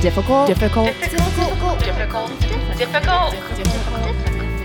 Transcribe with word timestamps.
difficult, 0.00 0.46
difficult 0.46 0.86
difficult, 1.00 1.80
difficult, 1.80 1.80
difficult, 2.78 3.32
difficult, 3.32 3.32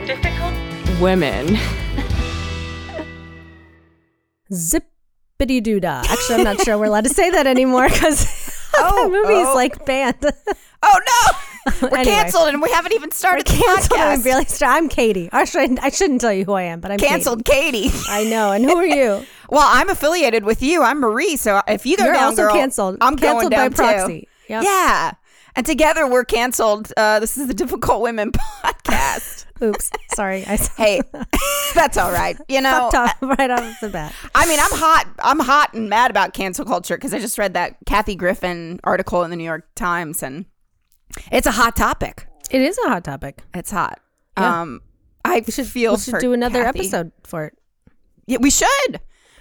difficult. 0.06 0.54
women. 1.02 1.58
zippity 4.52 5.64
doo 5.64 5.80
dah. 5.80 6.04
Actually, 6.10 6.36
I'm 6.36 6.44
not 6.44 6.62
sure 6.62 6.78
we're 6.78 6.86
allowed 6.86 7.06
to 7.06 7.10
say 7.14 7.30
that 7.32 7.48
anymore 7.48 7.88
because 7.90 8.28
Oh, 8.74 9.04
that 9.04 9.12
movie's 9.12 9.48
oh. 9.48 9.56
like 9.56 9.86
banned. 9.86 10.18
Oh 10.84 11.00
no, 11.06 11.72
we're 11.90 11.98
Anyway. 12.00 12.16
canceled, 12.16 12.48
and 12.50 12.62
we 12.62 12.70
haven't 12.72 12.94
even 12.94 13.12
started 13.12 13.46
the 13.46 13.52
Canceled. 13.52 14.00
podcast. 14.00 14.14
I'm 14.14 14.22
really 14.24 14.46
I'm 14.62 14.90
Katie. 14.90 15.30
Actually, 15.32 15.78
I 15.80 15.90
shouldn't 15.90 16.22
tell 16.22 16.34
you 16.34 16.46
who 16.46 16.54
I 16.54 16.64
am, 16.64 16.80
but 16.80 16.92
I'm 16.92 16.98
canceled, 16.98 17.46
Katie. 17.46 17.90
I 18.08 18.24
know. 18.24 18.52
And 18.52 18.64
who 18.66 18.76
are 18.78 18.86
you? 18.86 19.26
well, 19.50 19.68
I'm 19.68 19.90
affiliated 19.90 20.44
with 20.44 20.64
you. 20.64 20.82
I'm 20.82 21.00
Marie. 21.00 21.36
So 21.36 21.62
if 21.68 21.86
you 21.86 21.98
go 21.98 22.06
You're 22.06 22.14
down, 22.14 22.24
also 22.24 22.44
girl, 22.48 22.54
canceled. 22.56 22.98
I'm 23.02 23.16
Canceled 23.16 23.52
going 23.52 23.70
by 23.72 23.76
proxy. 23.76 24.22
Too. 24.22 24.28
Yep. 24.54 24.64
Yeah, 24.64 25.12
and 25.56 25.66
together 25.66 26.08
we're 26.08 26.26
canceled. 26.26 26.92
Uh, 26.98 27.20
this 27.20 27.38
is 27.38 27.48
the 27.48 27.54
Difficult 27.54 28.02
Women 28.02 28.32
podcast. 28.64 29.46
Oops. 29.64 29.92
Sorry. 30.16 30.44
I 30.48 30.58
hey, 30.78 31.02
that's 31.76 31.98
all 31.98 32.12
right. 32.12 32.38
You 32.48 32.62
know, 32.62 32.90
right 33.22 33.50
off 33.52 33.80
the 33.80 33.90
bat. 33.90 34.14
I 34.34 34.48
mean, 34.48 34.60
I'm 34.60 34.72
hot. 34.72 35.06
I'm 35.20 35.40
hot 35.40 35.74
and 35.74 35.90
mad 35.90 36.10
about 36.10 36.34
cancel 36.34 36.66
culture 36.66 36.98
because 36.98 37.14
I 37.14 37.20
just 37.20 37.38
read 37.38 37.54
that 37.54 37.78
Kathy 37.86 38.16
Griffin 38.16 38.80
article 38.84 39.24
in 39.24 39.30
the 39.30 39.36
New 39.36 39.44
York 39.44 39.68
Times, 39.76 40.24
and 40.24 40.46
it's 41.32 41.46
a 41.48 41.52
hot 41.52 41.76
topic. 41.76 42.28
It 42.50 42.62
is 42.62 42.78
a 42.86 42.90
hot 42.90 43.04
topic. 43.04 43.44
It's 43.54 43.70
hot. 43.72 44.00
Yeah. 44.38 44.62
Um, 44.62 44.82
I 45.24 45.44
We 45.46 45.52
should, 45.52 45.68
feel 45.68 45.94
we 45.94 46.00
should 46.00 46.20
do 46.20 46.34
another 46.34 46.64
Kathy. 46.64 46.80
episode 46.80 47.12
for 47.24 47.46
it. 47.46 47.58
Yeah, 48.26 48.40
we 48.42 48.50
should. 48.50 48.68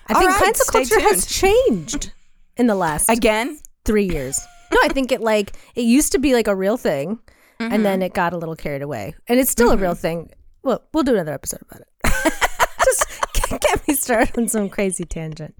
I 0.08 0.14
All 0.14 0.20
think 0.20 0.30
right, 0.32 0.42
cancel 0.44 0.66
culture 0.66 1.00
has 1.00 1.24
changed 1.26 2.12
in 2.56 2.66
the 2.66 2.74
last 2.74 3.08
again. 3.08 3.58
three 3.84 4.04
years. 4.04 4.38
No, 4.72 4.78
I 4.84 4.88
think 4.88 5.12
it 5.12 5.20
like 5.20 5.52
it 5.74 5.82
used 5.82 6.12
to 6.12 6.18
be 6.18 6.34
like 6.34 6.46
a 6.48 6.54
real 6.54 6.76
thing, 6.76 7.18
and 7.58 7.72
Mm-hmm. 7.72 7.82
then 7.82 8.02
it 8.02 8.14
got 8.14 8.32
a 8.32 8.38
little 8.38 8.56
carried 8.56 8.82
away, 8.82 9.14
and 9.28 9.38
it's 9.40 9.50
still 9.50 9.70
a 9.70 9.76
real 9.76 9.94
thing. 9.94 10.30
Well, 10.62 10.82
we'll 10.92 11.02
do 11.02 11.14
another 11.14 11.32
episode 11.32 11.60
about 11.70 11.80
it. 11.82 11.88
Just 12.84 13.06
get, 13.50 13.60
get 13.60 13.88
me 13.88 13.94
started 13.94 14.36
on 14.38 14.48
some 14.48 14.68
crazy 14.68 15.04
tangent. 15.04 15.54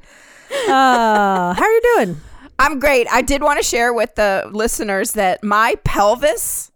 Uh, 0.68 1.54
how 1.54 1.62
are 1.62 1.70
you 1.70 1.80
doing? 1.96 2.16
I'm 2.58 2.78
great. 2.78 3.06
I 3.10 3.22
did 3.22 3.42
want 3.42 3.58
to 3.58 3.62
share 3.64 3.92
with 3.92 4.14
the 4.16 4.48
listeners 4.52 5.12
that 5.12 5.42
my 5.42 5.76
pelvis 5.84 6.70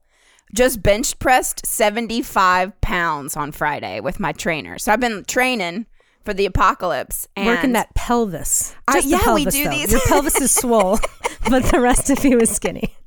just 0.55 0.83
bench 0.83 1.19
pressed 1.19 1.67
75 1.67 2.81
pounds 2.81 3.37
on 3.37 3.53
Friday 3.53 4.01
with 4.01 4.21
my 4.21 4.33
trainer. 4.33 4.79
So 4.79 4.93
I've 4.93 5.01
been 5.01 5.25
training 5.25 5.87
for 6.25 6.33
the 6.33 6.47
apocalypse. 6.47 7.27
And 7.37 7.47
Working 7.47 7.73
that 7.73 7.95
pelvis. 7.95 8.75
The 8.91 9.03
yeah, 9.05 9.35
we 9.35 9.45
do 9.45 9.65
though. 9.65 9.71
these- 9.71 9.93
Your 9.93 10.01
pelvis 10.07 10.41
is 10.41 10.53
swole, 10.55 10.99
but 11.51 11.65
the 11.65 11.81
rest 11.81 12.11
of 12.11 12.25
you 12.25 12.39
is 12.41 12.51
skinny. 12.51 12.95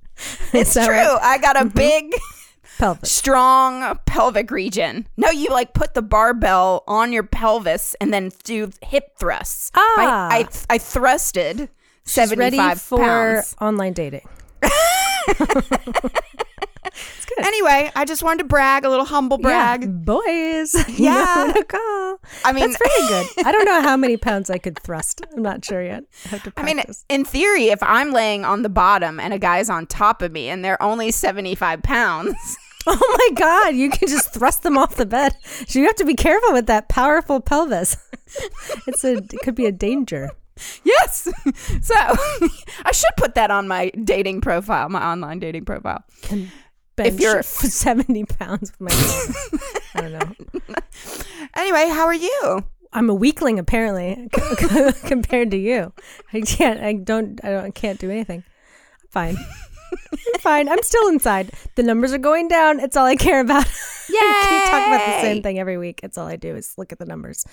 It's 0.52 0.74
true. 0.74 0.84
Mm-hmm. 0.84 1.26
I 1.26 1.38
got 1.38 1.62
a 1.62 1.66
big, 1.66 2.12
Pelvis. 2.80 3.12
strong 3.12 4.00
pelvic 4.08 4.50
region. 4.50 5.08
No, 5.16 5.30
you 5.30 5.50
like 5.50 5.74
put 5.76 5.94
the 5.94 6.02
barbell 6.02 6.84
on 6.88 7.14
your 7.14 7.22
pelvis 7.22 7.96
and 8.02 8.12
then 8.12 8.32
do 8.44 8.72
hip 8.82 9.16
thrusts. 9.20 9.70
Ah. 9.76 10.28
I, 10.32 10.38
I, 10.40 10.48
I 10.72 10.78
thrusted 10.80 11.70
75 12.06 12.40
Ready 12.40 12.80
for 12.80 12.98
pounds. 12.98 13.56
online 13.62 13.94
dating. 13.94 14.28
Anyway, 17.40 17.92
I 17.96 18.06
just 18.06 18.24
wanted 18.24 18.40
to 18.40 18.44
brag, 18.46 18.84
a 18.86 18.90
little 18.90 19.06
humble 19.06 19.38
brag. 19.38 19.82
Yeah, 19.84 19.88
boys. 19.88 20.76
Yeah. 20.98 21.48
You 21.48 21.54
know, 21.54 21.64
call. 21.64 22.20
I 22.46 22.52
mean- 22.54 22.72
that's 22.72 22.78
very 22.78 23.08
good. 23.10 23.46
I 23.46 23.52
don't 23.52 23.66
know 23.66 23.82
how 23.90 23.98
many 23.98 24.18
pounds 24.18 24.50
I 24.50 24.58
could 24.58 24.80
thrust. 24.80 25.22
I'm 25.36 25.42
not 25.42 25.64
sure 25.64 25.84
yet. 25.84 26.04
I 26.26 26.30
have 26.30 26.44
to 26.44 26.54
I 26.58 26.64
mean, 26.64 26.82
in 27.10 27.26
theory, 27.26 27.68
if 27.68 27.82
I'm 27.84 28.12
laying 28.12 28.44
on 28.46 28.62
the 28.64 28.70
bottom 28.70 29.20
and 29.20 29.34
a 29.34 29.40
guy's 29.40 29.70
on 29.70 29.86
top 29.88 30.22
of 30.22 30.32
me 30.32 30.50
and 30.50 30.64
they're 30.66 30.82
only 30.82 31.12
75 31.12 31.84
pounds, 31.84 32.36
oh 32.88 33.18
my 33.30 33.36
god, 33.40 33.76
you 33.76 33.90
can 33.90 34.08
just 34.08 34.34
thrust 34.34 34.64
them 34.64 34.78
off 34.78 34.96
the 34.96 35.06
bed. 35.06 35.36
So 35.68 35.80
you 35.80 35.86
have 35.86 35.96
to 35.96 36.06
be 36.06 36.16
careful 36.16 36.54
with 36.54 36.66
that 36.68 36.90
powerful 36.90 37.40
pelvis. 37.42 37.98
it's 38.88 39.04
a 39.04 39.18
it 39.18 39.40
could 39.44 39.56
be 39.56 39.66
a 39.66 39.72
danger. 39.72 40.32
yes. 40.84 41.28
So 41.82 41.96
I 41.96 42.92
should 42.92 43.16
put 43.18 43.36
that 43.36 43.52
on 43.52 43.68
my 43.68 43.90
dating 44.04 44.42
profile, 44.42 44.90
my 44.90 45.04
online 45.12 45.40
dating 45.40 45.66
profile. 45.66 46.04
Bench 46.98 47.22
you're- 47.22 47.42
for 47.44 47.68
70 47.68 48.26
pounds 48.26 48.74
with 48.78 48.82
my. 48.82 49.60
I 49.96 50.02
don't 50.02 50.14
know. 50.14 50.76
Anyway, 51.56 51.88
how 51.90 52.06
are 52.06 52.14
you? 52.14 52.64
I'm 52.94 53.10
a 53.10 53.14
weakling 53.16 53.58
apparently 53.58 54.28
compared 55.06 55.52
to 55.52 55.58
you. 55.58 55.92
I 56.34 56.42
can't. 56.42 56.80
I 56.82 56.94
don't. 56.94 57.40
I 57.44 57.50
don't. 57.50 57.66
I 57.66 57.72
can't 57.72 58.00
do 58.00 58.12
anything. 58.12 58.44
I'm 59.02 59.10
fine. 59.10 59.38
Fine. 60.40 60.70
I'm 60.70 60.82
still 60.84 61.08
inside. 61.08 61.52
The 61.76 61.84
numbers 61.84 62.14
are 62.14 62.18
going 62.18 62.48
down. 62.48 62.80
It's 62.80 62.96
all 62.98 63.06
I 63.06 63.16
care 63.16 63.40
about. 63.40 63.66
I 64.10 64.48
keep 64.50 64.72
talking 64.72 64.94
about 64.94 65.06
the 65.06 65.22
same 65.22 65.44
thing 65.44 65.60
every 65.60 65.78
week. 65.78 66.00
It's 66.02 66.18
all 66.18 66.28
I 66.28 66.38
do 66.38 66.56
is 66.56 66.74
look 66.78 66.92
at 66.94 67.00
the 67.00 67.06
numbers. 67.06 67.46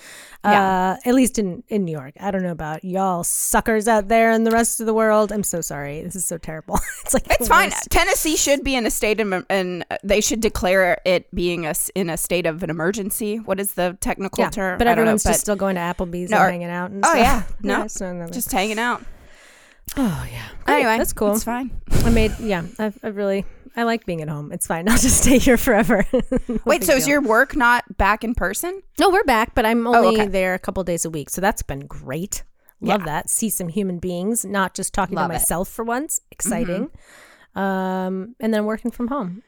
Yeah. 0.43 0.95
Uh, 0.95 0.97
at 1.09 1.13
least 1.13 1.37
in 1.37 1.63
in 1.67 1.83
New 1.83 1.91
York. 1.91 2.13
I 2.19 2.31
don't 2.31 2.43
know 2.43 2.51
about 2.51 2.83
y'all 2.85 3.23
suckers 3.25 3.87
out 3.89 4.07
there 4.07 4.31
in 4.31 4.45
the 4.45 4.51
rest 4.51 4.79
of 4.79 4.85
the 4.85 4.93
world. 4.93 5.31
I'm 5.33 5.43
so 5.43 5.59
sorry. 5.61 6.01
This 6.01 6.15
is 6.15 6.25
so 6.25 6.37
terrible. 6.37 6.79
it's 7.01 7.13
like 7.13 7.27
It's 7.29 7.47
fine. 7.49 7.71
Tennessee 7.89 8.37
should 8.37 8.63
be 8.63 8.75
in 8.75 8.85
a 8.85 8.91
state 8.91 9.19
of, 9.19 9.45
and 9.49 9.85
they 10.03 10.21
should 10.21 10.39
declare 10.39 11.01
it 11.05 11.33
being 11.35 11.65
a, 11.65 11.69
s- 11.69 11.89
in 11.93 12.09
a 12.09 12.17
state 12.17 12.45
of 12.45 12.63
an 12.63 12.69
emergency. 12.69 13.37
What 13.37 13.59
is 13.59 13.73
the 13.73 13.97
technical 13.99 14.43
Yeah, 14.43 14.49
term? 14.49 14.77
but 14.77 14.87
I 14.87 14.91
don't 14.95 15.03
know, 15.05 15.11
everyone's 15.11 15.23
but 15.23 15.29
just 15.31 15.41
still 15.41 15.55
going 15.57 15.75
to 15.75 15.81
Applebee's 15.81 16.29
No, 16.29 16.37
and 16.37 16.51
hanging 16.51 16.69
out. 16.69 16.91
And 16.91 17.03
Oh, 17.05 17.09
stuff. 17.09 17.17
yeah. 17.19 17.43
No, 17.61 18.13
not 18.19 18.31
just 18.31 18.51
hanging 18.51 18.79
out. 18.79 19.03
Oh 19.97 20.27
yeah. 20.31 20.47
Great. 20.65 20.75
Anyway, 20.75 20.97
that's 20.97 21.13
cool. 21.13 21.33
It's 21.33 21.43
fine. 21.43 21.71
I 22.03 22.09
made 22.09 22.33
yeah. 22.39 22.63
I, 22.79 22.91
I 23.03 23.07
really 23.07 23.45
I 23.75 23.83
like 23.83 24.05
being 24.05 24.21
at 24.21 24.29
home. 24.29 24.51
It's 24.51 24.67
fine. 24.67 24.87
I'll 24.89 24.97
just 24.97 25.21
stay 25.21 25.37
here 25.37 25.57
forever. 25.57 26.05
No 26.47 26.59
Wait, 26.65 26.83
so 26.83 26.93
is 26.93 27.07
your 27.07 27.21
work 27.21 27.55
not 27.55 27.97
back 27.97 28.23
in 28.23 28.33
person? 28.35 28.81
no? 28.99 29.09
We're 29.09 29.23
back, 29.23 29.53
but 29.55 29.65
I'm 29.65 29.85
only 29.87 30.17
Oh, 30.17 30.21
okay. 30.21 30.27
there 30.27 30.53
a 30.53 30.59
couple 30.59 30.83
days 30.83 31.05
a 31.05 31.09
week, 31.09 31.29
so 31.29 31.41
that's 31.41 31.61
been 31.63 31.81
great. 31.87 32.43
Love 32.81 33.03
that. 33.05 33.29
See 33.29 33.49
some 33.49 33.67
human 33.69 33.97
beings, 33.99 34.45
not 34.45 34.73
just 34.75 34.93
talking 34.93 35.15
Love 35.15 35.29
to 35.29 35.33
it. 35.35 35.39
myself 35.39 35.69
for 35.69 35.83
once. 35.83 36.21
Exciting. 36.31 36.91
Um, 37.55 38.35
and 38.39 38.53
then 38.53 38.65
working 38.65 38.91
from 38.91 39.07
home. 39.07 39.41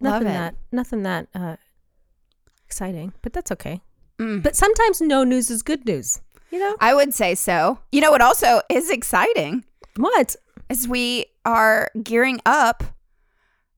Love 0.00 0.22
Nothing 0.22 0.28
it. 0.28 0.32
that 0.32 0.54
nothing 0.72 1.02
that 1.04 1.28
uh 1.34 1.56
exciting, 2.66 3.12
but 3.22 3.32
that's 3.32 3.52
okay. 3.52 3.80
Mm. 4.18 4.42
But 4.42 4.56
sometimes 4.56 5.00
no 5.00 5.24
news 5.24 5.50
is 5.50 5.62
good 5.62 5.86
news. 5.86 6.20
You 6.50 6.58
know 6.58 6.76
I 6.80 6.92
would 6.94 7.14
say 7.14 7.34
so. 7.34 7.78
You 7.92 8.00
know 8.00 8.10
what 8.10 8.20
also 8.20 8.60
is 8.68 8.90
exciting 8.90 9.64
what? 9.96 10.36
is 10.72 10.88
we 10.88 11.26
are 11.44 11.90
gearing 12.02 12.40
up 12.46 12.82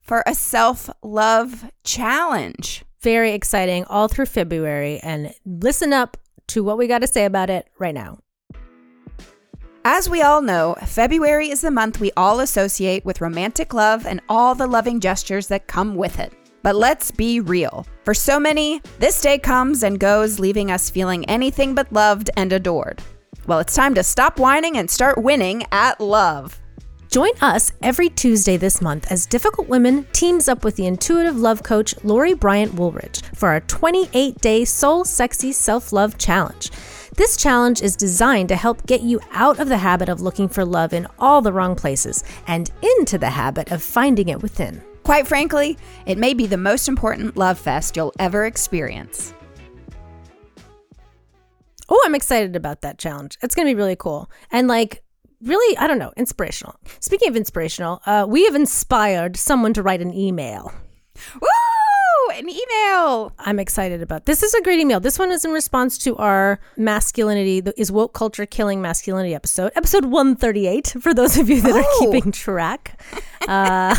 for 0.00 0.22
a 0.26 0.34
self-love 0.34 1.70
challenge. 1.82 2.84
Very 3.00 3.32
exciting 3.32 3.84
all 3.86 4.06
through 4.06 4.26
February, 4.26 5.00
and 5.02 5.34
listen 5.44 5.92
up 5.92 6.16
to 6.48 6.62
what 6.62 6.78
we 6.78 6.86
got 6.86 7.00
to 7.00 7.06
say 7.06 7.24
about 7.24 7.50
it 7.50 7.68
right 7.78 7.94
now. 7.94 8.18
As 9.84 10.08
we 10.08 10.22
all 10.22 10.40
know, 10.40 10.76
February 10.86 11.50
is 11.50 11.60
the 11.60 11.70
month 11.70 12.00
we 12.00 12.12
all 12.16 12.40
associate 12.40 13.04
with 13.04 13.20
romantic 13.20 13.74
love 13.74 14.06
and 14.06 14.20
all 14.28 14.54
the 14.54 14.66
loving 14.66 15.00
gestures 15.00 15.48
that 15.48 15.66
come 15.66 15.96
with 15.96 16.18
it. 16.18 16.32
But 16.62 16.76
let's 16.76 17.10
be 17.10 17.40
real. 17.40 17.86
For 18.04 18.14
so 18.14 18.40
many, 18.40 18.80
this 18.98 19.20
day 19.20 19.38
comes 19.38 19.82
and 19.82 20.00
goes, 20.00 20.38
leaving 20.38 20.70
us 20.70 20.88
feeling 20.88 21.24
anything 21.26 21.74
but 21.74 21.92
loved 21.92 22.30
and 22.36 22.52
adored. 22.52 23.02
Well, 23.46 23.58
it's 23.58 23.74
time 23.74 23.94
to 23.96 24.02
stop 24.02 24.38
whining 24.38 24.78
and 24.78 24.90
start 24.90 25.18
winning 25.18 25.64
at 25.70 26.00
love. 26.00 26.58
Join 27.10 27.32
us 27.42 27.72
every 27.82 28.08
Tuesday 28.08 28.56
this 28.56 28.80
month 28.80 29.12
as 29.12 29.26
Difficult 29.26 29.68
Women 29.68 30.06
teams 30.12 30.48
up 30.48 30.64
with 30.64 30.76
the 30.76 30.86
intuitive 30.86 31.36
love 31.36 31.62
coach 31.62 31.94
Lori 32.02 32.32
Bryant 32.32 32.72
Woolridge 32.72 33.20
for 33.34 33.50
our 33.50 33.60
28 33.60 34.38
day 34.38 34.64
Soul 34.64 35.04
Sexy 35.04 35.52
Self 35.52 35.92
Love 35.92 36.16
Challenge. 36.16 36.70
This 37.16 37.36
challenge 37.36 37.82
is 37.82 37.96
designed 37.96 38.48
to 38.48 38.56
help 38.56 38.86
get 38.86 39.02
you 39.02 39.20
out 39.32 39.60
of 39.60 39.68
the 39.68 39.76
habit 39.76 40.08
of 40.08 40.22
looking 40.22 40.48
for 40.48 40.64
love 40.64 40.94
in 40.94 41.06
all 41.18 41.42
the 41.42 41.52
wrong 41.52 41.76
places 41.76 42.24
and 42.46 42.70
into 42.82 43.18
the 43.18 43.30
habit 43.30 43.70
of 43.70 43.82
finding 43.82 44.30
it 44.30 44.40
within. 44.40 44.82
Quite 45.02 45.28
frankly, 45.28 45.76
it 46.06 46.16
may 46.16 46.32
be 46.32 46.46
the 46.46 46.56
most 46.56 46.88
important 46.88 47.36
love 47.36 47.58
fest 47.58 47.94
you'll 47.94 48.14
ever 48.18 48.46
experience. 48.46 49.34
Oh, 51.88 52.00
I'm 52.04 52.14
excited 52.14 52.56
about 52.56 52.80
that 52.82 52.98
challenge. 52.98 53.38
It's 53.42 53.54
going 53.54 53.66
to 53.68 53.70
be 53.74 53.76
really 53.76 53.96
cool. 53.96 54.30
And 54.50 54.68
like, 54.68 55.02
really, 55.42 55.76
I 55.76 55.86
don't 55.86 55.98
know, 55.98 56.12
inspirational. 56.16 56.76
Speaking 57.00 57.28
of 57.28 57.36
inspirational, 57.36 58.00
uh, 58.06 58.24
we 58.28 58.44
have 58.46 58.54
inspired 58.54 59.36
someone 59.36 59.74
to 59.74 59.82
write 59.82 60.00
an 60.00 60.12
email. 60.14 60.72
Woo! 61.40 61.48
An 62.32 62.48
email! 62.48 63.32
I'm 63.38 63.60
excited 63.60 64.02
about. 64.02 64.24
This 64.24 64.42
is 64.42 64.54
a 64.54 64.62
great 64.62 64.80
email. 64.80 64.98
This 64.98 65.18
one 65.18 65.30
is 65.30 65.44
in 65.44 65.52
response 65.52 65.98
to 65.98 66.16
our 66.16 66.58
masculinity 66.76 67.60
the- 67.60 67.78
is 67.80 67.92
woke 67.92 68.12
culture 68.14 68.46
killing 68.46 68.80
masculinity 68.82 69.34
episode, 69.34 69.70
episode 69.76 70.06
138 70.06 70.94
for 71.00 71.12
those 71.14 71.36
of 71.36 71.48
you 71.50 71.60
that 71.60 71.72
Oh. 71.74 71.78
are 71.78 72.12
keeping 72.12 72.32
track. 72.32 72.98
Uh, 73.46 73.94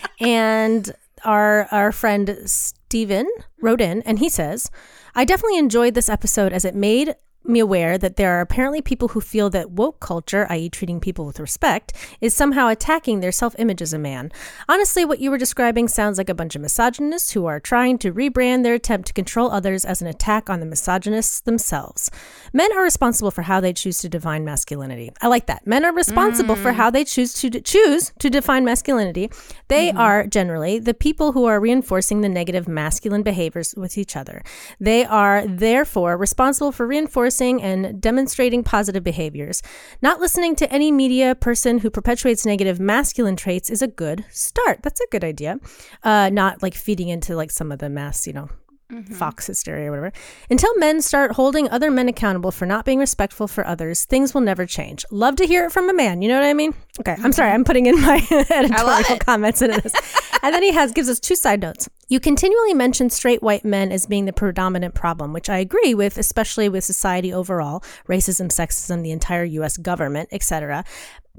and 0.20 0.92
our 1.24 1.68
our 1.70 1.92
friend 1.92 2.38
Steven 2.46 3.28
wrote 3.60 3.80
in 3.80 4.02
and 4.02 4.18
he 4.18 4.28
says, 4.28 4.70
"I 5.14 5.24
definitely 5.24 5.58
enjoyed 5.58 5.94
this 5.94 6.08
episode 6.08 6.52
as 6.52 6.64
it 6.64 6.74
made 6.74 7.14
me 7.44 7.60
aware 7.60 7.98
that 7.98 8.16
there 8.16 8.32
are 8.32 8.40
apparently 8.40 8.80
people 8.80 9.08
who 9.08 9.20
feel 9.20 9.50
that 9.50 9.70
woke 9.70 10.00
culture, 10.00 10.46
i.e., 10.50 10.68
treating 10.68 11.00
people 11.00 11.24
with 11.24 11.40
respect, 11.40 11.92
is 12.20 12.34
somehow 12.34 12.68
attacking 12.68 13.20
their 13.20 13.32
self 13.32 13.54
image 13.58 13.82
as 13.82 13.92
a 13.92 13.98
man. 13.98 14.30
Honestly, 14.68 15.04
what 15.04 15.18
you 15.18 15.30
were 15.30 15.38
describing 15.38 15.88
sounds 15.88 16.18
like 16.18 16.28
a 16.28 16.34
bunch 16.34 16.54
of 16.54 16.62
misogynists 16.62 17.32
who 17.32 17.46
are 17.46 17.60
trying 17.60 17.98
to 17.98 18.12
rebrand 18.12 18.62
their 18.62 18.74
attempt 18.74 19.08
to 19.08 19.12
control 19.12 19.50
others 19.50 19.84
as 19.84 20.00
an 20.00 20.08
attack 20.08 20.48
on 20.48 20.60
the 20.60 20.66
misogynists 20.66 21.40
themselves. 21.40 22.10
Men 22.52 22.72
are 22.72 22.82
responsible 22.82 23.30
for 23.30 23.42
how 23.42 23.60
they 23.60 23.72
choose 23.72 23.98
to 24.00 24.08
define 24.08 24.44
masculinity. 24.44 25.10
I 25.20 25.28
like 25.28 25.46
that. 25.46 25.66
Men 25.66 25.84
are 25.84 25.92
responsible 25.92 26.56
for 26.56 26.72
mm. 26.72 26.76
how 26.76 26.90
they 26.90 27.04
choose 27.04 27.32
to 27.34 27.50
choose 27.60 28.12
to 28.18 28.30
define 28.30 28.64
masculinity. 28.64 29.30
They 29.72 29.90
are 29.90 30.26
generally 30.26 30.78
the 30.78 30.92
people 30.92 31.32
who 31.32 31.46
are 31.46 31.58
reinforcing 31.58 32.20
the 32.20 32.28
negative 32.28 32.68
masculine 32.68 33.22
behaviors 33.22 33.74
with 33.74 33.96
each 33.96 34.16
other. 34.16 34.42
They 34.78 35.04
are 35.06 35.46
therefore 35.46 36.18
responsible 36.18 36.72
for 36.72 36.86
reinforcing 36.86 37.62
and 37.62 37.98
demonstrating 37.98 38.64
positive 38.64 39.02
behaviors. 39.02 39.62
Not 40.02 40.20
listening 40.20 40.56
to 40.56 40.70
any 40.70 40.92
media 40.92 41.34
person 41.34 41.78
who 41.78 41.88
perpetuates 41.88 42.44
negative 42.44 42.80
masculine 42.80 43.36
traits 43.36 43.70
is 43.70 43.80
a 43.80 43.88
good 43.88 44.26
start. 44.28 44.82
That's 44.82 45.00
a 45.00 45.06
good 45.10 45.24
idea. 45.24 45.58
Uh, 46.02 46.28
not 46.30 46.62
like 46.62 46.74
feeding 46.74 47.08
into 47.08 47.34
like 47.34 47.50
some 47.50 47.72
of 47.72 47.78
the 47.78 47.88
mass, 47.88 48.26
you 48.26 48.34
know, 48.34 48.50
Mm-hmm. 48.92 49.14
Fox 49.14 49.46
hysteria 49.46 49.88
or 49.88 49.90
whatever. 49.90 50.12
Until 50.50 50.74
men 50.76 51.00
start 51.00 51.32
holding 51.32 51.68
other 51.70 51.90
men 51.90 52.08
accountable 52.08 52.50
for 52.50 52.66
not 52.66 52.84
being 52.84 52.98
respectful 52.98 53.48
for 53.48 53.66
others, 53.66 54.04
things 54.04 54.34
will 54.34 54.42
never 54.42 54.66
change. 54.66 55.06
Love 55.10 55.36
to 55.36 55.46
hear 55.46 55.64
it 55.64 55.72
from 55.72 55.88
a 55.88 55.94
man. 55.94 56.20
You 56.20 56.28
know 56.28 56.38
what 56.38 56.46
I 56.46 56.52
mean? 56.52 56.74
Okay, 57.00 57.16
I'm 57.22 57.32
sorry. 57.32 57.48
Mm-hmm. 57.48 57.54
I'm 57.54 57.64
putting 57.64 57.86
in 57.86 58.00
my 58.00 58.26
editorial 58.50 59.18
comments 59.18 59.62
into 59.62 59.80
this. 59.80 59.94
and 60.42 60.54
then 60.54 60.62
he 60.62 60.72
has 60.72 60.92
gives 60.92 61.08
us 61.08 61.18
two 61.18 61.36
side 61.36 61.60
notes. 61.60 61.88
You 62.08 62.20
continually 62.20 62.74
mention 62.74 63.08
straight 63.08 63.42
white 63.42 63.64
men 63.64 63.90
as 63.90 64.04
being 64.04 64.26
the 64.26 64.34
predominant 64.34 64.94
problem, 64.94 65.32
which 65.32 65.48
I 65.48 65.56
agree 65.56 65.94
with, 65.94 66.18
especially 66.18 66.68
with 66.68 66.84
society 66.84 67.32
overall, 67.32 67.82
racism, 68.06 68.48
sexism, 68.48 69.02
the 69.02 69.12
entire 69.12 69.44
US 69.44 69.78
government, 69.78 70.28
etc. 70.32 70.84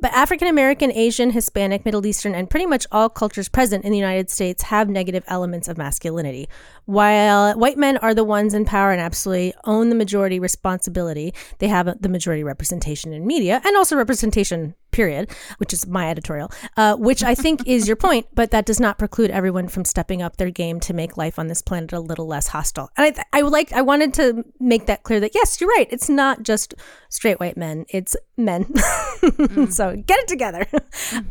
But 0.03 0.11
African 0.11 0.49
American, 0.49 0.91
Asian, 0.91 1.31
Hispanic, 1.31 1.85
Middle 1.85 2.05
Eastern, 2.05 2.35
and 2.35 2.49
pretty 2.49 2.65
much 2.65 2.85
all 2.91 3.07
cultures 3.07 3.47
present 3.47 3.85
in 3.85 3.91
the 3.91 3.97
United 3.97 4.29
States 4.29 4.63
have 4.63 4.89
negative 4.89 5.23
elements 5.29 5.69
of 5.69 5.77
masculinity. 5.77 6.49
While 6.83 7.57
white 7.57 7.77
men 7.77 7.95
are 7.99 8.13
the 8.13 8.25
ones 8.25 8.53
in 8.53 8.65
power 8.65 8.91
and 8.91 8.99
absolutely 8.99 9.53
own 9.63 9.87
the 9.87 9.95
majority 9.95 10.41
responsibility, 10.41 11.33
they 11.59 11.69
have 11.69 12.01
the 12.01 12.09
majority 12.09 12.43
representation 12.43 13.13
in 13.13 13.25
media 13.25 13.61
and 13.63 13.77
also 13.77 13.95
representation, 13.95 14.75
period, 14.93 15.29
which 15.57 15.73
is 15.73 15.85
my 15.87 16.09
editorial, 16.09 16.51
uh, 16.77 16.95
which 16.95 17.23
I 17.23 17.35
think 17.35 17.67
is 17.67 17.87
your 17.87 17.97
point, 17.97 18.27
but 18.33 18.51
that 18.51 18.65
does 18.65 18.79
not 18.79 18.97
preclude 18.97 19.31
everyone 19.31 19.67
from 19.67 19.83
stepping 19.83 20.21
up 20.21 20.37
their 20.37 20.49
game 20.49 20.79
to 20.81 20.93
make 20.93 21.17
life 21.17 21.37
on 21.37 21.47
this 21.47 21.61
planet 21.61 21.91
a 21.91 21.99
little 21.99 22.27
less 22.27 22.47
hostile. 22.47 22.89
And 22.95 23.17
I, 23.33 23.39
I 23.39 23.41
like, 23.41 23.73
I 23.73 23.81
wanted 23.81 24.13
to 24.15 24.45
make 24.59 24.85
that 24.85 25.03
clear 25.03 25.19
that 25.19 25.35
yes, 25.35 25.59
you're 25.59 25.69
right. 25.69 25.87
It's 25.89 26.09
not 26.09 26.43
just 26.43 26.73
straight 27.09 27.39
white 27.39 27.57
men, 27.57 27.85
it's 27.89 28.15
men. 28.37 28.73
so 29.69 29.95
get 29.95 30.19
it 30.19 30.27
together. 30.27 30.65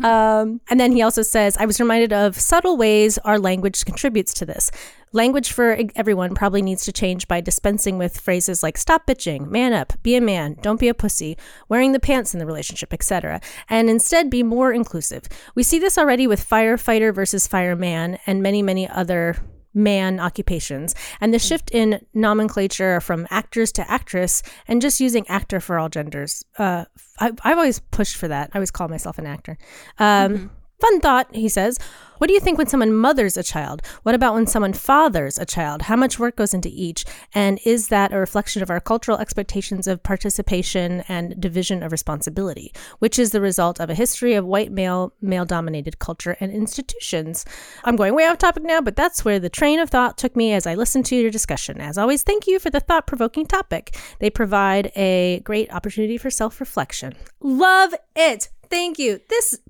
Um, 0.03 0.61
and 0.69 0.79
then 0.79 0.93
he 0.93 1.03
also 1.03 1.23
says, 1.23 1.57
I 1.57 1.65
was 1.65 1.81
reminded 1.81 2.13
of 2.13 2.37
subtle 2.37 2.77
ways 2.77 3.19
our 3.19 3.39
language 3.39 3.85
contributes 3.85 4.35
to 4.35 4.47
this. 4.47 4.71
Language 5.13 5.53
for 5.53 5.79
everyone 5.95 6.35
probably 6.35 6.63
needs 6.63 6.85
to 6.85 6.93
change 6.93 7.29
by 7.29 7.43
dispensing 7.43 7.99
with 7.99 8.19
phrases 8.19 8.63
like 8.63 8.79
stop 8.79 9.07
bitching, 9.07 9.49
man 9.49 9.75
up, 9.75 9.93
be 10.03 10.17
a 10.17 10.21
man, 10.21 10.57
don't 10.63 10.81
be 10.81 10.89
a 10.89 10.95
pussy, 10.95 11.37
wearing 11.69 11.93
the 11.93 12.01
pants 12.01 12.33
in 12.33 12.41
the 12.41 12.47
relationship, 12.47 12.95
etc., 12.95 13.41
and 13.69 13.91
instead 13.91 14.31
be 14.31 14.43
more 14.43 14.73
inclusive. 14.73 15.25
We 15.55 15.63
see 15.63 15.79
this 15.79 15.99
already 15.99 16.27
with 16.27 16.49
firefighter 16.49 17.15
versus 17.15 17.47
fireman 17.47 18.19
and 18.27 18.43
many, 18.43 18.63
many 18.63 18.89
other 18.89 19.37
man 19.75 20.21
occupations 20.21 20.95
and 21.21 21.33
the 21.33 21.39
shift 21.39 21.71
in 21.71 22.05
nomenclature 22.13 23.01
from 23.01 23.27
actors 23.31 23.73
to 23.73 23.91
actress 23.91 24.43
and 24.69 24.83
just 24.83 25.01
using 25.01 25.27
actor 25.29 25.61
for 25.61 25.79
all 25.79 25.89
genders 25.89 26.45
uh, 26.59 26.85
I, 27.21 27.33
i've 27.43 27.57
always 27.57 27.79
pushed 27.79 28.17
for 28.17 28.29
that 28.29 28.51
i 28.53 28.59
always 28.59 28.71
call 28.71 28.89
myself 28.89 29.19
an 29.19 29.27
actor 29.27 29.57
um, 29.99 30.51
Fun 30.83 31.01
thought, 31.01 31.29
he 31.33 31.49
says. 31.49 31.79
What 32.19 32.27
do 32.27 32.35
you 32.35 32.41
think 32.41 32.59
when 32.59 32.67
someone 32.67 32.93
mothers 32.93 33.37
a 33.37 33.43
child? 33.45 33.83
What 34.03 34.17
about 34.17 34.35
when 34.35 34.49
someone 34.49 34.73
fathers 34.73 35.39
a 35.39 35.47
child? 35.47 35.83
How 35.83 35.95
much 35.95 36.19
work 36.19 36.35
goes 36.35 36.53
into 36.53 36.69
each? 36.73 37.05
And 37.33 37.61
is 37.65 37.87
that 37.89 38.13
a 38.13 38.19
reflection 38.19 38.65
of 38.65 38.71
our 38.71 38.81
cultural 38.81 39.19
expectations 39.19 39.87
of 39.87 40.03
participation 40.03 41.05
and 41.09 41.41
division 41.41 41.85
of 41.85 41.93
responsibility, 41.93 42.73
which 42.99 43.17
is 43.17 43.31
the 43.31 43.41
result 43.41 43.81
of 43.81 43.91
a 43.91 43.95
history 43.95 44.35
of 44.35 44.45
white 44.45 44.73
male, 44.73 45.13
male 45.21 45.45
dominated 45.45 46.01
culture 46.01 46.37
and 46.41 46.51
institutions? 46.51 47.45
I'm 47.85 47.95
going 47.95 48.17
way 48.17 48.27
off 48.27 48.39
topic 48.39 48.65
now, 48.65 48.81
but 48.81 48.97
that's 48.97 49.25
where 49.25 49.39
the 49.39 49.49
train 49.49 49.79
of 49.79 49.89
thought 49.89 50.19
took 50.19 50.35
me 50.35 50.53
as 50.53 50.67
I 50.67 50.75
listened 50.75 51.07
to 51.07 51.17
your 51.17 51.31
discussion. 51.31 51.81
As 51.81 51.97
always, 51.97 52.25
thank 52.25 52.49
you 52.49 52.59
for 52.59 52.71
the 52.71 52.81
thought 52.81 53.07
provoking 53.07 53.47
topic. 53.47 53.97
They 54.19 54.31
provide 54.31 54.91
a 54.97 55.43
great 55.45 55.73
opportunity 55.73 56.19
for 56.19 56.31
self 56.31 56.59
reflection. 56.59 57.15
Love 57.41 57.95
it. 58.17 58.49
Thank 58.73 58.99
you. 58.99 59.21
This 59.29 59.61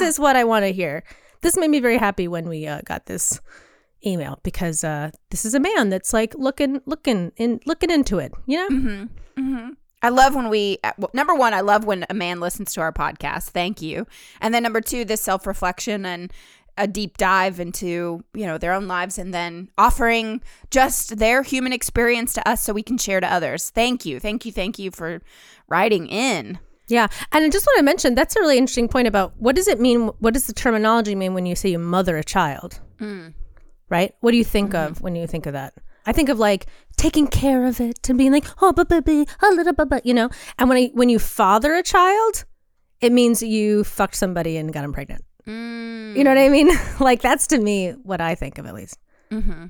this 0.00 0.08
is 0.08 0.18
what 0.18 0.36
I 0.36 0.44
want 0.44 0.64
to 0.64 0.72
hear. 0.72 1.02
This 1.42 1.56
made 1.56 1.70
me 1.70 1.80
very 1.80 1.96
happy 1.98 2.28
when 2.28 2.48
we 2.48 2.66
uh, 2.66 2.82
got 2.84 3.06
this 3.06 3.40
email 4.04 4.38
because 4.42 4.84
uh, 4.84 5.10
this 5.30 5.44
is 5.44 5.54
a 5.54 5.60
man 5.60 5.88
that's 5.90 6.12
like 6.12 6.34
looking, 6.36 6.80
looking, 6.86 7.32
in, 7.36 7.60
looking 7.66 7.90
into 7.90 8.18
it. 8.18 8.32
You 8.46 8.56
know, 8.58 8.68
I 10.02 10.08
love 10.08 10.34
when 10.34 10.48
we, 10.48 10.78
uh, 10.84 10.92
well, 10.98 11.10
number 11.12 11.34
one, 11.34 11.52
I 11.54 11.60
love 11.60 11.84
when 11.84 12.06
a 12.08 12.14
man 12.14 12.40
listens 12.40 12.72
to 12.74 12.80
our 12.80 12.92
podcast. 12.92 13.50
Thank 13.50 13.82
you. 13.82 14.06
And 14.40 14.54
then 14.54 14.62
number 14.62 14.80
two, 14.80 15.04
this 15.04 15.20
self 15.20 15.46
reflection 15.46 16.06
and 16.06 16.32
a 16.78 16.86
deep 16.86 17.18
dive 17.18 17.60
into, 17.60 18.24
you 18.32 18.46
know, 18.46 18.56
their 18.56 18.72
own 18.72 18.88
lives 18.88 19.18
and 19.18 19.34
then 19.34 19.68
offering 19.76 20.40
just 20.70 21.18
their 21.18 21.42
human 21.42 21.72
experience 21.72 22.32
to 22.34 22.48
us 22.48 22.62
so 22.62 22.72
we 22.72 22.82
can 22.82 22.96
share 22.96 23.20
to 23.20 23.30
others. 23.30 23.68
Thank 23.70 24.06
you. 24.06 24.18
Thank 24.18 24.46
you. 24.46 24.52
Thank 24.52 24.78
you 24.78 24.90
for 24.90 25.20
writing 25.68 26.06
in. 26.06 26.58
Yeah. 26.90 27.06
And 27.32 27.44
I 27.44 27.48
just 27.48 27.66
want 27.66 27.78
to 27.78 27.84
mention 27.84 28.14
that's 28.14 28.36
a 28.36 28.40
really 28.40 28.58
interesting 28.58 28.88
point 28.88 29.06
about 29.06 29.32
what 29.38 29.54
does 29.54 29.68
it 29.68 29.80
mean? 29.80 30.08
What 30.18 30.34
does 30.34 30.46
the 30.46 30.52
terminology 30.52 31.14
mean 31.14 31.34
when 31.34 31.46
you 31.46 31.54
say 31.54 31.70
you 31.70 31.78
mother 31.78 32.16
a 32.16 32.24
child? 32.24 32.80
Mm. 32.98 33.34
Right? 33.88 34.14
What 34.20 34.32
do 34.32 34.36
you 34.36 34.44
think 34.44 34.72
mm-hmm. 34.72 34.92
of 34.92 35.00
when 35.00 35.14
you 35.14 35.26
think 35.26 35.46
of 35.46 35.52
that? 35.52 35.74
I 36.06 36.12
think 36.12 36.28
of 36.28 36.38
like 36.38 36.66
taking 36.96 37.26
care 37.26 37.66
of 37.66 37.80
it 37.80 38.08
and 38.08 38.18
being 38.18 38.32
like, 38.32 38.46
oh, 38.60 38.72
but 38.72 38.88
baby, 38.88 39.26
a 39.42 39.54
little 39.54 39.72
but 39.72 40.04
you 40.04 40.14
know. 40.14 40.30
And 40.58 40.68
when 40.68 40.78
I 40.78 40.90
when 40.94 41.08
you 41.08 41.18
father 41.18 41.74
a 41.74 41.82
child, 41.82 42.44
it 43.00 43.12
means 43.12 43.42
you 43.42 43.84
fucked 43.84 44.16
somebody 44.16 44.56
and 44.56 44.72
got 44.72 44.82
them 44.82 44.92
pregnant. 44.92 45.24
Mm. 45.46 46.16
You 46.16 46.24
know 46.24 46.30
what 46.30 46.38
I 46.38 46.48
mean? 46.48 46.70
like 47.00 47.22
that's 47.22 47.46
to 47.48 47.58
me 47.58 47.90
what 48.02 48.20
I 48.20 48.34
think 48.34 48.58
of 48.58 48.66
at 48.66 48.74
least. 48.74 48.98
Mm-hmm. 49.30 49.66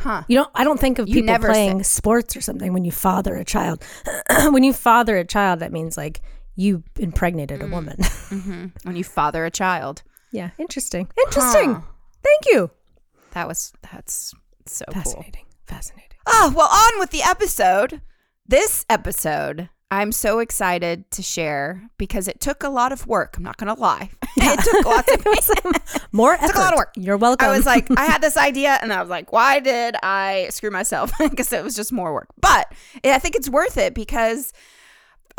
Huh. 0.00 0.22
You 0.28 0.38
don't. 0.38 0.50
I 0.54 0.64
don't 0.64 0.80
think 0.80 0.98
of 0.98 1.08
You 1.08 1.22
people 1.22 1.38
playing 1.38 1.82
sports 1.84 2.36
or 2.36 2.40
something 2.40 2.72
when 2.72 2.84
you 2.84 2.90
father 2.92 3.36
a 3.36 3.44
child. 3.44 3.84
when 4.50 4.62
you 4.64 4.72
father 4.72 5.16
a 5.18 5.24
child, 5.24 5.60
that 5.60 5.72
means 5.72 5.96
like 5.96 6.20
you 6.56 6.82
impregnated 6.98 7.62
a 7.62 7.66
Mm. 7.66 7.70
woman. 7.70 8.72
When 8.84 8.96
you 8.96 9.04
father 9.04 9.44
a 9.44 9.50
child. 9.50 10.02
yeah, 10.32 10.50
interesting. 10.58 11.08
Interesting. 11.26 11.74
Huh. 11.74 11.80
Thank 12.22 12.46
you. 12.54 12.70
That 13.32 13.46
was, 13.48 13.72
that's 13.92 14.34
so 14.66 14.84
cool. 14.92 15.02
Fascinating. 15.02 15.44
Fascinating. 15.66 16.16
Oh, 16.26 16.52
well, 16.56 16.68
on 16.68 16.98
with 17.00 17.10
the 17.10 17.22
episode. 17.22 18.00
This 18.46 18.84
episode, 18.90 19.68
I'm 19.92 20.12
so 20.12 20.38
excited 20.38 21.10
to 21.12 21.22
share 21.22 21.90
because 21.98 22.28
it 22.28 22.40
took 22.40 22.62
a 22.62 22.68
lot 22.68 22.92
of 22.92 23.08
work. 23.08 23.36
I'm 23.36 23.42
not 23.42 23.56
going 23.56 23.74
to 23.74 23.80
lie. 23.80 24.10
it 24.36 24.60
took 24.60 24.84
lots 24.86 25.12
of 25.12 26.02
More 26.12 26.34
effort. 26.34 26.46
took 26.46 26.56
a 26.56 26.60
lot 26.60 26.72
of 26.72 26.78
work. 26.78 26.92
You're 26.96 27.16
welcome. 27.16 27.48
I 27.48 27.56
was 27.56 27.66
like, 27.66 27.88
I 27.98 28.04
had 28.04 28.22
this 28.22 28.36
idea 28.36 28.78
and 28.82 28.92
I 28.92 29.00
was 29.00 29.10
like, 29.10 29.32
why 29.32 29.58
did 29.58 29.96
I 30.02 30.46
screw 30.50 30.70
myself? 30.70 31.10
Because 31.18 31.52
it 31.52 31.64
was 31.64 31.74
just 31.74 31.92
more 31.92 32.14
work. 32.14 32.28
But 32.40 32.72
I 33.04 33.18
think 33.18 33.34
it's 33.34 33.48
worth 33.48 33.76
it 33.76 33.94
because 33.94 34.52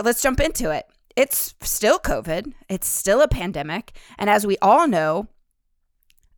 let's 0.03 0.21
jump 0.21 0.41
into 0.41 0.69
it. 0.71 0.85
It's 1.15 1.55
still 1.61 1.99
COVID, 1.99 2.53
it's 2.69 2.87
still 2.87 3.21
a 3.21 3.27
pandemic. 3.27 3.93
And 4.17 4.29
as 4.29 4.45
we 4.45 4.57
all 4.61 4.87
know, 4.87 5.27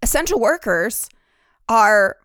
essential 0.01 0.39
workers 0.39 1.09
are 1.69 2.17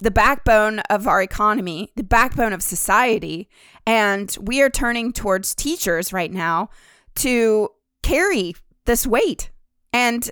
the 0.00 0.10
backbone 0.10 0.80
of 0.90 1.06
our 1.06 1.22
economy, 1.22 1.90
the 1.96 2.02
backbone 2.02 2.52
of 2.52 2.62
society. 2.62 3.48
And 3.86 4.36
we 4.40 4.62
are 4.62 4.70
turning 4.70 5.12
towards 5.12 5.54
teachers 5.54 6.12
right 6.12 6.32
now 6.32 6.70
to 7.16 7.68
carry 8.02 8.54
this 8.86 9.06
weight. 9.06 9.50
And 9.92 10.30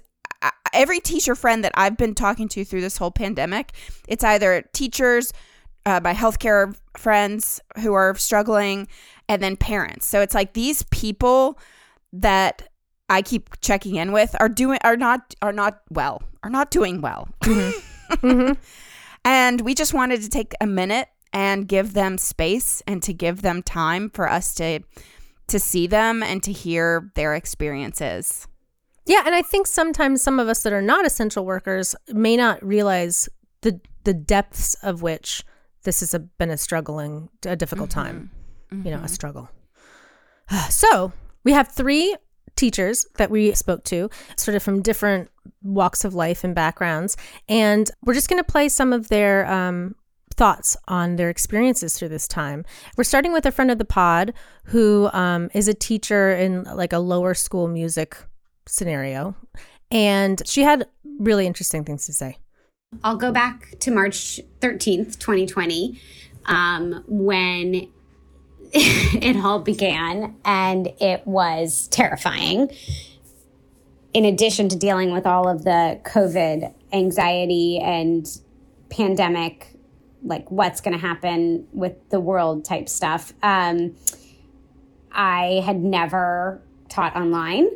every 0.72 1.00
teacher 1.00 1.34
friend 1.34 1.62
that 1.64 1.72
I've 1.74 1.96
been 1.96 2.14
talking 2.14 2.48
to 2.48 2.64
through 2.64 2.80
this 2.80 2.96
whole 2.96 3.10
pandemic, 3.10 3.72
it's 4.08 4.24
either 4.24 4.64
teachers, 4.72 5.32
uh, 5.84 6.00
my 6.02 6.14
healthcare 6.14 6.76
friends 6.96 7.60
who 7.80 7.92
are 7.92 8.14
struggling, 8.16 8.88
and 9.28 9.42
then 9.42 9.56
parents. 9.56 10.06
So 10.06 10.20
it's 10.20 10.34
like 10.34 10.54
these 10.54 10.82
people 10.84 11.58
that 12.12 12.68
I 13.08 13.22
keep 13.22 13.60
checking 13.60 13.96
in 13.96 14.12
with 14.12 14.34
are 14.40 14.48
doing 14.48 14.78
are 14.82 14.96
not 14.96 15.34
are 15.42 15.52
not 15.52 15.82
well 15.90 16.22
are 16.42 16.50
not 16.50 16.70
doing 16.70 17.00
well. 17.00 17.28
And 19.24 19.60
we 19.60 19.74
just 19.74 19.94
wanted 19.94 20.22
to 20.22 20.28
take 20.28 20.52
a 20.60 20.66
minute 20.66 21.08
and 21.32 21.68
give 21.68 21.94
them 21.94 22.18
space 22.18 22.82
and 22.86 23.02
to 23.02 23.12
give 23.12 23.42
them 23.42 23.62
time 23.62 24.10
for 24.10 24.28
us 24.28 24.54
to 24.56 24.80
to 25.48 25.58
see 25.58 25.86
them 25.86 26.22
and 26.22 26.42
to 26.42 26.52
hear 26.52 27.10
their 27.14 27.34
experiences. 27.34 28.46
yeah, 29.06 29.22
and 29.26 29.34
I 29.34 29.42
think 29.42 29.66
sometimes 29.66 30.22
some 30.22 30.38
of 30.38 30.48
us 30.48 30.62
that 30.62 30.72
are 30.72 30.80
not 30.80 31.04
essential 31.04 31.44
workers 31.44 31.94
may 32.08 32.36
not 32.36 32.64
realize 32.64 33.28
the 33.62 33.80
the 34.04 34.14
depths 34.14 34.74
of 34.82 35.02
which 35.02 35.44
this 35.84 36.00
has 36.00 36.14
a, 36.14 36.20
been 36.20 36.50
a 36.50 36.56
struggling, 36.56 37.28
a 37.44 37.56
difficult 37.56 37.90
time. 37.90 38.30
you 38.70 38.90
know, 38.90 39.00
a 39.02 39.08
struggle. 39.08 39.48
So 40.68 41.12
we 41.44 41.52
have 41.52 41.68
three 41.68 42.14
teachers 42.56 43.06
that 43.16 43.30
we 43.30 43.54
spoke 43.54 43.84
to, 43.84 44.10
sort 44.36 44.54
of 44.54 44.62
from 44.62 44.82
different 44.82 45.30
walks 45.62 46.04
of 46.04 46.14
life 46.14 46.44
and 46.44 46.54
backgrounds. 46.54 47.16
And 47.48 47.90
we're 48.04 48.14
just 48.14 48.28
going 48.28 48.42
to 48.42 48.50
play 48.50 48.68
some 48.68 48.92
of 48.92 49.08
their 49.08 49.50
um, 49.50 49.94
thoughts 50.32 50.76
on 50.88 51.16
their 51.16 51.30
experiences 51.30 51.98
through 51.98 52.08
this 52.08 52.26
time. 52.26 52.64
We're 52.96 53.04
starting 53.04 53.32
with 53.32 53.46
a 53.46 53.52
friend 53.52 53.70
of 53.70 53.78
the 53.78 53.84
pod 53.84 54.32
who 54.64 55.08
um, 55.12 55.50
is 55.54 55.68
a 55.68 55.74
teacher 55.74 56.32
in 56.32 56.64
like 56.64 56.92
a 56.92 56.98
lower 56.98 57.34
school 57.34 57.68
music 57.68 58.16
scenario. 58.66 59.36
And 59.90 60.42
she 60.46 60.62
had 60.62 60.86
really 61.18 61.46
interesting 61.46 61.84
things 61.84 62.06
to 62.06 62.12
say. 62.12 62.38
I'll 63.04 63.16
go 63.16 63.32
back 63.32 63.74
to 63.80 63.90
March 63.90 64.40
13th, 64.60 65.18
2020, 65.18 65.98
um, 66.46 67.04
when 67.06 67.88
it 68.72 69.36
all 69.36 69.60
began, 69.60 70.36
and 70.44 70.88
it 71.00 71.26
was 71.26 71.88
terrifying. 71.88 72.70
In 74.12 74.24
addition 74.24 74.68
to 74.68 74.76
dealing 74.76 75.12
with 75.12 75.26
all 75.26 75.48
of 75.48 75.64
the 75.64 76.00
COVID 76.04 76.72
anxiety 76.92 77.78
and 77.78 78.26
pandemic, 78.90 79.71
like 80.22 80.50
what's 80.50 80.80
going 80.80 80.92
to 80.92 81.00
happen 81.00 81.66
with 81.72 82.08
the 82.10 82.20
world 82.20 82.64
type 82.64 82.88
stuff, 82.88 83.32
um, 83.42 83.96
I 85.10 85.62
had 85.64 85.82
never 85.82 86.62
taught 86.88 87.16
online. 87.16 87.68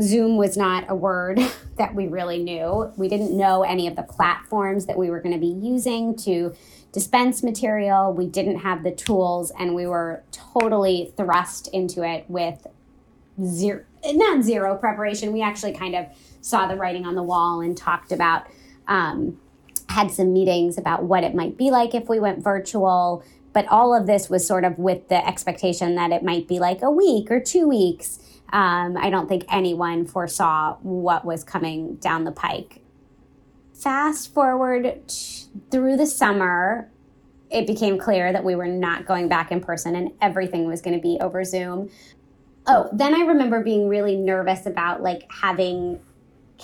Zoom 0.00 0.36
was 0.36 0.56
not 0.56 0.84
a 0.88 0.94
word 0.94 1.38
that 1.76 1.94
we 1.94 2.06
really 2.06 2.42
knew. 2.42 2.92
We 2.96 3.08
didn't 3.08 3.36
know 3.36 3.62
any 3.62 3.86
of 3.86 3.96
the 3.96 4.02
platforms 4.02 4.86
that 4.86 4.96
we 4.96 5.10
were 5.10 5.20
going 5.20 5.34
to 5.34 5.40
be 5.40 5.46
using 5.46 6.16
to 6.18 6.54
dispense 6.92 7.42
material. 7.42 8.12
We 8.12 8.26
didn't 8.26 8.58
have 8.58 8.84
the 8.84 8.92
tools, 8.92 9.52
and 9.58 9.74
we 9.74 9.86
were 9.86 10.22
totally 10.30 11.12
thrust 11.16 11.68
into 11.68 12.02
it 12.02 12.24
with 12.28 12.66
zero, 13.42 13.84
not 14.04 14.42
zero 14.42 14.76
preparation. 14.76 15.32
We 15.32 15.42
actually 15.42 15.72
kind 15.72 15.94
of 15.94 16.06
saw 16.40 16.66
the 16.66 16.76
writing 16.76 17.06
on 17.06 17.14
the 17.14 17.22
wall 17.22 17.60
and 17.60 17.76
talked 17.76 18.12
about, 18.12 18.46
um, 18.88 19.38
had 19.92 20.10
some 20.10 20.32
meetings 20.32 20.78
about 20.78 21.04
what 21.04 21.22
it 21.22 21.34
might 21.34 21.56
be 21.56 21.70
like 21.70 21.94
if 21.94 22.08
we 22.08 22.18
went 22.18 22.42
virtual. 22.42 23.22
But 23.52 23.68
all 23.68 23.94
of 23.94 24.06
this 24.06 24.30
was 24.30 24.46
sort 24.46 24.64
of 24.64 24.78
with 24.78 25.08
the 25.08 25.26
expectation 25.26 25.94
that 25.96 26.10
it 26.10 26.22
might 26.22 26.48
be 26.48 26.58
like 26.58 26.82
a 26.82 26.90
week 26.90 27.30
or 27.30 27.38
two 27.38 27.68
weeks. 27.68 28.18
Um, 28.52 28.96
I 28.96 29.10
don't 29.10 29.28
think 29.28 29.44
anyone 29.50 30.06
foresaw 30.06 30.76
what 30.82 31.24
was 31.24 31.44
coming 31.44 31.96
down 31.96 32.24
the 32.24 32.32
pike. 32.32 32.80
Fast 33.74 34.32
forward 34.32 35.02
t- 35.08 35.46
through 35.70 35.96
the 35.96 36.06
summer, 36.06 36.90
it 37.50 37.66
became 37.66 37.98
clear 37.98 38.32
that 38.32 38.44
we 38.44 38.54
were 38.54 38.66
not 38.66 39.06
going 39.06 39.28
back 39.28 39.52
in 39.52 39.60
person 39.60 39.94
and 39.94 40.12
everything 40.20 40.66
was 40.66 40.80
going 40.80 40.96
to 40.96 41.02
be 41.02 41.18
over 41.20 41.44
Zoom. 41.44 41.90
Oh, 42.66 42.88
then 42.92 43.14
I 43.14 43.26
remember 43.26 43.62
being 43.62 43.88
really 43.88 44.16
nervous 44.16 44.66
about 44.66 45.02
like 45.02 45.28
having 45.30 46.00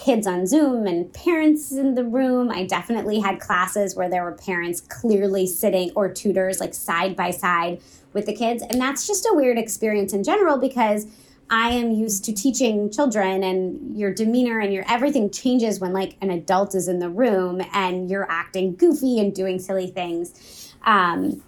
kids 0.04 0.26
on 0.26 0.46
Zoom 0.46 0.86
and 0.86 1.12
parents 1.12 1.72
in 1.72 1.94
the 1.94 2.04
room. 2.04 2.50
I 2.50 2.64
definitely 2.64 3.18
had 3.20 3.40
classes 3.40 3.96
where 3.96 4.08
there 4.08 4.22
were 4.22 4.32
parents 4.32 4.80
clearly 4.80 5.46
sitting 5.46 5.90
or 5.94 6.08
tutors 6.08 6.60
like 6.60 6.74
side 6.74 7.16
by 7.16 7.30
side 7.30 7.80
with 8.12 8.26
the 8.26 8.34
kids. 8.34 8.62
And 8.62 8.80
that's 8.80 9.06
just 9.06 9.26
a 9.26 9.34
weird 9.34 9.58
experience 9.58 10.12
in 10.12 10.22
general 10.22 10.58
because 10.58 11.06
I 11.50 11.70
am 11.70 11.90
used 11.90 12.24
to 12.26 12.32
teaching 12.32 12.90
children 12.90 13.42
and 13.42 13.96
your 13.96 14.12
demeanor 14.12 14.60
and 14.60 14.72
your 14.72 14.84
everything 14.88 15.30
changes 15.30 15.80
when 15.80 15.92
like 15.92 16.16
an 16.20 16.30
adult 16.30 16.74
is 16.74 16.88
in 16.88 16.98
the 16.98 17.08
room 17.08 17.62
and 17.72 18.10
you're 18.10 18.30
acting 18.30 18.76
goofy 18.76 19.18
and 19.18 19.34
doing 19.34 19.58
silly 19.58 19.88
things. 19.88 20.74
Um, 20.84 21.42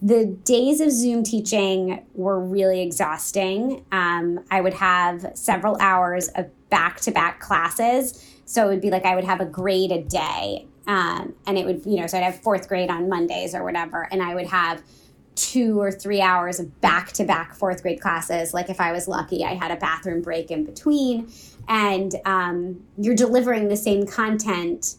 the 0.00 0.26
days 0.44 0.80
of 0.80 0.92
Zoom 0.92 1.24
teaching 1.24 2.04
were 2.14 2.38
really 2.38 2.82
exhausting. 2.82 3.84
Um, 3.90 4.44
I 4.50 4.60
would 4.60 4.74
have 4.74 5.32
several 5.34 5.76
hours 5.80 6.28
of 6.28 6.50
back 6.70 7.00
to 7.00 7.10
back 7.10 7.40
classes. 7.40 8.24
So 8.44 8.66
it 8.66 8.68
would 8.70 8.80
be 8.80 8.90
like 8.90 9.04
I 9.04 9.14
would 9.14 9.24
have 9.24 9.40
a 9.40 9.46
grade 9.46 9.92
a 9.92 10.02
day. 10.02 10.66
Um, 10.86 11.34
and 11.46 11.58
it 11.58 11.66
would, 11.66 11.84
you 11.84 12.00
know, 12.00 12.06
so 12.06 12.16
I'd 12.16 12.24
have 12.24 12.40
fourth 12.40 12.68
grade 12.68 12.90
on 12.90 13.08
Mondays 13.08 13.54
or 13.54 13.62
whatever. 13.62 14.08
And 14.10 14.22
I 14.22 14.34
would 14.34 14.46
have 14.46 14.82
two 15.34 15.80
or 15.80 15.92
three 15.92 16.20
hours 16.20 16.58
of 16.58 16.80
back 16.80 17.12
to 17.12 17.24
back 17.24 17.54
fourth 17.54 17.82
grade 17.82 18.00
classes. 18.00 18.52
Like 18.52 18.70
if 18.70 18.80
I 18.80 18.92
was 18.92 19.06
lucky, 19.06 19.44
I 19.44 19.54
had 19.54 19.70
a 19.70 19.76
bathroom 19.76 20.22
break 20.22 20.50
in 20.50 20.64
between. 20.64 21.30
And 21.68 22.14
um, 22.24 22.82
you're 22.96 23.14
delivering 23.14 23.68
the 23.68 23.76
same 23.76 24.06
content 24.06 24.96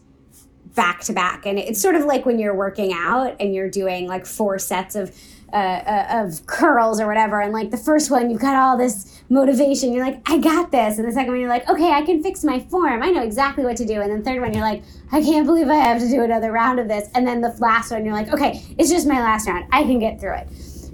back 0.74 1.00
to 1.02 1.12
back. 1.12 1.46
And 1.46 1.58
it's 1.58 1.80
sort 1.80 1.94
of 1.94 2.04
like 2.04 2.26
when 2.26 2.38
you're 2.38 2.54
working 2.54 2.92
out 2.92 3.36
and 3.40 3.54
you're 3.54 3.70
doing 3.70 4.06
like 4.06 4.26
four 4.26 4.58
sets 4.58 4.94
of 4.94 5.14
uh, 5.52 5.56
uh, 5.56 6.24
of 6.24 6.46
curls 6.46 7.00
or 7.00 7.08
whatever. 7.08 7.40
And 7.40 7.52
like 7.52 7.72
the 7.72 7.76
first 7.76 8.08
one, 8.08 8.30
you've 8.30 8.40
got 8.40 8.54
all 8.54 8.78
this 8.78 9.20
motivation. 9.28 9.92
You're 9.92 10.06
like, 10.06 10.20
I 10.26 10.38
got 10.38 10.70
this. 10.70 10.96
And 10.98 11.08
the 11.08 11.12
second 11.12 11.32
one, 11.32 11.40
you're 11.40 11.48
like, 11.48 11.68
okay, 11.68 11.90
I 11.90 12.02
can 12.02 12.22
fix 12.22 12.44
my 12.44 12.60
form. 12.60 13.02
I 13.02 13.10
know 13.10 13.22
exactly 13.22 13.64
what 13.64 13.76
to 13.78 13.84
do. 13.84 14.00
And 14.00 14.12
then 14.12 14.22
third 14.22 14.40
one, 14.40 14.54
you're 14.54 14.62
like, 14.62 14.84
I 15.10 15.20
can't 15.20 15.46
believe 15.46 15.68
I 15.68 15.74
have 15.74 16.00
to 16.00 16.08
do 16.08 16.22
another 16.22 16.52
round 16.52 16.78
of 16.78 16.86
this. 16.86 17.08
And 17.16 17.26
then 17.26 17.40
the 17.40 17.48
last 17.58 17.90
one, 17.90 18.04
you're 18.04 18.14
like, 18.14 18.32
okay, 18.32 18.64
it's 18.78 18.90
just 18.90 19.08
my 19.08 19.20
last 19.20 19.48
round. 19.48 19.66
I 19.72 19.82
can 19.82 19.98
get 19.98 20.20
through 20.20 20.36
it. 20.36 20.48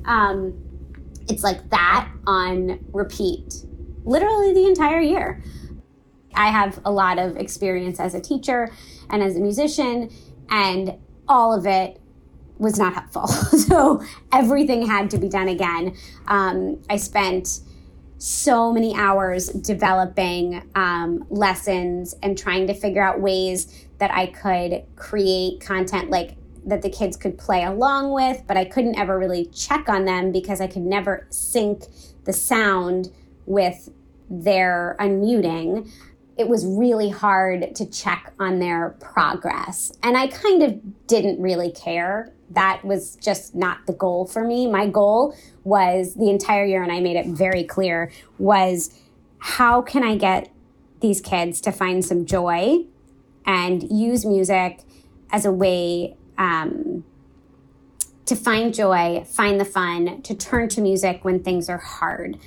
Um, 0.06 0.54
it's 1.28 1.42
like 1.42 1.68
that 1.68 2.10
on 2.26 2.82
repeat, 2.92 3.56
literally 4.04 4.54
the 4.54 4.66
entire 4.66 5.00
year. 5.00 5.42
I 6.36 6.48
have 6.48 6.80
a 6.84 6.90
lot 6.90 7.18
of 7.18 7.36
experience 7.36 7.98
as 7.98 8.14
a 8.14 8.20
teacher 8.20 8.70
and 9.10 9.22
as 9.22 9.36
a 9.36 9.40
musician, 9.40 10.10
and 10.50 10.96
all 11.28 11.52
of 11.52 11.66
it 11.66 12.00
was 12.58 12.78
not 12.78 12.94
helpful. 12.94 13.26
so 13.58 14.02
everything 14.32 14.86
had 14.86 15.10
to 15.10 15.18
be 15.18 15.28
done 15.28 15.48
again. 15.48 15.96
Um, 16.28 16.82
I 16.88 16.96
spent 16.96 17.60
so 18.18 18.72
many 18.72 18.94
hours 18.94 19.48
developing 19.48 20.62
um, 20.74 21.26
lessons 21.28 22.14
and 22.22 22.36
trying 22.36 22.66
to 22.66 22.74
figure 22.74 23.02
out 23.02 23.20
ways 23.20 23.86
that 23.98 24.10
I 24.10 24.26
could 24.26 24.84
create 24.96 25.60
content 25.60 26.10
like 26.10 26.36
that 26.64 26.82
the 26.82 26.90
kids 26.90 27.16
could 27.16 27.38
play 27.38 27.62
along 27.62 28.12
with, 28.12 28.42
but 28.46 28.56
I 28.56 28.64
couldn't 28.64 28.98
ever 28.98 29.18
really 29.18 29.46
check 29.46 29.88
on 29.88 30.04
them 30.04 30.32
because 30.32 30.60
I 30.60 30.66
could 30.66 30.82
never 30.82 31.26
sync 31.30 31.84
the 32.24 32.32
sound 32.32 33.10
with 33.44 33.88
their 34.28 34.96
unmuting 34.98 35.90
it 36.36 36.48
was 36.48 36.66
really 36.66 37.08
hard 37.08 37.74
to 37.76 37.86
check 37.86 38.32
on 38.38 38.58
their 38.58 38.90
progress. 39.00 39.92
And 40.02 40.16
I 40.16 40.26
kind 40.26 40.62
of 40.62 41.06
didn't 41.06 41.40
really 41.40 41.70
care. 41.72 42.32
That 42.50 42.84
was 42.84 43.16
just 43.16 43.54
not 43.54 43.86
the 43.86 43.94
goal 43.94 44.26
for 44.26 44.44
me. 44.44 44.66
My 44.70 44.86
goal 44.86 45.34
was 45.64 46.14
the 46.14 46.30
entire 46.30 46.64
year, 46.64 46.82
and 46.82 46.92
I 46.92 47.00
made 47.00 47.16
it 47.16 47.26
very 47.26 47.64
clear, 47.64 48.12
was 48.38 48.98
how 49.38 49.82
can 49.82 50.04
I 50.04 50.16
get 50.16 50.52
these 51.00 51.20
kids 51.20 51.60
to 51.62 51.72
find 51.72 52.04
some 52.04 52.26
joy 52.26 52.84
and 53.44 53.90
use 53.90 54.24
music 54.24 54.80
as 55.30 55.44
a 55.44 55.52
way 55.52 56.16
um, 56.38 57.04
to 58.26 58.36
find 58.36 58.74
joy, 58.74 59.24
find 59.24 59.60
the 59.60 59.64
fun, 59.64 60.20
to 60.22 60.34
turn 60.34 60.68
to 60.70 60.80
music 60.80 61.24
when 61.24 61.42
things 61.42 61.68
are 61.68 61.78
hard. 61.78 62.38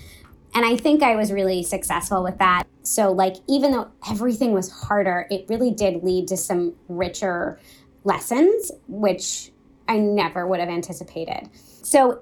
And 0.53 0.65
I 0.65 0.75
think 0.75 1.03
I 1.03 1.15
was 1.15 1.31
really 1.31 1.63
successful 1.63 2.23
with 2.23 2.37
that. 2.39 2.63
So, 2.83 3.11
like, 3.11 3.35
even 3.47 3.71
though 3.71 3.89
everything 4.09 4.53
was 4.53 4.71
harder, 4.71 5.27
it 5.29 5.45
really 5.47 5.71
did 5.71 6.03
lead 6.03 6.27
to 6.29 6.37
some 6.37 6.73
richer 6.87 7.59
lessons, 8.03 8.71
which 8.87 9.51
I 9.87 9.97
never 9.99 10.47
would 10.47 10.59
have 10.59 10.69
anticipated. 10.69 11.49
So, 11.83 12.21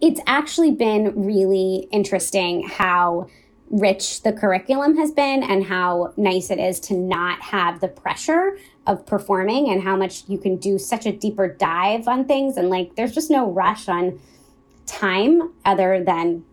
it's 0.00 0.20
actually 0.26 0.70
been 0.70 1.26
really 1.26 1.86
interesting 1.90 2.66
how 2.66 3.28
rich 3.68 4.22
the 4.22 4.32
curriculum 4.32 4.96
has 4.96 5.10
been 5.10 5.42
and 5.42 5.64
how 5.64 6.14
nice 6.16 6.50
it 6.50 6.58
is 6.58 6.80
to 6.80 6.94
not 6.94 7.42
have 7.42 7.80
the 7.80 7.88
pressure 7.88 8.56
of 8.86 9.04
performing 9.04 9.68
and 9.68 9.82
how 9.82 9.96
much 9.96 10.22
you 10.28 10.38
can 10.38 10.56
do 10.56 10.78
such 10.78 11.04
a 11.04 11.12
deeper 11.12 11.48
dive 11.48 12.06
on 12.08 12.24
things. 12.24 12.56
And 12.56 12.70
like, 12.70 12.94
there's 12.94 13.12
just 13.12 13.30
no 13.30 13.50
rush 13.50 13.88
on 13.88 14.18
time 14.86 15.52
other 15.64 16.02
than 16.02 16.44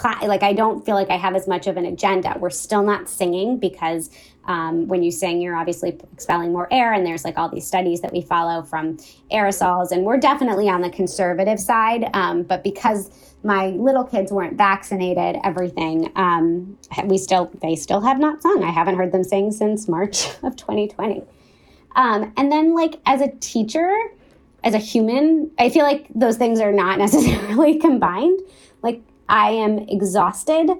class, 0.00 0.22
like 0.24 0.42
I 0.42 0.52
don't 0.52 0.84
feel 0.84 0.94
like 0.94 1.10
I 1.10 1.16
have 1.16 1.34
as 1.34 1.46
much 1.46 1.66
of 1.66 1.76
an 1.76 1.84
agenda. 1.84 2.36
We're 2.38 2.50
still 2.50 2.82
not 2.82 3.08
singing 3.08 3.58
because 3.58 4.10
um, 4.46 4.88
when 4.88 5.02
you 5.02 5.10
sing, 5.10 5.40
you're 5.40 5.54
obviously 5.54 5.98
expelling 6.12 6.52
more 6.52 6.66
air, 6.72 6.92
and 6.92 7.04
there's 7.06 7.24
like 7.24 7.36
all 7.36 7.48
these 7.48 7.66
studies 7.66 8.00
that 8.00 8.12
we 8.12 8.22
follow 8.22 8.62
from 8.62 8.96
aerosols, 9.30 9.92
and 9.92 10.04
we're 10.04 10.16
definitely 10.16 10.68
on 10.68 10.80
the 10.80 10.90
conservative 10.90 11.60
side. 11.60 12.08
Um, 12.14 12.42
but 12.42 12.64
because 12.64 13.10
my 13.44 13.68
little 13.68 14.04
kids 14.04 14.32
weren't 14.32 14.56
vaccinated, 14.56 15.40
everything 15.44 16.10
um, 16.16 16.78
we 17.04 17.18
still 17.18 17.50
they 17.60 17.76
still 17.76 18.00
have 18.00 18.18
not 18.18 18.42
sung. 18.42 18.64
I 18.64 18.70
haven't 18.70 18.96
heard 18.96 19.12
them 19.12 19.24
sing 19.24 19.52
since 19.52 19.86
March 19.86 20.28
of 20.42 20.56
2020. 20.56 21.22
Um, 21.96 22.32
and 22.36 22.50
then 22.50 22.74
like 22.74 22.94
as 23.04 23.20
a 23.20 23.28
teacher, 23.40 23.94
as 24.64 24.74
a 24.74 24.78
human, 24.78 25.50
I 25.58 25.68
feel 25.68 25.84
like 25.84 26.06
those 26.14 26.36
things 26.36 26.60
are 26.60 26.72
not 26.72 26.98
necessarily 27.06 27.78
combined. 27.78 28.40
Like 28.82 29.02
I 29.30 29.52
am 29.52 29.78
exhausted, 29.78 30.70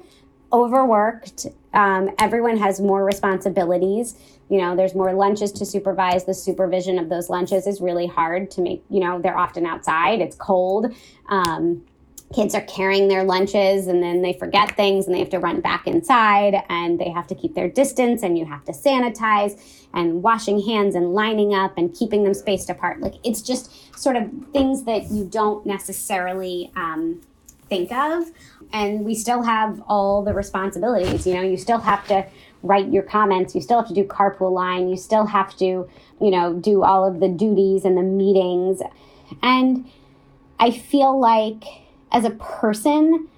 overworked. 0.53 1.47
Um, 1.73 2.11
everyone 2.19 2.57
has 2.57 2.81
more 2.81 3.05
responsibilities. 3.05 4.17
You 4.49 4.59
know, 4.59 4.75
there's 4.75 4.95
more 4.95 5.13
lunches 5.13 5.53
to 5.53 5.65
supervise. 5.65 6.25
The 6.25 6.35
supervision 6.35 6.99
of 6.99 7.09
those 7.09 7.31
lunches 7.31 7.69
is 7.69 7.81
really 7.81 8.09
hard 8.09 8.51
to 8.53 8.61
make. 8.61 8.83
You 8.91 9.01
know, 9.01 9.21
they're 9.21 9.39
often 9.39 9.65
outside. 9.65 10.21
It's 10.21 10.35
cold. 10.35 10.93
Um, 11.29 11.85
kids 12.35 12.55
are 12.55 12.63
carrying 12.63 13.09
their 13.09 13.25
lunches 13.25 13.89
and 13.89 14.03
then 14.03 14.23
they 14.23 14.33
forget 14.33 14.77
things 14.77 15.07
and 15.07 15.15
they 15.15 15.19
have 15.19 15.31
to 15.31 15.39
run 15.39 15.61
back 15.61 15.87
inside 15.87 16.63
and 16.69 16.99
they 16.99 17.11
have 17.11 17.27
to 17.27 17.35
keep 17.35 17.55
their 17.55 17.69
distance 17.69 18.23
and 18.23 18.39
you 18.39 18.45
have 18.45 18.65
to 18.65 18.73
sanitize 18.73 19.61
and 19.95 20.23
washing 20.23 20.61
hands 20.61 20.95
and 20.95 21.13
lining 21.13 21.55
up 21.55 21.77
and 21.77 21.93
keeping 21.93 22.23
them 22.23 22.35
spaced 22.35 22.71
apart. 22.71 23.01
Like 23.01 23.15
it's 23.25 23.43
just 23.43 23.99
sort 23.99 24.15
of 24.15 24.31
things 24.53 24.85
that 24.85 25.11
you 25.11 25.25
don't 25.25 25.67
necessarily 25.67 26.71
um, 26.77 27.21
think 27.71 27.91
of. 27.91 28.31
And 28.73 29.05
we 29.05 29.15
still 29.15 29.43
have 29.43 29.83
all 29.89 30.23
the 30.23 30.35
responsibilities. 30.35 31.27
You 31.27 31.35
know, 31.35 31.43
you 31.43 31.57
still 31.57 31.79
have 31.79 32.07
to 32.09 32.27
write 32.63 32.93
your 32.93 33.03
comments, 33.03 33.55
you 33.55 33.63
still 33.63 33.79
have 33.79 33.89
to 33.89 33.95
do 33.95 34.05
carpool 34.05 34.53
line, 34.53 34.91
you 34.91 34.97
still 34.97 35.25
have 35.25 35.57
to, 35.57 35.65
you 35.65 36.31
know, 36.31 36.53
do 36.53 36.83
all 36.83 37.07
of 37.07 37.21
the 37.21 37.29
duties 37.29 37.87
and 37.87 37.97
the 37.97 38.03
meetings. 38.03 38.83
And 39.43 39.91
I 40.59 40.71
feel 40.71 41.19
like 41.19 41.65
as 42.13 42.25
a 42.25 42.31
person, 42.31 43.29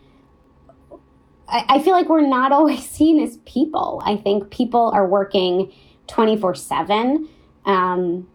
I, 1.48 1.80
feel 1.82 1.92
like 1.92 2.08
we're 2.08 2.26
not 2.26 2.50
always 2.58 2.88
seen 2.88 3.22
as 3.22 3.36
people. 3.38 4.02
I 4.04 4.16
think 4.16 4.50
people 4.50 4.90
are 4.92 5.06
working 5.06 5.72
24 6.08 6.54
7. 6.56 7.28
Um, 7.64 8.26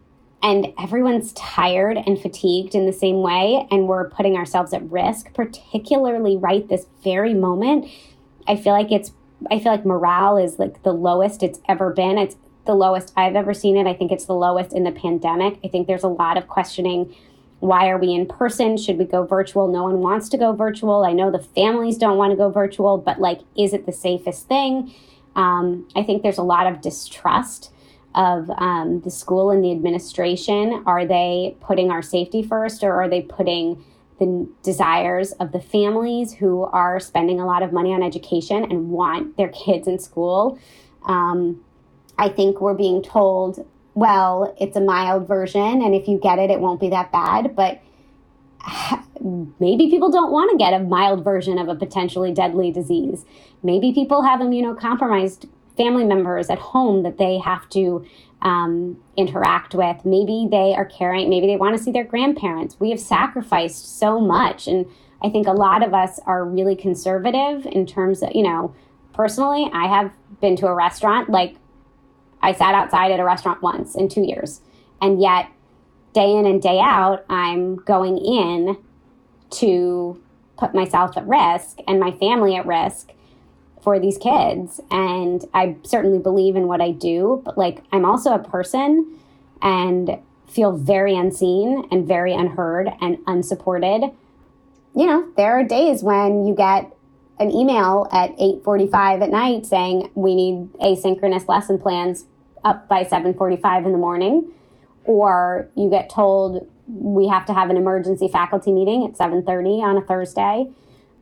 and 0.47 0.73
everyone's 0.79 1.33
tired 1.33 1.97
and 1.97 2.21
fatigued 2.21 2.73
in 2.73 2.85
the 2.85 2.93
same 2.93 3.21
way, 3.21 3.67
and 3.69 3.85
we're 3.85 4.09
putting 4.09 4.37
ourselves 4.37 4.73
at 4.73 4.89
risk, 4.89 5.33
particularly 5.33 6.37
right 6.37 6.69
this 6.69 6.87
very 7.03 7.33
moment. 7.33 7.85
I 8.47 8.55
feel 8.55 8.71
like 8.71 8.89
it's, 8.89 9.11
I 9.51 9.59
feel 9.59 9.73
like 9.73 9.85
morale 9.85 10.37
is 10.37 10.57
like 10.57 10.83
the 10.83 10.93
lowest 10.93 11.43
it's 11.43 11.59
ever 11.67 11.91
been. 11.91 12.17
It's 12.17 12.37
the 12.65 12.75
lowest 12.75 13.11
I've 13.17 13.35
ever 13.35 13.53
seen 13.53 13.75
it. 13.75 13.87
I 13.87 13.93
think 13.93 14.09
it's 14.09 14.23
the 14.23 14.35
lowest 14.35 14.71
in 14.71 14.85
the 14.85 14.91
pandemic. 14.93 15.59
I 15.65 15.67
think 15.67 15.85
there's 15.85 16.03
a 16.03 16.07
lot 16.07 16.37
of 16.37 16.47
questioning 16.47 17.13
why 17.59 17.89
are 17.89 17.97
we 17.97 18.13
in 18.13 18.25
person? 18.25 18.77
Should 18.77 18.99
we 18.99 19.03
go 19.03 19.25
virtual? 19.25 19.67
No 19.67 19.83
one 19.83 19.99
wants 19.99 20.29
to 20.29 20.37
go 20.37 20.53
virtual. 20.53 21.03
I 21.03 21.11
know 21.11 21.29
the 21.29 21.39
families 21.39 21.97
don't 21.97 22.17
want 22.17 22.31
to 22.31 22.37
go 22.37 22.49
virtual, 22.49 22.97
but 22.97 23.19
like, 23.19 23.41
is 23.57 23.73
it 23.73 23.85
the 23.85 23.91
safest 23.91 24.47
thing? 24.47 24.93
Um, 25.35 25.89
I 25.93 26.03
think 26.03 26.23
there's 26.23 26.37
a 26.37 26.43
lot 26.43 26.67
of 26.67 26.79
distrust 26.79 27.73
of 28.17 28.49
um, 28.57 28.99
the 29.01 29.11
school 29.11 29.51
and 29.51 29.63
the 29.63 29.71
administration. 29.71 30.83
Are 30.85 31.05
they 31.05 31.55
putting 31.61 31.91
our 31.91 32.01
safety 32.01 32.43
first 32.43 32.83
or 32.83 32.91
are 32.93 33.07
they 33.07 33.21
putting 33.21 33.81
the 34.19 34.49
desires 34.63 35.31
of 35.33 35.51
the 35.51 35.61
families 35.61 36.33
who 36.33 36.63
are 36.63 36.99
spending 36.99 37.39
a 37.39 37.45
lot 37.45 37.61
of 37.61 37.71
money 37.71 37.93
on 37.93 38.01
education 38.01 38.63
and 38.63 38.89
want 38.89 39.37
their 39.37 39.49
kids 39.49 39.87
in 39.87 39.99
school? 39.99 40.59
Um, 41.05 41.63
I 42.17 42.29
think 42.29 42.59
we're 42.59 42.73
being 42.73 43.03
told, 43.03 43.65
well, 43.93 44.55
it's 44.59 44.75
a 44.75 44.81
mild 44.81 45.27
version, 45.27 45.83
and 45.83 45.93
if 45.93 46.07
you 46.07 46.17
get 46.17 46.39
it, 46.39 46.49
it 46.49 46.59
won't 46.59 46.79
be 46.79 46.89
that 46.89 47.11
bad. 47.11 47.55
But 47.55 47.79
maybe 49.59 49.91
people 49.91 50.11
don't 50.11 50.31
want 50.31 50.49
to 50.51 50.57
get 50.57 50.73
a 50.73 50.79
mild 50.79 51.23
version 51.23 51.59
of 51.59 51.67
a 51.67 51.75
potentially 51.75 52.33
deadly 52.33 52.71
disease. 52.71 53.25
Maybe 53.61 53.93
people 53.93 54.23
have 54.23 54.39
immunocompromised 54.39 55.47
family 55.77 56.03
members 56.03 56.49
at 56.49 56.59
home 56.59 57.03
that 57.03 57.17
they 57.17 57.37
have 57.37 57.69
to 57.69 58.05
um, 58.41 58.97
interact 59.15 59.73
with. 59.73 60.05
Maybe 60.05 60.47
they 60.49 60.73
are 60.75 60.85
caring, 60.85 61.29
maybe 61.29 61.47
they 61.47 61.55
want 61.55 61.77
to 61.77 61.83
see 61.83 61.91
their 61.91 62.03
grandparents. 62.03 62.79
We 62.79 62.89
have 62.89 62.99
sacrificed 62.99 63.99
so 63.99 64.19
much. 64.19 64.67
And 64.67 64.85
I 65.23 65.29
think 65.29 65.47
a 65.47 65.51
lot 65.51 65.83
of 65.83 65.93
us 65.93 66.19
are 66.25 66.45
really 66.45 66.75
conservative 66.75 67.65
in 67.65 67.85
terms 67.85 68.21
of, 68.21 68.29
you 68.35 68.43
know, 68.43 68.75
personally, 69.13 69.69
I 69.73 69.87
have 69.87 70.11
been 70.41 70.55
to 70.57 70.67
a 70.67 70.75
restaurant, 70.75 71.29
like 71.29 71.55
I 72.41 72.53
sat 72.53 72.75
outside 72.75 73.11
at 73.11 73.19
a 73.19 73.23
restaurant 73.23 73.61
once 73.61 73.95
in 73.95 74.09
two 74.09 74.23
years. 74.23 74.61
And 75.01 75.21
yet, 75.21 75.47
day 76.13 76.31
in 76.31 76.45
and 76.45 76.61
day 76.61 76.79
out, 76.79 77.25
I'm 77.29 77.77
going 77.77 78.17
in 78.17 78.77
to 79.49 80.21
put 80.57 80.73
myself 80.73 81.15
at 81.17 81.27
risk 81.27 81.77
and 81.87 81.99
my 81.99 82.11
family 82.11 82.55
at 82.55 82.65
risk 82.65 83.11
for 83.81 83.99
these 83.99 84.17
kids. 84.17 84.81
And 84.91 85.45
I 85.53 85.75
certainly 85.83 86.19
believe 86.19 86.55
in 86.55 86.67
what 86.67 86.81
I 86.81 86.91
do, 86.91 87.41
but 87.45 87.57
like 87.57 87.83
I'm 87.91 88.05
also 88.05 88.33
a 88.33 88.39
person 88.39 89.19
and 89.61 90.17
feel 90.47 90.71
very 90.71 91.15
unseen 91.15 91.87
and 91.91 92.07
very 92.07 92.33
unheard 92.33 92.89
and 93.01 93.17
unsupported. 93.27 94.11
You 94.95 95.05
know, 95.05 95.27
there 95.35 95.59
are 95.59 95.63
days 95.63 96.03
when 96.03 96.45
you 96.47 96.55
get 96.55 96.91
an 97.39 97.51
email 97.51 98.07
at 98.11 98.35
8:45 98.39 99.21
at 99.21 99.29
night 99.29 99.65
saying 99.65 100.09
we 100.15 100.35
need 100.35 100.73
asynchronous 100.73 101.47
lesson 101.47 101.77
plans 101.77 102.25
up 102.63 102.87
by 102.87 103.03
7:45 103.03 103.85
in 103.85 103.91
the 103.91 103.97
morning 103.97 104.51
or 105.05 105.69
you 105.75 105.89
get 105.89 106.09
told 106.09 106.67
we 106.87 107.27
have 107.27 107.45
to 107.45 107.53
have 107.53 107.69
an 107.69 107.77
emergency 107.77 108.27
faculty 108.27 108.71
meeting 108.71 109.05
at 109.05 109.15
7:30 109.15 109.81
on 109.81 109.97
a 109.97 110.01
Thursday 110.01 110.67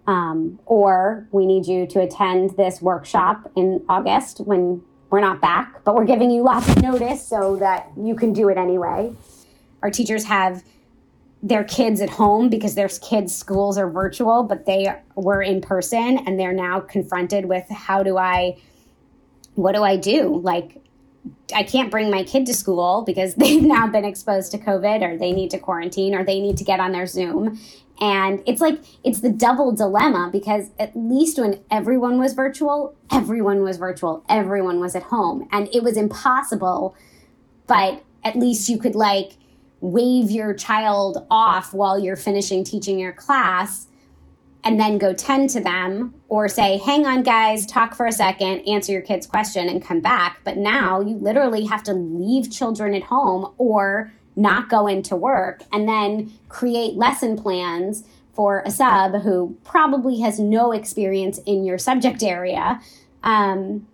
um, 0.07 0.59
or 0.65 1.27
we 1.31 1.45
need 1.45 1.65
you 1.65 1.87
to 1.87 2.01
attend 2.01 2.51
this 2.57 2.81
workshop 2.81 3.51
in 3.55 3.83
August 3.89 4.39
when 4.39 4.81
we're 5.09 5.21
not 5.21 5.41
back, 5.41 5.83
but 5.83 5.95
we're 5.95 6.05
giving 6.05 6.31
you 6.31 6.43
lots 6.43 6.67
of 6.69 6.81
notice 6.81 7.25
so 7.25 7.55
that 7.57 7.91
you 7.97 8.15
can 8.15 8.33
do 8.33 8.49
it 8.49 8.57
anyway. 8.57 9.13
Our 9.81 9.89
teachers 9.89 10.25
have 10.25 10.63
their 11.41 11.63
kids 11.63 12.01
at 12.01 12.09
home 12.09 12.49
because 12.49 12.75
their 12.75 12.89
kids' 12.89 13.35
schools 13.35 13.77
are 13.77 13.89
virtual, 13.89 14.43
but 14.43 14.65
they 14.65 14.93
were 15.15 15.41
in 15.41 15.61
person 15.61 16.19
and 16.25 16.39
they're 16.39 16.53
now 16.53 16.79
confronted 16.79 17.45
with 17.45 17.67
how 17.69 18.01
do 18.01 18.17
I, 18.17 18.57
what 19.53 19.75
do 19.75 19.83
I 19.83 19.95
do? 19.95 20.39
Like, 20.41 20.81
I 21.53 21.63
can't 21.63 21.91
bring 21.91 22.09
my 22.09 22.23
kid 22.23 22.45
to 22.47 22.53
school 22.53 23.03
because 23.05 23.35
they've 23.35 23.61
now 23.61 23.87
been 23.87 24.05
exposed 24.05 24.51
to 24.51 24.57
COVID 24.57 25.01
or 25.01 25.17
they 25.17 25.31
need 25.31 25.51
to 25.51 25.59
quarantine 25.59 26.15
or 26.15 26.23
they 26.23 26.39
need 26.39 26.57
to 26.57 26.63
get 26.63 26.79
on 26.79 26.91
their 26.91 27.07
Zoom. 27.07 27.59
And 28.01 28.43
it's 28.45 28.59
like, 28.59 28.79
it's 29.05 29.21
the 29.21 29.29
double 29.29 29.71
dilemma 29.71 30.29
because 30.31 30.69
at 30.77 30.95
least 30.95 31.39
when 31.39 31.61
everyone 31.71 32.19
was 32.19 32.33
virtual, 32.33 32.93
everyone 33.09 33.63
was 33.63 33.77
virtual, 33.77 34.25
everyone 34.27 34.81
was 34.81 34.95
at 34.95 35.03
home. 35.03 35.47
And 35.51 35.69
it 35.73 35.81
was 35.81 35.95
impossible, 35.95 36.95
but 37.67 38.03
at 38.23 38.35
least 38.35 38.67
you 38.67 38.77
could 38.77 38.95
like 38.95 39.37
wave 39.79 40.29
your 40.29 40.53
child 40.53 41.25
off 41.29 41.73
while 41.73 41.97
you're 41.97 42.15
finishing 42.17 42.63
teaching 42.63 42.99
your 42.99 43.13
class 43.13 43.87
and 44.65 44.79
then 44.79 44.97
go 44.97 45.13
tend 45.13 45.51
to 45.51 45.61
them 45.61 46.13
or 46.27 46.49
say, 46.49 46.77
hang 46.79 47.05
on, 47.05 47.21
guys, 47.21 47.67
talk 47.67 47.93
for 47.93 48.07
a 48.07 48.11
second, 48.11 48.67
answer 48.67 48.91
your 48.91 49.01
kid's 49.03 49.27
question, 49.27 49.69
and 49.69 49.85
come 49.85 50.01
back. 50.01 50.39
But 50.43 50.57
now 50.57 50.99
you 50.99 51.15
literally 51.17 51.65
have 51.65 51.83
to 51.83 51.93
leave 51.93 52.51
children 52.51 52.95
at 52.95 53.03
home 53.03 53.53
or 53.59 54.11
not 54.35 54.67
go 54.67 54.87
into 54.87 55.15
work 55.15 55.63
and 55.71 55.87
then 55.87 56.33
create 56.49 56.95
lesson 56.95 57.37
plans 57.37 58.03
for 58.33 58.63
a 58.65 58.71
sub 58.71 59.21
who 59.21 59.55
probably 59.63 60.19
has 60.19 60.39
no 60.39 60.71
experience 60.71 61.39
in 61.45 61.63
your 61.63 61.77
subject 61.77 62.21
area. 62.21 62.81
Um, 63.23 63.87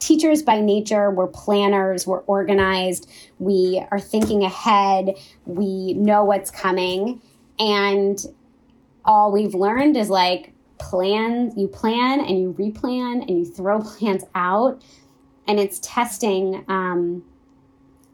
teachers 0.00 0.42
by 0.42 0.60
nature, 0.60 1.10
we're 1.10 1.28
planners, 1.28 2.06
we're 2.06 2.20
organized, 2.20 3.10
we 3.38 3.82
are 3.90 4.00
thinking 4.00 4.42
ahead, 4.42 5.14
we 5.46 5.94
know 5.94 6.24
what's 6.24 6.50
coming. 6.50 7.22
And 7.58 8.22
all 9.06 9.32
we've 9.32 9.54
learned 9.54 9.96
is 9.96 10.10
like 10.10 10.52
plan, 10.78 11.52
you 11.56 11.68
plan 11.68 12.20
and 12.20 12.38
you 12.38 12.54
replan 12.58 13.22
and 13.26 13.30
you 13.30 13.44
throw 13.44 13.80
plans 13.98 14.24
out. 14.34 14.82
And 15.48 15.60
it's 15.60 15.78
testing 15.78 16.64
um, 16.68 17.24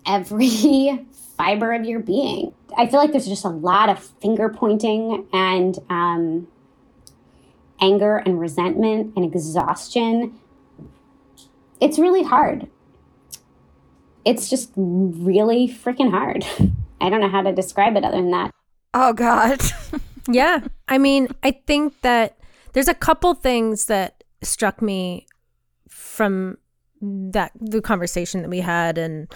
every 0.07 1.07
fiber 1.37 1.73
of 1.73 1.85
your 1.85 2.01
being. 2.01 2.55
I 2.77 2.87
feel 2.87 3.01
like 3.01 3.13
there's 3.13 3.27
just 3.27 3.45
a 3.45 3.51
lot 3.51 3.89
of 3.89 4.03
finger 4.21 4.49
pointing 4.49 5.27
and 5.33 5.79
um, 5.91 6.49
anger 7.81 8.17
and 8.17 8.39
resentment 8.39 9.15
and 9.17 9.25
exhaustion. 9.25 10.39
It's 11.81 11.99
really 11.99 12.23
hard. 12.23 12.69
It's 14.25 14.49
just 14.49 14.71
really 14.77 15.69
freaking 15.69 16.11
hard. 16.11 16.45
I 17.01 17.11
don't 17.11 17.21
know 17.21 17.29
how 17.29 17.43
to 17.43 17.53
describe 17.53 17.97
it 17.97 18.05
other 18.05 18.19
than 18.19 18.31
that. 18.31 18.53
Oh, 18.95 19.13
God. 19.13 19.61
yeah. 20.31 20.61
I 20.93 20.99
mean, 20.99 21.29
I 21.43 21.53
think 21.53 22.01
that 22.03 22.37
there's 22.75 22.89
a 22.89 22.95
couple 22.95 23.35
things 23.35 23.87
that 23.87 24.25
struck 24.43 24.83
me 24.83 25.27
from 25.89 26.59
that 27.01 27.53
the 27.59 27.81
conversation 27.81 28.43
that 28.43 28.49
we 28.49 28.61
had 28.61 28.99
and 28.99 29.27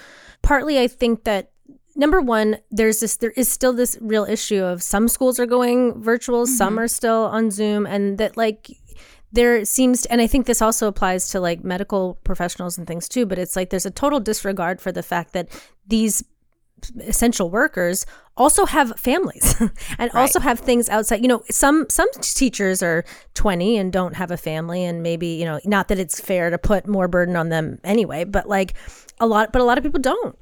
partly 0.42 0.78
I 0.78 0.86
think 0.86 1.24
that 1.24 1.50
number 1.96 2.20
one, 2.20 2.58
there's 2.70 3.00
this, 3.00 3.16
there 3.16 3.32
is 3.32 3.48
still 3.48 3.72
this 3.72 3.96
real 4.00 4.24
issue 4.24 4.62
of 4.62 4.82
some 4.82 5.08
schools 5.08 5.40
are 5.40 5.46
going 5.46 6.00
virtual, 6.00 6.44
mm-hmm. 6.44 6.54
some 6.54 6.78
are 6.78 6.88
still 6.88 7.24
on 7.24 7.50
Zoom, 7.50 7.86
and 7.86 8.18
that 8.18 8.36
like 8.36 8.70
there 9.32 9.64
seems, 9.64 10.02
to, 10.02 10.12
and 10.12 10.20
I 10.20 10.26
think 10.26 10.46
this 10.46 10.62
also 10.62 10.86
applies 10.86 11.30
to 11.30 11.40
like 11.40 11.64
medical 11.64 12.18
professionals 12.22 12.78
and 12.78 12.86
things 12.86 13.08
too, 13.08 13.26
but 13.26 13.38
it's 13.38 13.56
like 13.56 13.70
there's 13.70 13.86
a 13.86 13.90
total 13.90 14.20
disregard 14.20 14.80
for 14.80 14.92
the 14.92 15.02
fact 15.02 15.32
that 15.32 15.48
these 15.86 16.22
essential 17.00 17.50
workers 17.50 18.06
also 18.36 18.66
have 18.66 18.98
families 19.00 19.58
and 19.60 19.70
right. 19.98 20.14
also 20.14 20.38
have 20.38 20.60
things 20.60 20.88
outside 20.88 21.22
you 21.22 21.28
know 21.28 21.42
some 21.50 21.86
some 21.88 22.08
teachers 22.20 22.82
are 22.82 23.04
20 23.34 23.78
and 23.78 23.92
don't 23.92 24.14
have 24.14 24.30
a 24.30 24.36
family 24.36 24.84
and 24.84 25.02
maybe 25.02 25.26
you 25.26 25.44
know 25.44 25.58
not 25.64 25.88
that 25.88 25.98
it's 25.98 26.20
fair 26.20 26.50
to 26.50 26.58
put 26.58 26.86
more 26.86 27.08
burden 27.08 27.34
on 27.34 27.48
them 27.48 27.78
anyway 27.82 28.24
but 28.24 28.46
like 28.48 28.74
a 29.20 29.26
lot 29.26 29.52
but 29.52 29.62
a 29.62 29.64
lot 29.64 29.78
of 29.78 29.84
people 29.84 30.00
don't 30.00 30.36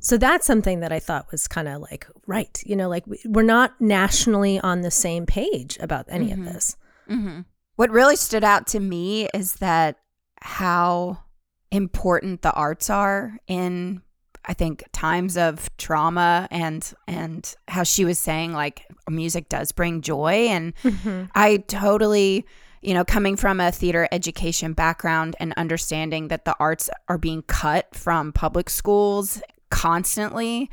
So 0.00 0.16
that's 0.16 0.46
something 0.46 0.80
that 0.80 0.92
I 0.92 1.00
thought 1.00 1.30
was 1.30 1.48
kind 1.48 1.68
of 1.68 1.80
like 1.80 2.06
right. 2.26 2.62
You 2.64 2.76
know, 2.76 2.88
like 2.88 3.06
we- 3.06 3.22
we're 3.26 3.42
not 3.42 3.80
nationally 3.80 4.60
on 4.60 4.82
the 4.82 4.90
same 4.90 5.26
page 5.26 5.76
about 5.80 6.06
any 6.08 6.30
of 6.30 6.38
mm-hmm. 6.38 6.52
this. 6.52 6.76
Mm-hmm. 7.10 7.40
What 7.76 7.90
really 7.90 8.16
stood 8.16 8.44
out 8.44 8.66
to 8.68 8.80
me 8.80 9.28
is 9.34 9.54
that 9.56 9.96
how 10.40 11.24
important 11.70 12.42
the 12.42 12.52
arts 12.52 12.90
are 12.90 13.38
in 13.46 14.02
I 14.48 14.54
think 14.54 14.84
times 14.92 15.36
of 15.36 15.70
trauma 15.76 16.48
and 16.50 16.92
and 17.06 17.54
how 17.68 17.82
she 17.82 18.04
was 18.06 18.18
saying 18.18 18.54
like 18.54 18.86
music 19.08 19.48
does 19.50 19.72
bring 19.72 20.00
joy. 20.00 20.48
And 20.48 20.74
mm-hmm. 20.76 21.24
I 21.34 21.58
totally 21.58 22.46
you 22.80 22.94
know 22.94 23.04
coming 23.04 23.36
from 23.36 23.60
a 23.60 23.70
theater 23.70 24.08
education 24.10 24.72
background 24.72 25.36
and 25.38 25.52
understanding 25.56 26.28
that 26.28 26.46
the 26.46 26.56
arts 26.58 26.88
are 27.08 27.18
being 27.18 27.42
cut 27.42 27.94
from 27.94 28.32
public 28.32 28.70
schools 28.70 29.42
constantly 29.70 30.70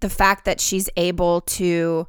the 0.00 0.10
fact 0.10 0.44
that 0.44 0.60
she's 0.60 0.90
able 0.96 1.40
to 1.42 2.06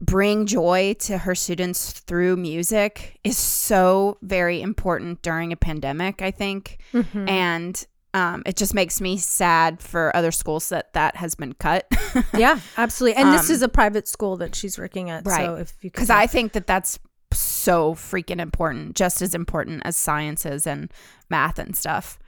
bring 0.00 0.46
joy 0.46 0.94
to 0.98 1.16
her 1.18 1.34
students 1.34 1.92
through 1.92 2.36
music 2.36 3.18
is 3.24 3.38
so 3.38 4.18
very 4.20 4.60
important 4.60 5.22
during 5.22 5.52
a 5.52 5.56
pandemic 5.56 6.20
i 6.20 6.30
think. 6.30 6.78
Mm-hmm. 6.92 7.28
And 7.28 7.86
um, 8.16 8.42
it 8.46 8.56
just 8.56 8.72
makes 8.72 9.00
me 9.00 9.18
sad 9.18 9.80
for 9.80 10.14
other 10.16 10.32
schools 10.32 10.70
that 10.70 10.92
that 10.94 11.16
has 11.16 11.34
been 11.34 11.52
cut 11.52 11.86
Yeah, 12.34 12.58
absolutely. 12.76 13.20
And 13.20 13.32
this 13.34 13.50
Um, 13.50 13.54
is 13.54 13.62
a 13.62 13.68
private 13.68 14.08
school 14.08 14.36
that 14.38 14.54
she's 14.54 14.78
working 14.78 15.10
at. 15.10 15.26
Right. 15.26 15.44
So 15.44 15.54
if 15.56 15.74
you 15.82 15.90
because 15.90 16.10
i 16.10 16.26
think 16.26 16.52
that 16.52 16.66
that's 16.66 16.98
so 17.32 17.94
freaking 17.94 18.40
important 18.40 18.96
just 18.96 19.20
as 19.20 19.34
important 19.34 19.82
as 19.84 19.96
sciences 19.96 20.66
and 20.66 20.90
math 21.28 21.58
and 21.58 21.76
stuff 21.76 22.18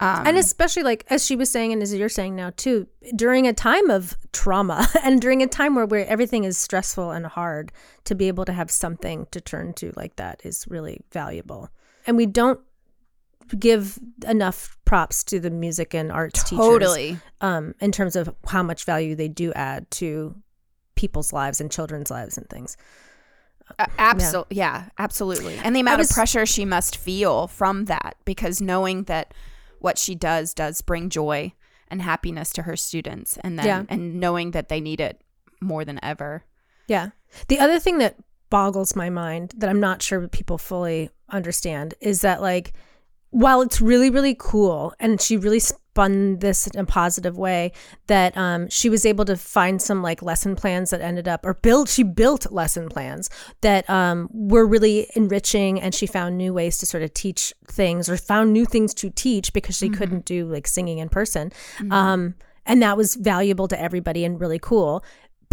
um, 0.00 0.26
and 0.26 0.36
especially 0.38 0.82
like 0.82 1.04
as 1.10 1.24
she 1.24 1.36
was 1.36 1.50
saying 1.50 1.72
and 1.72 1.82
as 1.82 1.92
you're 1.92 2.08
saying 2.08 2.34
now 2.34 2.50
too 2.56 2.86
during 3.14 3.46
a 3.46 3.52
time 3.52 3.90
of 3.90 4.16
trauma 4.32 4.88
and 5.04 5.20
during 5.20 5.42
a 5.42 5.46
time 5.46 5.74
where, 5.74 5.86
where 5.86 6.06
everything 6.06 6.44
is 6.44 6.56
stressful 6.56 7.10
and 7.10 7.26
hard 7.26 7.72
to 8.04 8.14
be 8.14 8.28
able 8.28 8.44
to 8.44 8.52
have 8.52 8.70
something 8.70 9.26
to 9.32 9.40
turn 9.40 9.72
to 9.74 9.92
like 9.96 10.16
that 10.16 10.40
is 10.44 10.66
really 10.68 11.00
valuable 11.12 11.68
and 12.06 12.16
we 12.16 12.24
don't 12.26 12.60
give 13.58 13.98
enough 14.26 14.76
props 14.84 15.24
to 15.24 15.40
the 15.40 15.50
music 15.50 15.94
and 15.94 16.10
arts 16.12 16.42
teachers 16.44 16.58
totally 16.58 17.16
um, 17.40 17.74
in 17.80 17.92
terms 17.92 18.16
of 18.16 18.34
how 18.46 18.62
much 18.62 18.84
value 18.84 19.14
they 19.14 19.28
do 19.28 19.52
add 19.54 19.90
to 19.90 20.34
people's 20.94 21.32
lives 21.32 21.60
and 21.60 21.70
children's 21.70 22.10
lives 22.10 22.38
and 22.38 22.48
things 22.48 22.76
absolutely 23.98 24.56
yeah. 24.56 24.88
absolutely 24.98 25.56
and 25.56 25.74
the 25.74 25.80
amount 25.80 25.98
was- 25.98 26.10
of 26.10 26.14
pressure 26.14 26.44
she 26.46 26.64
must 26.64 26.96
feel 26.96 27.46
from 27.48 27.86
that 27.86 28.16
because 28.24 28.60
knowing 28.60 29.04
that 29.04 29.32
what 29.80 29.98
she 29.98 30.14
does 30.14 30.52
does 30.54 30.80
bring 30.82 31.08
joy 31.08 31.52
and 31.88 32.02
happiness 32.02 32.50
to 32.50 32.62
her 32.62 32.76
students 32.76 33.38
and 33.42 33.58
then 33.58 33.66
Yeah. 33.66 33.82
and 33.88 34.20
knowing 34.20 34.50
that 34.52 34.68
they 34.68 34.80
need 34.80 35.00
it 35.00 35.20
more 35.60 35.84
than 35.84 35.98
ever 36.02 36.44
Yeah. 36.86 37.10
The 37.48 37.58
other 37.58 37.78
thing 37.80 37.98
that 37.98 38.16
boggles 38.50 38.94
my 38.94 39.08
mind 39.10 39.54
that 39.56 39.70
I'm 39.70 39.80
not 39.80 40.02
sure 40.02 40.28
people 40.28 40.58
fully 40.58 41.10
understand 41.30 41.94
is 42.00 42.20
that 42.20 42.40
like 42.42 42.74
while 43.34 43.62
it's 43.62 43.80
really 43.80 44.10
really 44.10 44.36
cool 44.38 44.94
and 45.00 45.20
she 45.20 45.36
really 45.36 45.58
spun 45.58 46.38
this 46.38 46.68
in 46.68 46.78
a 46.78 46.86
positive 46.86 47.36
way 47.36 47.72
that 48.06 48.36
um, 48.36 48.68
she 48.68 48.88
was 48.88 49.04
able 49.04 49.24
to 49.24 49.36
find 49.36 49.82
some 49.82 50.02
like 50.02 50.22
lesson 50.22 50.54
plans 50.54 50.90
that 50.90 51.00
ended 51.00 51.26
up 51.26 51.44
or 51.44 51.54
build 51.54 51.88
she 51.88 52.04
built 52.04 52.50
lesson 52.52 52.88
plans 52.88 53.28
that 53.60 53.88
um, 53.90 54.28
were 54.32 54.64
really 54.64 55.08
enriching 55.16 55.80
and 55.80 55.96
she 55.96 56.06
found 56.06 56.38
new 56.38 56.54
ways 56.54 56.78
to 56.78 56.86
sort 56.86 57.02
of 57.02 57.12
teach 57.12 57.52
things 57.66 58.08
or 58.08 58.16
found 58.16 58.52
new 58.52 58.64
things 58.64 58.94
to 58.94 59.10
teach 59.10 59.52
because 59.52 59.76
she 59.76 59.88
couldn't 59.88 60.24
do 60.24 60.46
like 60.46 60.68
singing 60.68 60.98
in 60.98 61.08
person. 61.08 61.50
Um, 61.92 62.34
and 62.66 62.82
that 62.82 62.96
was 62.96 63.16
valuable 63.16 63.68
to 63.68 63.80
everybody 63.80 64.24
and 64.24 64.40
really 64.40 64.58
cool 64.58 65.04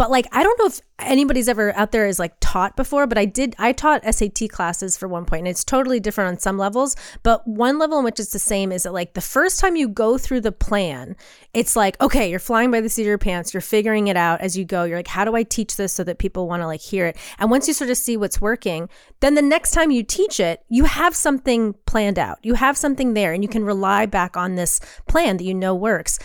but 0.02 0.10
like 0.10 0.26
i 0.32 0.42
don't 0.42 0.58
know 0.58 0.66
if 0.66 0.80
anybody's 0.98 1.48
ever 1.48 1.72
out 1.76 1.92
there 1.92 2.08
is 2.08 2.18
like 2.18 2.34
taught 2.40 2.74
before 2.74 3.06
but 3.06 3.16
i 3.16 3.24
did 3.24 3.54
i 3.58 3.70
taught 3.72 4.02
sat 4.12 4.50
classes 4.50 4.96
for 4.96 5.06
one 5.06 5.24
point 5.24 5.40
and 5.40 5.48
it's 5.48 5.64
totally 5.64 6.00
different 6.00 6.28
on 6.28 6.38
some 6.38 6.58
levels. 6.58 6.96
But 7.22 7.46
one 7.46 7.78
level 7.78 7.98
in 7.98 8.04
which 8.04 8.20
it's 8.20 8.32
the 8.32 8.38
same 8.38 8.72
is 8.72 8.84
that 8.84 8.92
like 8.92 9.14
the 9.14 9.20
first 9.20 9.60
time 9.60 9.76
you 9.76 9.88
go 9.88 10.18
through 10.18 10.40
the 10.40 10.52
plan 10.52 11.16
it's 11.54 11.76
like 11.76 12.00
okay 12.00 12.30
you're 12.30 12.38
flying 12.38 12.70
by 12.70 12.80
the 12.80 12.88
seat 12.88 13.02
of 13.02 13.08
your 13.08 13.18
pants 13.18 13.52
you're 13.52 13.60
figuring 13.60 14.08
it 14.08 14.16
out 14.16 14.40
as 14.40 14.56
you 14.56 14.64
go. 14.64 14.84
You're 14.84 14.98
like 14.98 15.08
how 15.08 15.24
do 15.24 15.34
i 15.34 15.42
teach 15.42 15.76
this 15.76 15.92
so 15.92 16.04
that 16.04 16.18
people 16.18 16.48
want 16.48 16.62
to 16.62 16.66
like 16.66 16.80
hear 16.80 17.06
it? 17.06 17.16
And 17.38 17.50
once 17.50 17.68
you 17.68 17.74
sort 17.74 17.90
of 17.90 17.96
see 17.96 18.16
what's 18.16 18.40
working 18.40 18.88
then 19.20 19.34
the 19.34 19.42
next 19.42 19.72
time 19.72 19.90
you 19.90 20.02
teach 20.02 20.40
it 20.40 20.64
you 20.68 20.84
have 20.84 21.14
something 21.14 21.74
planned 21.86 22.18
out. 22.18 22.38
You 22.42 22.54
have 22.54 22.76
something 22.76 23.14
there 23.14 23.32
and 23.32 23.42
you 23.42 23.48
can 23.48 23.64
rely 23.64 24.06
back 24.06 24.36
on 24.36 24.54
this 24.54 24.80
plan 25.08 25.36
that 25.38 25.44
you 25.44 25.54
know 25.54 25.74
works. 25.74 26.18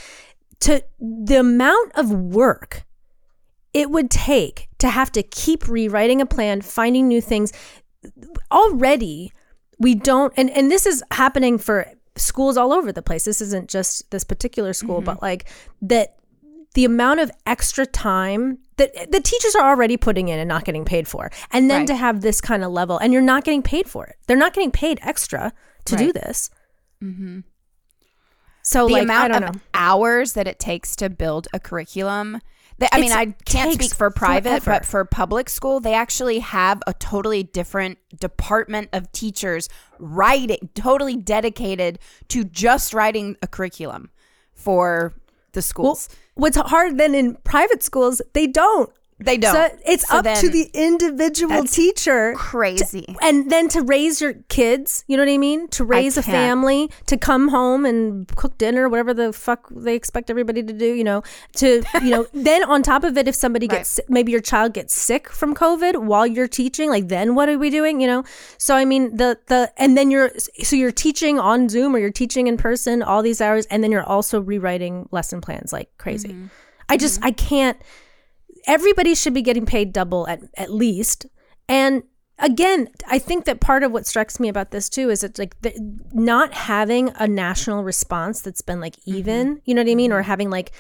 To 0.61 0.83
the 0.99 1.39
amount 1.39 1.91
of 1.95 2.11
work 2.11 2.87
it 3.77 3.91
would 3.91 4.09
take 4.09 4.69
to 4.79 4.89
have 4.89 5.11
to 5.11 5.21
keep 5.21 5.67
rewriting 5.67 6.19
a 6.19 6.25
plan, 6.25 6.61
finding 6.61 7.07
new 7.07 7.21
things. 7.21 7.53
Already, 8.51 9.31
we 9.77 9.93
don't, 9.93 10.33
and, 10.35 10.49
and 10.49 10.71
this 10.71 10.87
is 10.87 11.03
happening 11.11 11.59
for 11.59 11.85
schools 12.15 12.57
all 12.57 12.73
over 12.73 12.91
the 12.91 13.03
place. 13.03 13.25
This 13.25 13.39
isn't 13.39 13.69
just 13.69 14.09
this 14.09 14.23
particular 14.23 14.73
school, 14.73 15.01
but 15.01 15.17
mm-hmm. 15.17 15.25
like 15.25 15.49
that 15.83 16.15
the 16.73 16.85
amount 16.85 17.19
of 17.19 17.31
extra 17.45 17.85
time 17.85 18.57
that 18.77 19.11
the 19.11 19.21
teachers 19.21 19.55
are 19.55 19.69
already 19.69 19.95
putting 19.97 20.27
in 20.29 20.39
and 20.39 20.47
not 20.47 20.65
getting 20.65 20.85
paid 20.85 21.07
for. 21.07 21.31
And 21.51 21.69
then 21.69 21.81
Right. 21.81 21.87
to 21.87 21.95
have 21.95 22.21
this 22.21 22.41
kind 22.41 22.63
of 22.63 22.71
level, 22.71 22.97
and 22.97 23.13
you're 23.13 23.21
not 23.21 23.43
getting 23.43 23.61
paid 23.61 23.87
for 23.87 24.05
it. 24.07 24.15
They're 24.25 24.37
not 24.37 24.53
getting 24.53 24.71
paid 24.71 24.99
extra 25.03 25.53
to 25.85 25.95
do 25.95 26.05
Right. 26.05 26.13
this. 26.15 26.49
Mm-hmm. 27.03 27.39
So 28.63 28.87
the 28.87 28.93
like, 28.93 29.03
amount 29.03 29.33
I 29.33 29.39
don't 29.39 29.49
of 29.49 29.55
know. 29.55 29.61
hours 29.73 30.33
that 30.33 30.47
it 30.47 30.59
takes 30.59 30.95
to 30.97 31.09
build 31.09 31.47
a 31.53 31.59
curriculum 31.59 32.41
that, 32.79 32.89
i 32.93 32.99
mean 32.99 33.11
i 33.11 33.25
can't 33.45 33.73
speak 33.73 33.93
for 33.93 34.09
private 34.09 34.63
forever. 34.63 34.79
but 34.79 34.85
for 34.85 35.05
public 35.05 35.49
school 35.49 35.79
they 35.79 35.93
actually 35.93 36.39
have 36.39 36.81
a 36.87 36.93
totally 36.93 37.43
different 37.43 37.97
department 38.19 38.89
of 38.93 39.11
teachers 39.11 39.69
writing 39.99 40.69
totally 40.75 41.15
dedicated 41.15 41.99
to 42.27 42.43
just 42.43 42.93
writing 42.93 43.35
a 43.41 43.47
curriculum 43.47 44.09
for 44.53 45.13
the 45.53 45.59
Well, 45.59 45.61
schools 45.61 46.09
what's 46.37 46.57
hard 46.57 46.97
then 46.97 47.15
in 47.15 47.35
private 47.43 47.83
schools, 47.83 48.21
they 48.33 48.47
don't. 48.47 48.91
They 49.19 49.38
don't 49.38 49.53
So 49.53 49.77
it's 49.86 50.08
So 50.08 50.17
up 50.17 50.25
to 50.25 50.49
the 50.49 50.69
individual 50.73 51.63
teacher. 51.63 52.34
crazy 52.36 53.15
And 53.21 53.49
then 53.49 53.67
to 53.69 53.82
raise 53.82 54.21
your 54.21 54.34
kids, 54.47 55.03
you 55.08 55.17
know 55.17 55.23
what 55.23 55.32
I 55.32 55.38
mean? 55.38 55.67
To 55.69 55.84
raise 55.84 56.17
a 56.17 56.23
family, 56.23 56.91
to 57.08 57.17
come 57.17 57.47
home 57.47 57.86
and 57.86 58.27
cook 58.36 58.58
dinner, 58.58 58.88
whatever 58.89 59.13
the 59.13 59.34
fuck 59.34 59.69
they 59.71 59.95
expect 59.95 60.30
everybody 60.30 60.62
to 60.62 60.73
do, 60.73 60.93
you 60.93 61.03
know, 61.03 61.23
to, 61.53 61.84
you 62.03 62.10
know, 62.12 62.27
then 62.34 62.63
on 62.63 62.84
top 62.84 63.03
of 63.03 63.17
it, 63.17 63.27
if 63.27 63.34
somebody 63.34 63.67
gets, 63.67 63.89
si- 63.89 64.03
maybe 64.08 64.32
your 64.32 64.41
child 64.41 64.73
gets 64.73 64.93
sick 64.93 65.30
from 65.30 65.56
COVID 65.56 66.03
while 66.06 66.27
you're 66.27 66.47
teaching, 66.47 66.89
like 66.89 67.08
then 67.08 67.34
what 67.34 67.49
are 67.49 67.58
we 67.58 67.71
doing, 67.71 67.99
you 67.99 68.08
know? 68.08 68.23
So, 68.60 68.75
I 68.75 68.86
mean, 68.86 69.17
the, 69.17 69.39
the, 69.47 69.73
and 69.77 69.97
then 69.97 70.12
you're, 70.12 70.32
so 70.38 70.75
you're 70.75 70.91
teaching 70.91 71.39
on 71.39 71.69
Zoom 71.69 71.95
or 71.95 71.99
you're 71.99 72.12
teaching 72.12 72.45
in 72.45 72.58
person 72.58 73.01
all 73.01 73.23
these 73.23 73.41
hours, 73.41 73.65
and 73.67 73.84
then 73.84 73.91
you're 73.91 74.03
also 74.03 74.41
rewriting 74.41 75.10
lesson 75.12 75.41
plans 75.41 75.73
like 75.73 75.89
crazy. 75.97 76.30
Mm-hmm. 76.30 76.47
I 76.89 76.97
just, 76.97 77.19
mm-hmm. 77.19 77.27
I 77.27 77.32
can't, 77.32 77.82
everybody 78.67 79.15
should 79.15 79.34
be 79.34 79.41
getting 79.41 79.65
paid 79.65 79.93
double 79.93 80.27
at, 80.27 80.41
at 80.58 80.71
least. 80.71 81.25
And 81.69 82.03
again, 82.38 82.89
I 83.08 83.17
think 83.17 83.45
that 83.45 83.60
part 83.62 83.84
of 83.84 83.91
what 83.91 84.06
strikes 84.06 84.39
me 84.39 84.49
about 84.49 84.71
this 84.71 84.89
too 84.89 85.10
is 85.10 85.23
it's 85.23 85.39
like 85.39 85.60
the, 85.62 85.73
not 86.13 86.53
having 86.53 87.12
a 87.17 87.27
national 87.27 87.84
response 87.84 88.41
that's 88.41 88.62
been 88.62 88.80
like 88.82 88.95
even, 89.06 89.62
you 89.65 89.73
know 89.73 89.82
what 89.82 89.89
I 89.91 89.95
mean? 89.95 90.12
Or 90.12 90.21
having 90.21 90.49
like, 90.49 90.71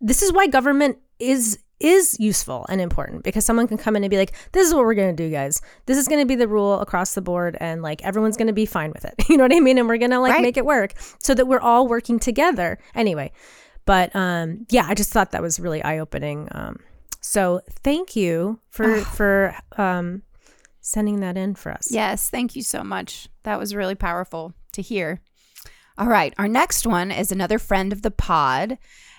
this 0.00 0.22
is 0.22 0.32
why 0.32 0.46
government 0.46 0.98
is 1.18 1.58
is 1.80 2.16
useful 2.20 2.64
and 2.68 2.80
important 2.80 3.24
because 3.24 3.44
someone 3.44 3.66
can 3.66 3.76
come 3.76 3.96
in 3.96 4.04
and 4.04 4.10
be 4.10 4.16
like 4.16 4.32
this 4.52 4.66
is 4.66 4.72
what 4.72 4.84
we're 4.84 4.94
going 4.94 5.14
to 5.14 5.22
do 5.22 5.28
guys 5.28 5.60
this 5.86 5.98
is 5.98 6.06
going 6.06 6.20
to 6.20 6.24
be 6.26 6.36
the 6.36 6.46
rule 6.46 6.78
across 6.80 7.14
the 7.14 7.20
board 7.20 7.56
and 7.60 7.82
like 7.82 8.02
everyone's 8.04 8.36
going 8.36 8.46
to 8.46 8.52
be 8.54 8.64
fine 8.64 8.92
with 8.92 9.04
it 9.04 9.14
you 9.28 9.36
know 9.36 9.42
what 9.42 9.52
i 9.52 9.58
mean 9.58 9.76
and 9.76 9.88
we're 9.88 9.98
going 9.98 10.12
to 10.12 10.20
like 10.20 10.32
Right. 10.32 10.40
make 10.42 10.56
it 10.56 10.64
work 10.64 10.94
so 11.18 11.34
that 11.34 11.46
we're 11.46 11.60
all 11.60 11.88
working 11.88 12.20
together 12.20 12.78
anyway 12.94 13.32
but 13.86 14.14
um 14.14 14.64
yeah 14.70 14.84
i 14.86 14.94
just 14.94 15.10
thought 15.12 15.32
that 15.32 15.42
was 15.42 15.58
really 15.58 15.82
eye-opening 15.82 16.48
um 16.52 16.78
so 17.24 17.60
thank 17.82 18.14
you 18.14 18.60
for 18.68 18.98
for 19.00 19.56
um 19.78 20.22
sending 20.80 21.20
that 21.20 21.36
in 21.38 21.54
for 21.54 21.72
us 21.72 21.90
Yes, 21.90 22.28
thank 22.28 22.54
you 22.54 22.62
so 22.62 22.84
much. 22.84 23.28
That 23.44 23.58
was 23.58 23.74
really 23.74 23.94
powerful 23.94 24.52
to 24.72 24.82
hear. 24.82 25.22
All 25.96 26.08
right, 26.08 26.34
our 26.36 26.48
next 26.48 26.86
one 26.86 27.10
is 27.10 27.32
another 27.32 27.58
friend 27.58 27.92
of 27.92 28.02
the 28.02 28.10
pod, 28.10 28.76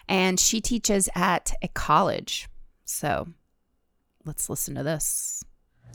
and 0.08 0.40
she 0.40 0.62
teaches 0.62 1.10
at 1.16 1.54
a 1.64 1.68
college. 1.70 2.48
So 2.84 3.28
let's 4.26 4.50
listen 4.50 4.76
to 4.76 4.84
this. 4.84 5.44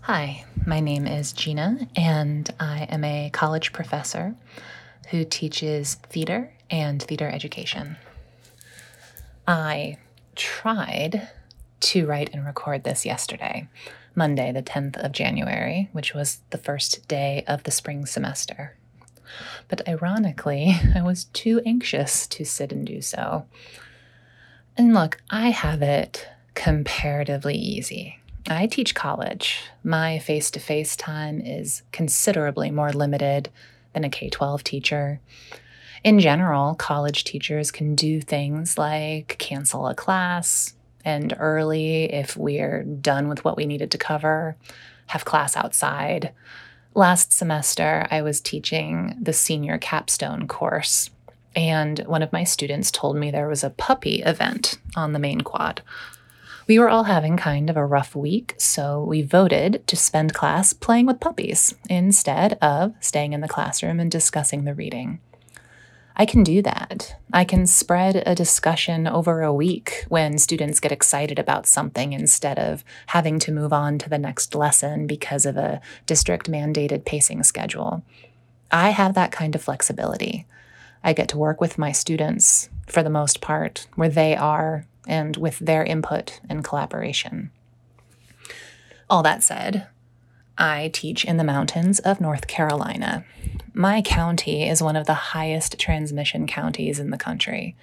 Hi, 0.02 0.44
my 0.66 0.80
name 0.80 1.06
is 1.06 1.32
Gina, 1.32 1.86
and 1.94 2.48
I 2.58 2.84
am 2.84 3.04
a 3.04 3.30
college 3.30 3.72
professor 3.72 4.34
who 5.10 5.24
teaches 5.24 5.94
theater 5.94 6.52
and 6.70 7.02
theater 7.02 7.28
education. 7.28 7.96
I 9.46 9.98
tried 10.34 11.28
to 11.80 12.06
write 12.06 12.30
and 12.32 12.44
record 12.44 12.84
this 12.84 13.04
yesterday, 13.04 13.68
Monday, 14.14 14.52
the 14.52 14.62
10th 14.62 14.96
of 14.96 15.12
January, 15.12 15.88
which 15.92 16.14
was 16.14 16.40
the 16.50 16.58
first 16.58 17.06
day 17.08 17.44
of 17.46 17.62
the 17.62 17.70
spring 17.70 18.06
semester. 18.06 18.76
But 19.68 19.86
ironically, 19.88 20.74
I 20.94 21.02
was 21.02 21.24
too 21.24 21.60
anxious 21.64 22.26
to 22.28 22.44
sit 22.44 22.72
and 22.72 22.86
do 22.86 23.00
so. 23.00 23.46
And 24.76 24.94
look, 24.94 25.20
I 25.30 25.50
have 25.50 25.82
it 25.82 26.28
comparatively 26.54 27.54
easy. 27.54 28.18
I 28.48 28.66
teach 28.66 28.94
college. 28.94 29.60
My 29.84 30.18
face 30.18 30.50
to 30.52 30.60
face 30.60 30.96
time 30.96 31.40
is 31.40 31.82
considerably 31.92 32.70
more 32.70 32.92
limited 32.92 33.50
than 33.92 34.04
a 34.04 34.10
K 34.10 34.30
12 34.30 34.64
teacher. 34.64 35.20
In 36.02 36.18
general, 36.18 36.74
college 36.74 37.24
teachers 37.24 37.70
can 37.70 37.94
do 37.94 38.20
things 38.20 38.78
like 38.78 39.36
cancel 39.38 39.86
a 39.86 39.94
class, 39.94 40.74
end 41.04 41.34
early 41.38 42.04
if 42.12 42.36
we're 42.36 42.82
done 42.82 43.28
with 43.28 43.44
what 43.44 43.56
we 43.56 43.66
needed 43.66 43.90
to 43.90 43.98
cover, 43.98 44.56
have 45.06 45.24
class 45.24 45.56
outside. 45.56 46.32
Last 46.94 47.32
semester, 47.32 48.06
I 48.10 48.22
was 48.22 48.40
teaching 48.40 49.16
the 49.20 49.32
senior 49.32 49.78
capstone 49.78 50.48
course, 50.48 51.10
and 51.54 52.00
one 52.00 52.22
of 52.22 52.32
my 52.32 52.44
students 52.44 52.90
told 52.90 53.16
me 53.16 53.30
there 53.30 53.48
was 53.48 53.64
a 53.64 53.70
puppy 53.70 54.22
event 54.22 54.78
on 54.96 55.12
the 55.12 55.18
main 55.18 55.40
quad. 55.40 55.82
We 56.66 56.78
were 56.78 56.88
all 56.88 57.04
having 57.04 57.36
kind 57.36 57.68
of 57.68 57.76
a 57.76 57.84
rough 57.84 58.14
week, 58.14 58.54
so 58.58 59.02
we 59.02 59.22
voted 59.22 59.84
to 59.88 59.96
spend 59.96 60.34
class 60.34 60.72
playing 60.72 61.06
with 61.06 61.18
puppies 61.18 61.74
instead 61.88 62.58
of 62.62 62.94
staying 63.00 63.32
in 63.32 63.40
the 63.40 63.48
classroom 63.48 63.98
and 63.98 64.10
discussing 64.10 64.64
the 64.64 64.74
reading. 64.74 65.18
I 66.20 66.26
can 66.26 66.44
do 66.44 66.61
that. 66.61 67.16
I 67.33 67.44
can 67.44 67.66
spread 67.66 68.22
a 68.26 68.35
discussion 68.35 69.06
over 69.06 69.40
a 69.40 69.54
week 69.54 70.04
when 70.11 70.37
students 70.37 70.78
get 70.78 70.92
excited 70.92 71.38
about 71.38 71.66
something 71.66 72.12
instead 72.12 72.59
of 72.59 72.85
having 73.06 73.38
to 73.38 73.50
move 73.50 73.72
on 73.72 73.96
to 73.96 74.11
the 74.11 74.18
next 74.18 74.54
lesson 74.54 75.06
because 75.06 75.46
of 75.46 75.56
a 75.56 75.80
district 76.04 76.50
mandated 76.50 77.06
pacing 77.06 77.42
schedule. 77.42 78.04
I 78.70 78.90
have 78.90 79.14
that 79.14 79.33
kind 79.33 79.54
of 79.54 79.62
flexibility. 79.62 80.46
I 81.02 81.14
get 81.14 81.30
to 81.30 81.38
work 81.38 81.59
with 81.59 81.78
my 81.78 81.90
students, 81.90 82.68
for 82.87 83.02
the 83.02 83.09
most 83.09 83.40
part, 83.40 83.87
where 83.94 84.11
they 84.11 84.37
are 84.37 84.85
and 85.09 85.38
with 85.38 85.59
their 85.59 85.85
input 85.85 86.38
and 86.50 86.62
collaboration. 86.62 87.50
All 89.09 89.22
that 89.22 89.42
said, 89.42 89.87
I 90.58 90.90
teach 90.92 91.24
in 91.24 91.36
the 91.36 91.44
mountains 91.44 91.98
of 92.00 92.20
North 92.20 92.46
Carolina. 92.46 93.24
My 93.72 94.02
county 94.02 94.68
is 94.68 94.82
one 94.82 94.96
of 94.96 95.06
the 95.06 95.14
highest 95.14 95.78
transmission 95.78 96.46
counties 96.46 96.98
in 96.98 97.10
the 97.10 97.16
country. 97.16 97.76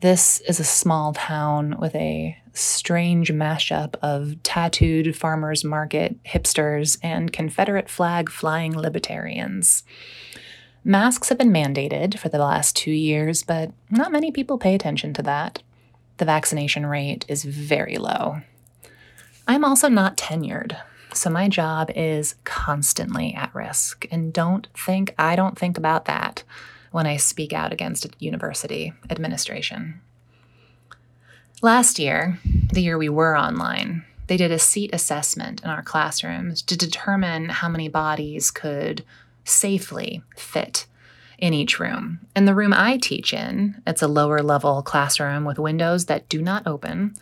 This 0.00 0.40
is 0.40 0.60
a 0.60 0.64
small 0.64 1.14
town 1.14 1.76
with 1.78 1.94
a 1.94 2.36
strange 2.52 3.32
mashup 3.32 3.94
of 4.02 4.42
tattooed 4.42 5.16
farmers 5.16 5.64
market 5.64 6.22
hipsters 6.24 6.98
and 7.02 7.32
Confederate 7.32 7.88
flag 7.88 8.30
flying 8.30 8.76
libertarians. 8.76 9.84
Masks 10.84 11.30
have 11.30 11.38
been 11.38 11.52
mandated 11.52 12.18
for 12.18 12.28
the 12.28 12.38
last 12.38 12.76
two 12.76 12.92
years, 12.92 13.42
but 13.42 13.72
not 13.90 14.12
many 14.12 14.30
people 14.30 14.58
pay 14.58 14.74
attention 14.74 15.12
to 15.14 15.22
that 15.22 15.62
the 16.18 16.24
vaccination 16.24 16.86
rate 16.86 17.24
is 17.28 17.44
very 17.44 17.96
low. 17.96 18.40
I'm 19.46 19.64
also 19.64 19.88
not 19.88 20.16
tenured, 20.16 20.76
so 21.16 21.30
my 21.30 21.48
job 21.48 21.90
is 21.94 22.34
constantly 22.44 23.34
at 23.34 23.54
risk. 23.54 24.06
And 24.10 24.32
don't 24.32 24.68
think 24.76 25.14
I 25.18 25.36
don't 25.36 25.58
think 25.58 25.78
about 25.78 26.04
that 26.04 26.42
when 26.90 27.06
I 27.06 27.16
speak 27.16 27.52
out 27.52 27.72
against 27.72 28.06
university 28.18 28.92
administration. 29.10 30.00
Last 31.62 31.98
year, 31.98 32.38
the 32.72 32.82
year 32.82 32.98
we 32.98 33.08
were 33.08 33.36
online, 33.36 34.04
they 34.26 34.36
did 34.36 34.52
a 34.52 34.58
seat 34.58 34.90
assessment 34.92 35.62
in 35.62 35.70
our 35.70 35.82
classrooms 35.82 36.62
to 36.62 36.76
determine 36.76 37.48
how 37.48 37.68
many 37.68 37.88
bodies 37.88 38.50
could 38.50 39.04
safely 39.44 40.22
fit 40.36 40.86
in 41.38 41.54
each 41.54 41.78
room. 41.78 42.20
In 42.34 42.44
the 42.44 42.54
room 42.54 42.72
I 42.74 42.98
teach 42.98 43.32
in, 43.32 43.80
it's 43.86 44.02
a 44.02 44.08
lower 44.08 44.42
level 44.42 44.82
classroom 44.82 45.44
with 45.44 45.58
windows 45.58 46.06
that 46.06 46.28
do 46.28 46.42
not 46.42 46.66
open, 46.66 47.14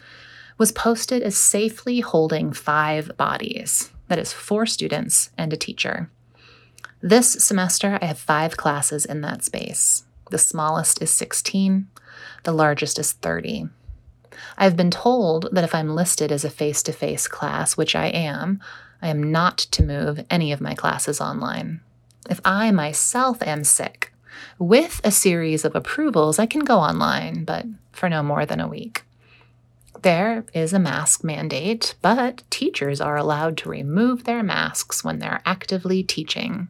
was 0.58 0.72
posted 0.72 1.22
as 1.22 1.36
safely 1.36 2.00
holding 2.00 2.52
five 2.52 3.16
bodies 3.16 3.90
that 4.08 4.18
is, 4.18 4.32
four 4.32 4.66
students 4.66 5.30
and 5.36 5.52
a 5.52 5.56
teacher. 5.56 6.10
This 7.00 7.32
semester, 7.32 7.98
I 8.00 8.06
have 8.06 8.18
five 8.18 8.56
classes 8.56 9.04
in 9.04 9.20
that 9.22 9.44
space. 9.44 10.04
The 10.30 10.38
smallest 10.38 11.02
is 11.02 11.10
16, 11.10 11.88
the 12.44 12.52
largest 12.52 12.98
is 12.98 13.12
30. 13.12 13.68
I've 14.56 14.76
been 14.76 14.90
told 14.90 15.48
that 15.52 15.64
if 15.64 15.74
I'm 15.74 15.94
listed 15.94 16.32
as 16.32 16.44
a 16.44 16.50
face 16.50 16.82
to 16.84 16.92
face 16.92 17.28
class, 17.28 17.76
which 17.76 17.94
I 17.94 18.06
am, 18.06 18.60
I 19.02 19.08
am 19.08 19.32
not 19.32 19.58
to 19.58 19.82
move 19.82 20.24
any 20.30 20.50
of 20.52 20.60
my 20.60 20.74
classes 20.74 21.20
online. 21.20 21.80
If 22.28 22.40
I 22.44 22.70
myself 22.70 23.42
am 23.42 23.64
sick, 23.64 24.12
with 24.58 25.00
a 25.04 25.10
series 25.10 25.64
of 25.64 25.76
approvals, 25.76 26.38
I 26.38 26.46
can 26.46 26.64
go 26.64 26.78
online, 26.78 27.44
but 27.44 27.66
for 27.92 28.08
no 28.08 28.22
more 28.22 28.46
than 28.46 28.60
a 28.60 28.68
week. 28.68 29.04
There 30.04 30.44
is 30.52 30.74
a 30.74 30.78
mask 30.78 31.24
mandate, 31.24 31.94
but 32.02 32.42
teachers 32.50 33.00
are 33.00 33.16
allowed 33.16 33.56
to 33.56 33.70
remove 33.70 34.24
their 34.24 34.42
masks 34.42 35.02
when 35.02 35.18
they're 35.18 35.40
actively 35.46 36.02
teaching. 36.02 36.68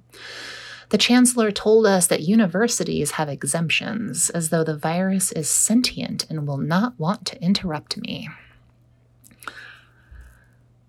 The 0.90 0.98
chancellor 0.98 1.50
told 1.50 1.84
us 1.84 2.06
that 2.06 2.20
universities 2.20 3.12
have 3.12 3.28
exemptions, 3.28 4.30
as 4.30 4.50
though 4.50 4.62
the 4.62 4.76
virus 4.76 5.32
is 5.32 5.50
sentient 5.50 6.30
and 6.30 6.46
will 6.46 6.58
not 6.58 6.96
want 6.96 7.26
to 7.26 7.42
interrupt 7.42 7.96
me. 7.96 8.28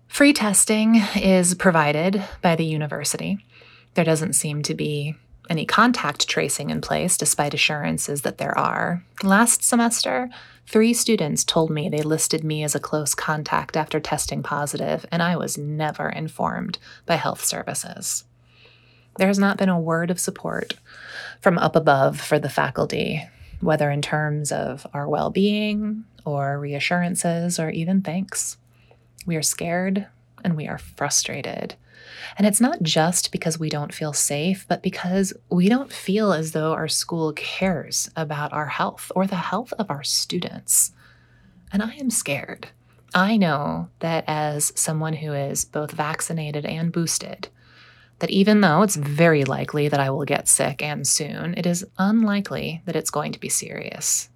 Free 0.06 0.32
testing 0.32 1.02
is 1.16 1.52
provided 1.56 2.22
by 2.42 2.54
the 2.54 2.64
university. 2.64 3.44
There 3.94 4.04
doesn't 4.04 4.34
seem 4.34 4.62
to 4.62 4.74
be 4.74 5.16
any 5.50 5.66
contact 5.66 6.28
tracing 6.28 6.70
in 6.70 6.80
place, 6.80 7.16
despite 7.16 7.54
assurances 7.54 8.22
that 8.22 8.38
there 8.38 8.56
are. 8.56 9.04
Last 9.24 9.64
semester, 9.64 10.30
three 10.68 10.92
students 10.92 11.44
told 11.44 11.70
me 11.70 11.88
they 11.88 12.02
listed 12.02 12.44
me 12.44 12.62
as 12.62 12.74
a 12.74 12.80
close 12.80 13.14
contact 13.14 13.76
after 13.76 14.00
testing 14.00 14.42
positive, 14.42 15.06
and 15.10 15.22
I 15.22 15.36
was 15.36 15.56
never 15.58 16.08
informed 16.08 16.78
by 17.04 17.16
health 17.16 17.44
services. 17.44 18.24
There 19.18 19.28
has 19.28 19.38
not 19.38 19.56
been 19.56 19.68
a 19.68 19.80
word 19.80 20.10
of 20.10 20.20
support 20.20 20.74
from 21.40 21.58
up 21.58 21.76
above 21.76 22.20
for 22.20 22.38
the 22.38 22.50
faculty, 22.50 23.22
whether 23.60 23.90
in 23.90 24.02
terms 24.02 24.52
of 24.52 24.86
our 24.92 25.08
well 25.08 25.30
being 25.30 26.04
or 26.24 26.58
reassurances 26.58 27.58
or 27.58 27.70
even 27.70 28.02
thanks. 28.02 28.58
We 29.24 29.36
are 29.36 29.42
scared 29.42 30.06
and 30.44 30.56
we 30.56 30.68
are 30.68 30.78
frustrated 30.78 31.76
and 32.36 32.46
it's 32.46 32.60
not 32.60 32.82
just 32.82 33.32
because 33.32 33.58
we 33.58 33.68
don't 33.68 33.94
feel 33.94 34.12
safe, 34.12 34.66
but 34.68 34.82
because 34.82 35.32
we 35.50 35.68
don't 35.68 35.92
feel 35.92 36.32
as 36.32 36.52
though 36.52 36.72
our 36.72 36.88
school 36.88 37.32
cares 37.32 38.10
about 38.16 38.52
our 38.52 38.66
health 38.66 39.10
or 39.14 39.26
the 39.26 39.36
health 39.36 39.72
of 39.78 39.90
our 39.90 40.02
students. 40.04 40.92
And 41.72 41.82
I 41.82 41.94
am 41.94 42.10
scared. 42.10 42.68
I 43.14 43.36
know 43.36 43.88
that 44.00 44.24
as 44.26 44.72
someone 44.78 45.14
who 45.14 45.32
is 45.32 45.64
both 45.64 45.92
vaccinated 45.92 46.66
and 46.66 46.92
boosted, 46.92 47.48
that 48.18 48.30
even 48.30 48.60
though 48.60 48.82
it's 48.82 48.96
very 48.96 49.44
likely 49.44 49.88
that 49.88 50.00
I 50.00 50.10
will 50.10 50.24
get 50.24 50.48
sick 50.48 50.82
and 50.82 51.06
soon, 51.06 51.54
it 51.56 51.66
is 51.66 51.86
unlikely 51.98 52.82
that 52.86 52.96
it's 52.96 53.10
going 53.10 53.32
to 53.32 53.40
be 53.40 53.48
serious. 53.48 54.28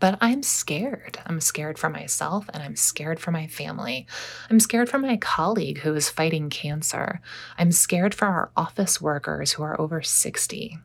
But 0.00 0.16
I'm 0.22 0.42
scared. 0.42 1.18
I'm 1.26 1.40
scared 1.40 1.78
for 1.78 1.90
myself 1.90 2.48
and 2.52 2.62
I'm 2.62 2.74
scared 2.74 3.20
for 3.20 3.30
my 3.30 3.46
family. 3.46 4.06
I'm 4.48 4.58
scared 4.58 4.88
for 4.88 4.98
my 4.98 5.18
colleague 5.18 5.80
who 5.80 5.94
is 5.94 6.08
fighting 6.08 6.48
cancer. 6.48 7.20
I'm 7.58 7.70
scared 7.70 8.14
for 8.14 8.26
our 8.26 8.50
office 8.56 9.00
workers 9.00 9.52
who 9.52 9.62
are 9.62 9.78
over 9.80 10.02
60. 10.02 10.78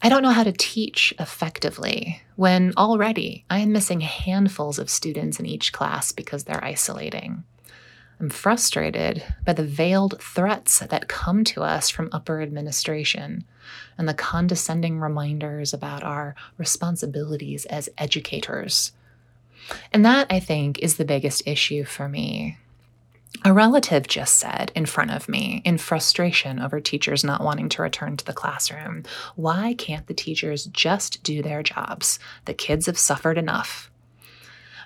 I 0.00 0.08
don't 0.08 0.22
know 0.22 0.30
how 0.30 0.44
to 0.44 0.52
teach 0.52 1.12
effectively 1.18 2.22
when 2.36 2.72
already 2.76 3.44
I 3.50 3.58
am 3.58 3.72
missing 3.72 4.00
handfuls 4.00 4.78
of 4.78 4.88
students 4.88 5.38
in 5.38 5.46
each 5.46 5.72
class 5.72 6.12
because 6.12 6.44
they're 6.44 6.64
isolating. 6.64 7.44
I'm 8.20 8.30
frustrated 8.30 9.22
by 9.44 9.52
the 9.52 9.64
veiled 9.64 10.20
threats 10.20 10.80
that 10.80 11.08
come 11.08 11.44
to 11.44 11.62
us 11.62 11.90
from 11.90 12.08
upper 12.12 12.40
administration 12.40 13.44
and 13.96 14.08
the 14.08 14.14
condescending 14.14 15.00
reminders 15.00 15.72
about 15.72 16.02
our 16.02 16.34
responsibilities 16.56 17.64
as 17.66 17.88
educators. 17.98 18.92
And 19.92 20.04
that, 20.04 20.26
I 20.30 20.40
think, 20.40 20.78
is 20.78 20.96
the 20.96 21.04
biggest 21.04 21.42
issue 21.46 21.84
for 21.84 22.08
me. 22.08 22.56
A 23.44 23.52
relative 23.52 24.08
just 24.08 24.36
said 24.36 24.72
in 24.74 24.86
front 24.86 25.10
of 25.10 25.28
me, 25.28 25.62
in 25.64 25.78
frustration 25.78 26.58
over 26.58 26.80
teachers 26.80 27.22
not 27.22 27.42
wanting 27.42 27.68
to 27.70 27.82
return 27.82 28.16
to 28.16 28.24
the 28.24 28.32
classroom, 28.32 29.04
why 29.36 29.74
can't 29.74 30.06
the 30.06 30.14
teachers 30.14 30.64
just 30.66 31.22
do 31.22 31.42
their 31.42 31.62
jobs? 31.62 32.18
The 32.46 32.54
kids 32.54 32.86
have 32.86 32.98
suffered 32.98 33.38
enough. 33.38 33.90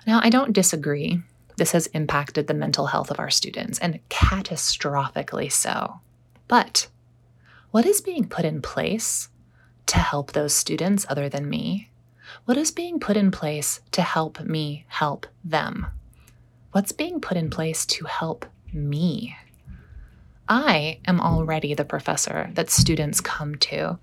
Now, 0.05 0.19
I 0.21 0.29
don't 0.29 0.53
disagree. 0.53 1.21
This 1.55 1.71
has 1.71 1.87
impacted 1.87 2.47
the 2.47 2.53
mental 2.53 2.87
health 2.87 3.09
of 3.09 3.19
our 3.19 3.29
students, 3.29 3.79
and 3.79 3.99
catastrophically 4.09 5.51
so. 5.51 5.99
But 6.47 6.87
what 7.73 7.87
is 7.87 8.01
being 8.01 8.27
put 8.27 8.45
in 8.45 8.61
place 8.61 9.29
to 9.87 9.97
help 9.97 10.31
those 10.31 10.53
students 10.53 11.07
other 11.09 11.27
than 11.27 11.49
me? 11.49 11.89
What 12.45 12.55
is 12.55 12.69
being 12.69 12.99
put 12.99 13.17
in 13.17 13.31
place 13.31 13.81
to 13.93 14.03
help 14.03 14.39
me 14.41 14.85
help 14.89 15.25
them? 15.43 15.87
What's 16.71 16.91
being 16.91 17.19
put 17.19 17.35
in 17.35 17.49
place 17.49 17.87
to 17.87 18.05
help 18.05 18.45
me? 18.71 19.35
I 20.47 20.99
am 21.07 21.19
already 21.19 21.73
the 21.73 21.83
professor 21.83 22.51
that 22.53 22.69
students 22.69 23.19
come 23.19 23.55
to. 23.55 23.97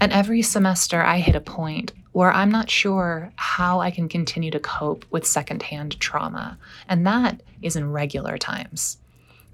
And 0.00 0.12
every 0.12 0.42
semester 0.42 1.02
I 1.02 1.18
hit 1.18 1.34
a 1.34 1.40
point 1.40 1.92
where 2.12 2.30
I'm 2.30 2.52
not 2.52 2.70
sure 2.70 3.32
how 3.34 3.80
I 3.80 3.90
can 3.90 4.08
continue 4.08 4.52
to 4.52 4.60
cope 4.60 5.04
with 5.10 5.26
secondhand 5.26 5.98
trauma. 5.98 6.58
And 6.88 7.04
that 7.08 7.42
is 7.60 7.74
in 7.74 7.90
regular 7.90 8.38
times. 8.38 8.98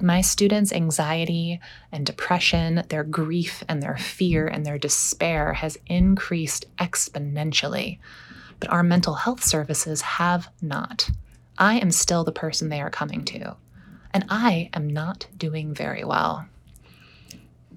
My 0.00 0.20
students' 0.20 0.72
anxiety 0.72 1.58
and 1.90 2.04
depression, 2.04 2.82
their 2.90 3.02
grief 3.02 3.64
and 3.66 3.82
their 3.82 3.96
fear 3.96 4.46
and 4.46 4.66
their 4.66 4.78
despair 4.78 5.54
has 5.54 5.78
increased 5.86 6.66
exponentially. 6.76 7.98
But 8.60 8.70
our 8.70 8.82
mental 8.82 9.14
health 9.14 9.42
services 9.42 10.02
have 10.02 10.48
not. 10.60 11.10
I 11.56 11.78
am 11.78 11.90
still 11.90 12.24
the 12.24 12.32
person 12.32 12.68
they 12.68 12.82
are 12.82 12.90
coming 12.90 13.24
to, 13.26 13.56
and 14.12 14.26
I 14.28 14.68
am 14.74 14.88
not 14.88 15.28
doing 15.36 15.72
very 15.72 16.04
well. 16.04 16.46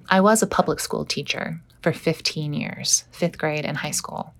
I 0.10 0.20
was 0.20 0.42
a 0.42 0.48
public 0.48 0.82
school 0.82 1.06
teacher 1.06 1.62
for 1.82 1.94
15 1.94 2.54
years, 2.54 3.06
fifth 3.12 3.38
grade 3.38 3.66
and 3.66 3.78
high 3.78 3.92
school. 3.92 4.34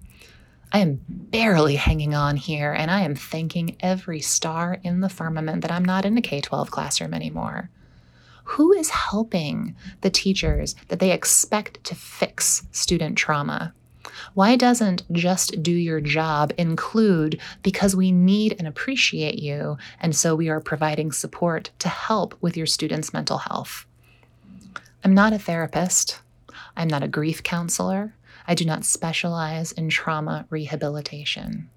I 0.72 0.80
am 0.80 1.00
barely 1.10 1.76
hanging 1.76 2.14
on 2.14 2.36
here, 2.36 2.72
and 2.72 2.92
I 2.92 3.02
am 3.02 3.16
thanking 3.16 3.76
every 3.80 4.22
star 4.22 4.80
in 4.84 5.02
the 5.02 5.10
firmament 5.10 5.62
that 5.62 5.72
I'm 5.72 5.86
not 5.86 6.06
in 6.06 6.18
a 6.18 6.22
K 6.22 6.42
12 6.42 6.70
classroom 6.70 7.14
anymore. 7.14 7.70
Who 8.44 8.72
is 8.74 8.90
helping 8.90 9.76
the 10.02 10.10
teachers 10.10 10.76
that 10.88 11.00
they 11.00 11.12
expect 11.12 11.84
to 11.86 11.96
fix 11.96 12.68
student 12.72 13.18
trauma? 13.18 13.74
Why 14.34 14.56
doesn't 14.56 15.12
just 15.12 15.62
do 15.64 15.72
your 15.72 16.02
job 16.02 16.52
include 16.58 17.40
because 17.64 17.96
we 17.96 18.12
need 18.12 18.56
and 18.58 18.68
appreciate 18.68 19.40
you, 19.40 19.78
and 20.00 20.16
so 20.16 20.36
we 20.36 20.50
are 20.50 20.60
providing 20.60 21.12
support 21.12 21.72
to 21.80 21.90
help 21.90 22.36
with 22.42 22.56
your 22.56 22.66
students' 22.68 23.14
mental 23.14 23.40
health? 23.40 23.86
I'm 25.04 25.14
not 25.14 25.34
a 25.34 25.40
therapist. 25.40 26.20
I'm 26.76 26.88
not 26.88 27.04
a 27.04 27.08
grief 27.08 27.42
counselor. 27.44 28.14
I 28.50 28.56
do 28.56 28.66
not 28.66 28.84
specialize 28.84 29.72
in 29.74 29.90
trauma 29.90 30.48
rehabilitation. 30.50 31.70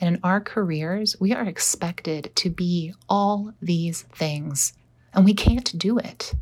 And 0.00 0.14
in 0.14 0.20
our 0.22 0.40
careers, 0.40 1.16
we 1.18 1.34
are 1.34 1.44
expected 1.44 2.30
to 2.36 2.50
be 2.50 2.94
all 3.08 3.52
these 3.60 4.02
things, 4.02 4.72
and 5.12 5.24
we 5.24 5.34
can't 5.34 5.76
do 5.76 5.98
it. 5.98 6.34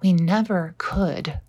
We 0.00 0.12
never 0.12 0.76
could, 0.78 1.40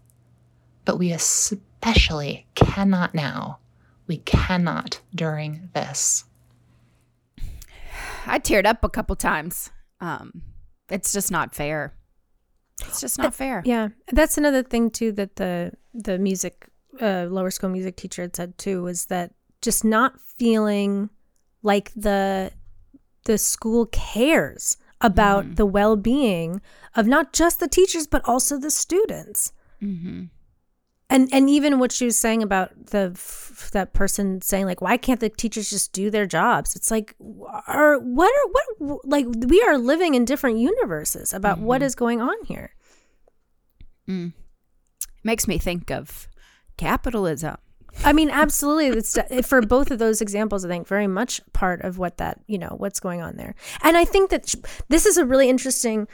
but 0.86 0.98
we 0.98 1.12
especially 1.12 2.48
cannot 2.56 3.14
now. 3.14 3.60
We 4.08 4.18
cannot 4.18 5.00
during 5.14 5.70
this. 5.76 6.26
I 8.26 8.40
teared 8.40 8.66
up 8.66 8.84
a 8.84 8.90
couple 8.90 9.16
times. 9.16 9.70
Um, 10.00 10.42
it's 10.90 11.14
just 11.14 11.30
not 11.30 11.54
fair. 11.54 11.94
It's 12.82 13.02
just 13.02 13.20
not 13.20 13.36
fair. 13.36 13.62
Yeah, 13.66 13.90
that's 14.12 14.40
another 14.40 14.64
thing 14.64 14.90
too 14.90 15.12
that 15.12 15.36
the 15.36 15.74
the 15.94 16.18
music 16.18 16.70
uh, 17.02 17.26
lower 17.30 17.52
school 17.52 17.70
music 17.70 17.96
teacher 17.96 18.22
had 18.24 18.36
said 18.36 18.58
too 18.58 18.84
was 18.84 19.06
that 19.08 19.32
just 19.62 19.84
not 19.84 20.20
feeling 20.20 21.10
like 21.62 21.92
the 21.96 22.52
the 23.26 23.38
school 23.38 23.86
cares 23.88 24.78
about 25.02 25.44
Mm-hmm. 25.46 25.54
the 25.56 25.66
well 25.66 25.96
being 25.96 26.62
of 26.96 27.08
not 27.08 27.34
just 27.34 27.60
the 27.60 27.68
teachers 27.68 28.08
but 28.08 28.22
also 28.28 28.58
the 28.60 28.72
students. 28.72 29.52
Mm-hmm. 29.82 30.26
And 31.10 31.30
and 31.34 31.50
even 31.50 31.78
what 31.80 31.92
she 31.92 32.06
was 32.06 32.18
saying 32.18 32.42
about 32.42 32.70
the 32.88 33.12
f- 33.14 33.70
that 33.74 33.94
person 33.94 34.42
saying 34.42 34.66
like 34.66 34.82
why 34.82 34.98
can't 34.98 35.20
the 35.20 35.30
teachers 35.30 35.70
just 35.70 35.94
do 35.94 36.10
their 36.10 36.26
jobs? 36.26 36.76
It's 36.76 36.90
like 36.92 37.16
are 37.68 38.00
what 38.00 38.32
are 38.32 38.48
what 38.52 39.00
like 39.06 39.26
we 39.48 39.62
are 39.64 39.78
living 39.78 40.16
in 40.16 40.26
different 40.26 40.58
universes 40.60 41.34
about 41.34 41.60
what 41.60 41.80
Mm-hmm. 41.82 41.86
is 41.86 41.96
going 41.96 42.22
on 42.22 42.36
here. 42.46 42.72
Makes 45.24 45.48
me 45.48 45.58
think 45.58 45.90
of 45.92 46.28
capitalism. 46.78 47.58
I 48.04 48.14
mean, 48.14 48.30
absolutely. 48.30 48.88
It's 48.88 49.18
for 49.48 49.62
both 49.62 49.92
of 49.92 50.00
those 50.00 50.22
examples. 50.22 50.66
I 50.66 50.70
think 50.70 50.88
very 50.88 51.08
much 51.08 51.42
part 51.54 51.82
of 51.82 51.98
what 51.98 52.18
that 52.18 52.40
you 52.48 52.58
know 52.58 52.76
what's 52.78 53.00
going 53.00 53.22
on 53.22 53.36
there. 53.36 53.56
And 53.82 53.96
I 53.96 54.06
think 54.06 54.30
that 54.32 54.50
sh- 54.50 54.56
this 54.90 55.06
is 55.06 55.18
a 55.18 55.26
really 55.26 55.50
interesting 55.50 56.08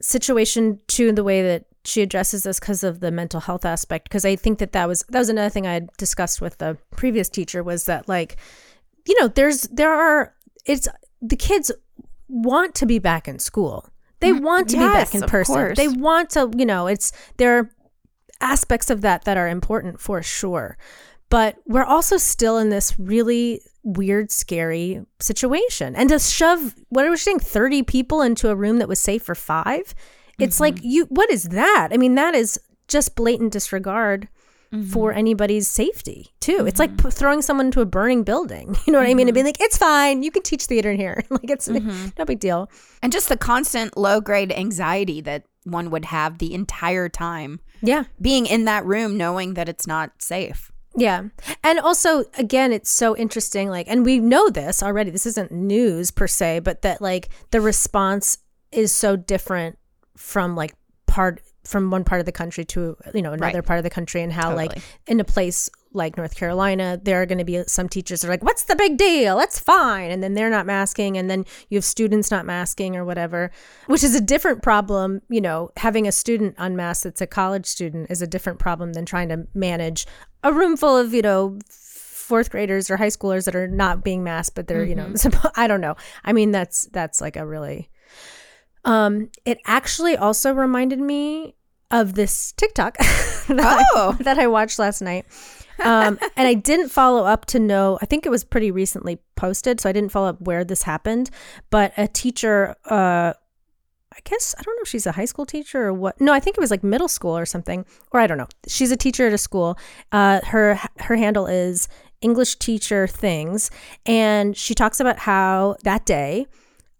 situation 0.00 0.78
too 0.86 1.08
in 1.08 1.16
the 1.16 1.24
way 1.24 1.42
that 1.42 1.64
she 1.84 2.02
addresses 2.02 2.44
this 2.44 2.60
because 2.60 2.84
of 2.84 3.00
the 3.00 3.10
mental 3.10 3.40
health 3.40 3.64
aspect. 3.64 4.08
Because 4.08 4.24
I 4.24 4.36
think 4.36 4.58
that 4.58 4.72
that 4.72 4.86
was 4.86 5.04
that 5.08 5.18
was 5.18 5.28
another 5.28 5.50
thing 5.50 5.66
I 5.66 5.74
had 5.74 5.90
discussed 5.96 6.40
with 6.40 6.58
the 6.58 6.78
previous 6.90 7.28
teacher 7.28 7.62
was 7.62 7.86
that 7.86 8.08
like, 8.08 8.36
you 9.06 9.20
know, 9.20 9.28
there's 9.28 9.62
there 9.62 9.92
are 9.92 10.34
it's 10.66 10.86
the 11.20 11.36
kids 11.36 11.72
want 12.28 12.74
to 12.76 12.86
be 12.86 12.98
back 12.98 13.26
in 13.26 13.38
school. 13.38 13.88
They 14.20 14.30
mm-hmm. 14.30 14.44
want 14.44 14.68
to 14.70 14.76
be 14.76 14.82
back 14.82 15.14
in 15.14 15.22
person. 15.22 15.54
course. 15.54 15.78
They 15.78 15.88
want 15.88 16.30
to, 16.30 16.50
you 16.56 16.66
know, 16.66 16.86
it's 16.86 17.12
there 17.36 17.58
are 17.58 17.70
aspects 18.40 18.90
of 18.90 19.00
that 19.02 19.24
that 19.24 19.36
are 19.36 19.48
important 19.48 20.00
for 20.00 20.22
sure. 20.22 20.76
But 21.30 21.56
we're 21.66 21.84
also 21.84 22.16
still 22.16 22.58
in 22.58 22.70
this 22.70 22.98
really 22.98 23.60
weird, 23.82 24.30
scary 24.30 25.04
situation. 25.20 25.94
And 25.94 26.08
to 26.08 26.18
shove, 26.18 26.74
what 26.88 27.04
I 27.04 27.10
was 27.10 27.22
saying, 27.22 27.40
30 27.40 27.82
people 27.82 28.22
into 28.22 28.48
a 28.48 28.56
room 28.56 28.78
that 28.78 28.88
was 28.88 28.98
safe 28.98 29.22
for 29.22 29.34
five, 29.34 29.94
it's 30.38 30.56
mm-hmm. 30.56 30.62
like, 30.62 30.78
you, 30.82 31.06
what 31.06 31.30
is 31.30 31.44
that? 31.44 31.88
I 31.92 31.96
mean, 31.96 32.14
that 32.14 32.34
is 32.34 32.58
just 32.86 33.14
blatant 33.14 33.52
disregard 33.52 34.28
mm-hmm. 34.72 34.88
for 34.88 35.12
anybody's 35.12 35.68
safety, 35.68 36.32
too. 36.40 36.64
It's 36.66 36.78
like 36.78 36.90
mm-hmm. 36.92 37.08
p- 37.08 37.14
throwing 37.14 37.42
someone 37.42 37.66
into 37.66 37.80
a 37.80 37.86
burning 37.86 38.24
building. 38.24 38.76
You 38.86 38.92
know 38.92 39.00
what 39.00 39.08
I 39.08 39.14
mean? 39.14 39.28
And 39.28 39.34
being 39.34 39.46
like, 39.46 39.60
it's 39.60 39.76
fine. 39.76 40.22
You 40.22 40.30
can 40.30 40.42
teach 40.42 40.64
theater 40.64 40.90
in 40.90 40.96
here. 40.98 41.22
like, 41.30 41.50
it's 41.50 41.68
no 42.18 42.24
big 42.24 42.40
deal. 42.40 42.70
And 43.02 43.12
just 43.12 43.28
the 43.28 43.36
constant 43.36 43.96
low 43.96 44.20
grade 44.20 44.52
anxiety 44.52 45.20
that 45.22 45.44
one 45.70 45.90
would 45.90 46.06
have 46.06 46.38
the 46.38 46.54
entire 46.54 47.08
time 47.08 47.60
Yeah. 47.82 48.04
being 48.20 48.46
in 48.46 48.64
that 48.66 48.84
room 48.84 49.16
knowing 49.16 49.54
that 49.54 49.68
it's 49.68 49.86
not 49.86 50.12
safe. 50.20 50.70
Yeah. 50.96 51.24
And 51.62 51.78
also, 51.78 52.24
again, 52.36 52.72
it's 52.72 52.90
so 52.90 53.16
interesting. 53.16 53.68
Like, 53.68 53.86
and 53.88 54.04
we 54.04 54.18
know 54.18 54.48
this 54.50 54.82
already. 54.82 55.10
This 55.10 55.26
isn't 55.26 55.52
news 55.52 56.10
per 56.10 56.26
se, 56.26 56.60
but 56.60 56.82
that 56.82 57.00
like 57.00 57.28
the 57.52 57.60
response 57.60 58.38
is 58.72 58.90
so 58.92 59.14
different 59.14 59.78
from 60.16 60.56
like 60.56 60.74
part 61.06 61.40
from 61.64 61.90
one 61.90 62.02
part 62.02 62.18
of 62.20 62.24
the 62.26 62.32
country 62.32 62.64
to 62.64 62.96
you 63.14 63.20
know 63.22 63.32
another 63.32 63.58
Right. 63.58 63.64
part 63.66 63.78
of 63.78 63.82
the 63.84 63.90
country 63.90 64.22
and 64.22 64.32
how 64.32 64.54
like 64.56 64.72
in 65.06 65.20
a 65.20 65.24
place 65.24 65.68
like 65.92 66.16
North 66.16 66.36
Carolina 66.36 67.00
there 67.02 67.22
are 67.22 67.26
going 67.26 67.38
to 67.38 67.44
be 67.44 67.62
some 67.66 67.88
teachers 67.88 68.20
that 68.20 68.28
are 68.28 68.30
like 68.30 68.44
what's 68.44 68.64
the 68.64 68.76
big 68.76 68.96
deal? 68.96 69.40
It's 69.40 69.58
fine. 69.58 70.10
And 70.10 70.22
then 70.22 70.34
they're 70.34 70.50
not 70.50 70.66
masking 70.66 71.16
and 71.16 71.30
then 71.30 71.44
you 71.68 71.76
have 71.76 71.84
students 71.84 72.30
not 72.30 72.44
masking 72.46 72.96
or 72.96 73.04
whatever 73.04 73.50
which 73.86 74.04
is 74.04 74.14
a 74.14 74.20
different 74.20 74.62
problem 74.62 75.22
you 75.28 75.40
know 75.40 75.70
having 75.76 76.06
a 76.06 76.12
student 76.12 76.54
unmasked 76.58 77.04
that's 77.04 77.20
a 77.20 77.26
college 77.26 77.66
student 77.66 78.10
is 78.10 78.22
a 78.22 78.26
different 78.26 78.58
problem 78.58 78.92
than 78.92 79.04
trying 79.04 79.28
to 79.28 79.46
manage 79.54 80.06
a 80.42 80.52
room 80.52 80.76
full 80.76 80.96
of 80.96 81.12
you 81.14 81.22
know 81.22 81.58
fourth 81.70 82.50
graders 82.50 82.90
or 82.90 82.96
high 82.98 83.08
schoolers 83.08 83.46
that 83.46 83.56
are 83.56 83.66
not 83.68 84.04
being 84.04 84.22
masked 84.22 84.54
but 84.54 84.68
they're 84.68 84.84
you 84.84 84.94
know 84.94 85.12
i 85.56 85.66
don't 85.66 85.80
know. 85.80 85.96
I 86.24 86.32
mean 86.32 86.50
that's 86.50 86.86
that's 86.92 87.20
like 87.20 87.36
a 87.36 87.46
really 87.46 87.90
um 88.84 89.30
it 89.44 89.58
actually 89.64 90.16
also 90.16 90.52
reminded 90.52 90.98
me 91.00 91.56
of 91.90 92.14
this 92.14 92.52
tiktok 92.52 92.98
that, 92.98 93.86
Oh. 93.94 94.16
I, 94.18 94.22
that 94.24 94.38
I 94.38 94.46
watched 94.46 94.78
last 94.78 95.00
night 95.00 95.24
um 95.84 96.18
and 96.36 96.48
i 96.48 96.54
didn't 96.54 96.88
follow 96.88 97.24
up 97.24 97.44
to 97.46 97.58
know 97.58 97.98
i 98.02 98.06
think 98.06 98.26
it 98.26 98.30
was 98.30 98.44
pretty 98.44 98.70
recently 98.70 99.18
posted 99.36 99.80
so 99.80 99.88
i 99.88 99.92
didn't 99.92 100.10
follow 100.10 100.28
up 100.28 100.40
where 100.40 100.64
this 100.64 100.82
happened 100.82 101.30
but 101.70 101.92
a 101.96 102.06
teacher 102.08 102.76
uh 102.86 103.32
I 104.10 104.20
guess 104.28 104.52
I 104.58 104.62
don't 104.62 104.74
know 104.74 104.82
if 104.82 104.88
she's 104.88 105.06
a 105.06 105.12
high 105.12 105.26
school 105.26 105.46
teacher 105.46 105.86
or 105.86 105.92
what. 105.92 106.20
No, 106.20 106.32
I 106.32 106.40
think 106.40 106.56
it 106.56 106.60
was 106.60 106.72
like 106.72 106.82
middle 106.82 107.06
school 107.06 107.38
or 107.38 107.46
something, 107.46 107.84
or 108.10 108.18
I 108.18 108.26
don't 108.26 108.38
know. 108.38 108.48
She's 108.66 108.90
a 108.90 108.96
teacher 108.96 109.28
at 109.28 109.32
a 109.32 109.38
school. 109.38 109.78
Uh, 110.10 110.40
her 110.46 110.80
her 110.96 111.14
handle 111.14 111.46
is 111.46 111.88
English 112.20 112.56
teacher 112.56 113.06
things, 113.06 113.70
and 114.06 114.56
she 114.56 114.74
talks 114.74 114.98
about 114.98 115.20
how 115.20 115.76
that 115.84 116.04
day 116.04 116.46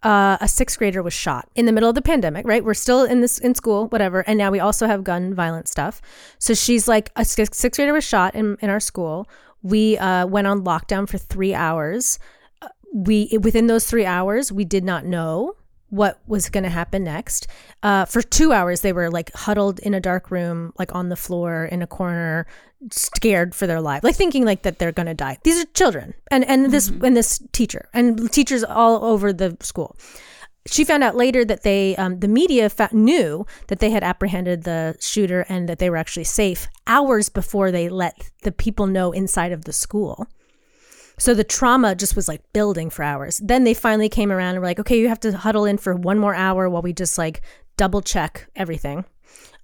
uh, 0.02 0.38
a 0.40 0.48
sixth 0.48 0.78
grader 0.78 1.02
was 1.02 1.14
shot 1.14 1.48
in 1.54 1.66
the 1.66 1.72
middle 1.72 1.88
of 1.88 1.94
the 1.94 2.02
pandemic. 2.02 2.46
Right, 2.46 2.64
we're 2.64 2.74
still 2.74 3.04
in 3.04 3.20
this 3.20 3.38
in 3.38 3.54
school, 3.54 3.88
whatever, 3.88 4.20
and 4.26 4.38
now 4.38 4.50
we 4.50 4.60
also 4.60 4.86
have 4.86 5.04
gun 5.04 5.34
violent 5.34 5.68
stuff. 5.68 6.00
So 6.38 6.54
she's 6.54 6.88
like, 6.88 7.10
a 7.16 7.24
sixth 7.24 7.54
sixth 7.54 7.78
grader 7.78 7.92
was 7.92 8.04
shot 8.04 8.34
in 8.34 8.56
in 8.60 8.70
our 8.70 8.80
school. 8.80 9.28
We 9.62 9.98
uh, 9.98 10.26
went 10.26 10.46
on 10.46 10.64
lockdown 10.64 11.08
for 11.08 11.18
three 11.18 11.54
hours. 11.54 12.18
Uh, 12.62 12.68
We 12.94 13.38
within 13.42 13.66
those 13.66 13.86
three 13.86 14.06
hours, 14.06 14.50
we 14.52 14.64
did 14.64 14.84
not 14.84 15.04
know 15.04 15.54
what 15.90 16.20
was 16.26 16.48
going 16.50 16.64
to 16.64 16.70
happen 16.70 17.04
next. 17.04 17.46
Uh, 17.82 18.04
for 18.04 18.22
two 18.22 18.52
hours, 18.52 18.80
they 18.80 18.92
were 18.92 19.10
like 19.10 19.32
huddled 19.34 19.78
in 19.80 19.94
a 19.94 20.00
dark 20.00 20.30
room, 20.30 20.72
like 20.78 20.94
on 20.94 21.08
the 21.08 21.16
floor 21.16 21.64
in 21.64 21.82
a 21.82 21.86
corner, 21.86 22.46
scared 22.90 23.54
for 23.54 23.66
their 23.66 23.80
life, 23.80 24.04
like 24.04 24.14
thinking 24.14 24.44
like 24.44 24.62
that 24.62 24.78
they're 24.78 24.92
going 24.92 25.06
to 25.06 25.14
die. 25.14 25.38
These 25.44 25.62
are 25.62 25.66
children, 25.74 26.14
and 26.30 26.44
and 26.44 26.70
this 26.70 26.88
and 26.88 27.16
this 27.16 27.42
teacher 27.52 27.88
and 27.92 28.30
teachers 28.30 28.64
all 28.64 29.04
over 29.04 29.32
the 29.32 29.56
school. 29.60 29.96
She 30.66 30.84
found 30.84 31.02
out 31.02 31.16
later 31.16 31.46
that 31.46 31.62
they, 31.62 31.96
um, 31.96 32.20
the 32.20 32.28
media 32.28 32.68
fa- 32.68 32.90
knew 32.92 33.46
that 33.68 33.78
they 33.78 33.88
had 33.88 34.02
apprehended 34.02 34.64
the 34.64 34.96
shooter 35.00 35.46
and 35.48 35.66
that 35.66 35.78
they 35.78 35.88
were 35.88 35.96
actually 35.96 36.24
safe 36.24 36.68
hours 36.86 37.30
before 37.30 37.70
they 37.70 37.88
let 37.88 38.30
the 38.42 38.52
people 38.52 38.86
know 38.86 39.10
inside 39.10 39.52
of 39.52 39.64
the 39.64 39.72
school. 39.72 40.26
So 41.18 41.34
the 41.34 41.44
trauma 41.44 41.94
just 41.94 42.16
was 42.16 42.28
like 42.28 42.40
building 42.52 42.90
for 42.90 43.02
hours. 43.02 43.40
Then 43.44 43.64
they 43.64 43.74
finally 43.74 44.08
came 44.08 44.32
around 44.32 44.54
and 44.54 44.60
were 44.60 44.66
like, 44.66 44.80
okay, 44.80 44.98
you 44.98 45.08
have 45.08 45.20
to 45.20 45.36
huddle 45.36 45.64
in 45.64 45.78
for 45.78 45.94
one 45.94 46.18
more 46.18 46.34
hour 46.34 46.68
while 46.68 46.82
we 46.82 46.92
just 46.92 47.18
like 47.18 47.42
double 47.76 48.00
check 48.00 48.48
everything. 48.56 49.04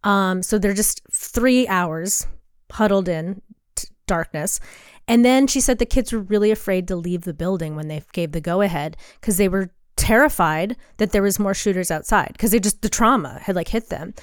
Um, 0.03 0.43
so 0.43 0.59
they're 0.59 0.75
just 0.75 1.03
three 1.11 1.67
hours 1.69 2.27
huddled 2.71 3.09
in 3.09 3.41
t- 3.75 3.89
darkness. 4.07 4.61
And 5.07 5.25
then 5.25 5.47
she 5.47 5.61
said 5.61 5.79
the 5.79 5.87
kids 5.87 6.13
were 6.13 6.21
really 6.21 6.51
afraid 6.51 6.89
to 6.89 6.97
leave 6.97 7.23
the 7.23 7.35
building 7.35 7.77
when 7.77 7.89
they 7.89 8.03
gave 8.13 8.33
the 8.33 8.41
go 8.41 8.61
ahead 8.61 8.97
because 9.21 9.37
they 9.37 9.49
were 9.49 9.71
terrified 9.97 10.77
that 10.97 11.13
there 11.13 11.23
was 11.23 11.39
more 11.39 11.55
shooters 11.55 11.91
outside 11.91 12.31
because 12.33 12.51
they 12.51 12.61
just 12.61 12.83
the 12.83 12.89
trauma 12.89 13.39
had 13.43 13.57
like 13.57 13.69
hit 13.69 13.91
them. 13.91 14.15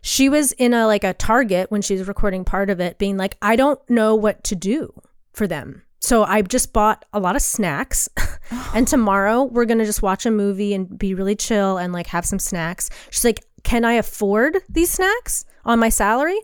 She 0.00 0.28
was 0.28 0.52
in 0.52 0.74
a 0.74 0.86
like 0.86 1.04
a 1.04 1.12
Target 1.12 1.70
when 1.70 1.82
she 1.82 1.94
was 1.94 2.06
recording 2.06 2.44
part 2.44 2.70
of 2.70 2.80
it, 2.80 2.98
being 2.98 3.16
like, 3.16 3.36
I 3.42 3.56
don't 3.56 3.80
know 3.90 4.14
what 4.14 4.44
to 4.44 4.56
do 4.56 4.92
for 5.32 5.46
them. 5.46 5.82
So 6.00 6.24
I 6.24 6.42
just 6.42 6.72
bought 6.72 7.04
a 7.12 7.20
lot 7.20 7.36
of 7.36 7.42
snacks. 7.42 8.08
and 8.74 8.86
tomorrow 8.88 9.44
we're 9.44 9.64
going 9.64 9.78
to 9.78 9.84
just 9.84 10.02
watch 10.02 10.26
a 10.26 10.30
movie 10.30 10.74
and 10.74 10.98
be 10.98 11.14
really 11.14 11.34
chill 11.36 11.78
and 11.78 11.92
like 11.92 12.06
have 12.08 12.24
some 12.24 12.38
snacks. 12.38 12.90
She's 13.10 13.24
like, 13.24 13.44
Can 13.62 13.84
I 13.84 13.94
afford 13.94 14.58
these 14.68 14.90
snacks 14.90 15.44
on 15.64 15.78
my 15.78 15.88
salary? 15.88 16.38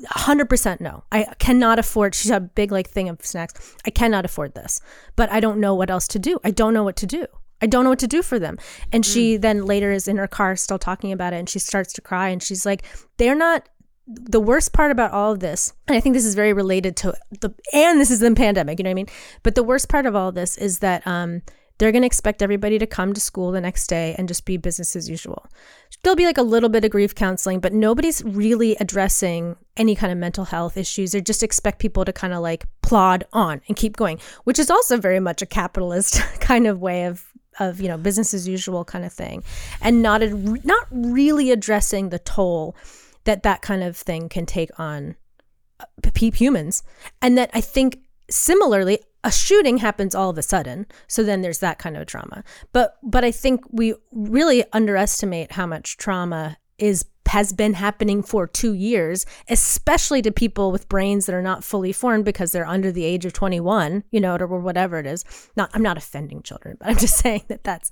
100% 0.00 0.80
no. 0.80 1.02
I 1.10 1.24
cannot 1.38 1.78
afford. 1.78 2.14
She's 2.14 2.30
a 2.30 2.40
big 2.40 2.70
like 2.70 2.88
thing 2.88 3.08
of 3.08 3.24
snacks. 3.24 3.74
I 3.84 3.90
cannot 3.90 4.24
afford 4.24 4.54
this. 4.54 4.80
But 5.16 5.30
I 5.32 5.40
don't 5.40 5.58
know 5.58 5.74
what 5.74 5.90
else 5.90 6.06
to 6.08 6.18
do. 6.18 6.38
I 6.44 6.50
don't 6.50 6.74
know 6.74 6.84
what 6.84 6.96
to 6.96 7.06
do. 7.06 7.26
I 7.60 7.66
don't 7.66 7.84
know 7.84 7.90
what 7.90 7.98
to 8.00 8.06
do 8.06 8.22
for 8.22 8.38
them. 8.38 8.58
And 8.92 9.04
she 9.04 9.36
mm. 9.36 9.40
then 9.40 9.64
later 9.64 9.90
is 9.90 10.06
in 10.06 10.16
her 10.16 10.28
car 10.28 10.54
still 10.56 10.78
talking 10.78 11.12
about 11.12 11.32
it 11.32 11.36
and 11.36 11.48
she 11.48 11.58
starts 11.58 11.92
to 11.94 12.00
cry 12.00 12.28
and 12.28 12.42
she's 12.42 12.64
like, 12.64 12.84
they're 13.16 13.34
not 13.34 13.68
the 14.08 14.40
worst 14.40 14.72
part 14.72 14.90
about 14.90 15.12
all 15.12 15.32
of 15.32 15.40
this, 15.40 15.72
and 15.86 15.96
I 15.96 16.00
think 16.00 16.14
this 16.14 16.24
is 16.24 16.34
very 16.34 16.52
related 16.52 16.96
to 16.98 17.14
the 17.40 17.54
and 17.72 18.00
this 18.00 18.10
is 18.10 18.20
the 18.20 18.34
pandemic, 18.34 18.78
you 18.78 18.82
know 18.82 18.88
what 18.88 18.92
I 18.92 18.94
mean? 18.94 19.08
But 19.42 19.54
the 19.54 19.62
worst 19.62 19.88
part 19.88 20.06
of 20.06 20.16
all 20.16 20.32
this 20.32 20.56
is 20.56 20.78
that 20.78 21.06
um 21.06 21.42
they're 21.78 21.92
going 21.92 22.02
to 22.02 22.06
expect 22.06 22.42
everybody 22.42 22.76
to 22.78 22.86
come 22.86 23.14
to 23.14 23.20
school 23.20 23.52
the 23.52 23.60
next 23.60 23.86
day 23.86 24.14
and 24.18 24.26
just 24.26 24.44
be 24.44 24.56
business 24.56 24.96
as 24.96 25.08
usual. 25.08 25.46
There'll 26.02 26.16
be 26.16 26.26
like 26.26 26.38
a 26.38 26.42
little 26.42 26.68
bit 26.68 26.84
of 26.84 26.90
grief 26.90 27.14
counseling, 27.14 27.60
but 27.60 27.72
nobody's 27.72 28.22
really 28.24 28.76
addressing 28.80 29.56
any 29.76 29.94
kind 29.94 30.10
of 30.10 30.18
mental 30.18 30.44
health 30.44 30.76
issues. 30.76 31.12
They 31.12 31.20
just 31.20 31.44
expect 31.44 31.78
people 31.78 32.04
to 32.04 32.12
kind 32.12 32.32
of 32.32 32.40
like 32.40 32.66
plod 32.82 33.26
on 33.32 33.60
and 33.68 33.76
keep 33.76 33.96
going, 33.96 34.18
which 34.42 34.58
is 34.58 34.70
also 34.70 34.96
very 34.96 35.20
much 35.20 35.40
a 35.40 35.46
capitalist 35.46 36.20
kind 36.40 36.66
of 36.66 36.80
way 36.80 37.04
of 37.04 37.24
of 37.60 37.80
you 37.80 37.88
know 37.88 37.98
business 37.98 38.34
as 38.34 38.46
usual 38.46 38.84
kind 38.84 39.04
of 39.04 39.12
thing, 39.12 39.42
and 39.80 40.02
not 40.02 40.22
not 40.64 40.86
really 40.90 41.50
addressing 41.50 42.08
the 42.08 42.18
toll 42.20 42.76
that 43.28 43.42
that 43.44 43.62
kind 43.62 43.82
of 43.82 43.96
thing 43.96 44.28
can 44.28 44.46
take 44.46 44.70
on 44.80 45.14
uh, 45.78 45.84
p- 46.14 46.30
humans, 46.30 46.82
and 47.22 47.38
that 47.38 47.50
I 47.52 47.60
think 47.60 48.00
similarly 48.30 49.00
a 49.24 49.32
shooting 49.32 49.78
happens 49.78 50.14
all 50.14 50.30
of 50.30 50.38
a 50.38 50.42
sudden 50.42 50.86
so 51.06 51.22
then 51.22 51.42
there's 51.42 51.58
that 51.58 51.78
kind 51.78 51.96
of 51.96 52.06
trauma. 52.06 52.44
But 52.72 52.96
but 53.02 53.24
i 53.24 53.30
think 53.30 53.62
we 53.70 53.94
really 54.12 54.64
underestimate 54.72 55.52
how 55.52 55.66
much 55.66 55.96
trauma 55.96 56.56
is 56.78 57.06
has 57.26 57.52
been 57.52 57.74
happening 57.74 58.22
for 58.22 58.46
2 58.46 58.72
years 58.72 59.26
especially 59.48 60.22
to 60.22 60.32
people 60.32 60.72
with 60.72 60.88
brains 60.88 61.26
that 61.26 61.34
are 61.34 61.42
not 61.42 61.62
fully 61.62 61.92
formed 61.92 62.24
because 62.24 62.52
they're 62.52 62.66
under 62.66 62.90
the 62.90 63.04
age 63.04 63.26
of 63.26 63.32
21 63.32 64.04
you 64.10 64.20
know 64.20 64.36
or 64.36 64.60
whatever 64.60 64.98
it 64.98 65.06
is. 65.06 65.24
Not 65.56 65.70
i'm 65.74 65.82
not 65.82 65.98
offending 65.98 66.42
children 66.42 66.76
but 66.78 66.88
i'm 66.88 66.96
just 67.06 67.18
saying 67.18 67.44
that 67.48 67.64
that's 67.64 67.90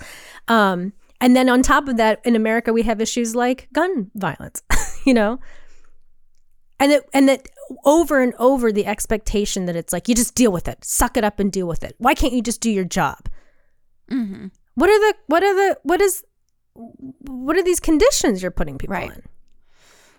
um 0.48 0.92
and 1.20 1.34
then 1.34 1.48
on 1.48 1.62
top 1.62 1.88
of 1.88 1.96
that 1.96 2.20
in 2.24 2.36
america 2.36 2.72
we 2.72 2.82
have 2.82 3.00
issues 3.00 3.34
like 3.34 3.68
gun 3.72 4.10
violence 4.14 4.62
you 5.06 5.14
know? 5.14 5.38
And 6.78 6.92
that 6.92 7.04
and 7.14 7.28
that 7.28 7.48
over 7.84 8.20
and 8.20 8.34
over 8.38 8.70
the 8.70 8.84
expectation 8.86 9.64
that 9.66 9.76
it's 9.76 9.92
like 9.92 10.08
you 10.08 10.14
just 10.14 10.34
deal 10.34 10.52
with 10.52 10.68
it. 10.68 10.84
Suck 10.84 11.16
it 11.16 11.24
up 11.24 11.40
and 11.40 11.50
deal 11.50 11.66
with 11.66 11.82
it. 11.82 11.94
Why 11.98 12.14
can't 12.14 12.34
you 12.34 12.42
just 12.42 12.60
do 12.60 12.70
your 12.70 12.84
job? 12.84 13.28
Mm-hmm. 14.10 14.46
what 14.76 14.88
are 14.88 14.98
the 15.00 15.14
what 15.26 15.42
are 15.42 15.54
the 15.54 15.78
what 15.82 16.00
is 16.00 16.22
what 16.74 17.56
are 17.56 17.62
these 17.64 17.80
conditions 17.80 18.40
you're 18.40 18.52
putting 18.52 18.78
people 18.78 18.94
Right. 18.94 19.10
in? 19.10 19.22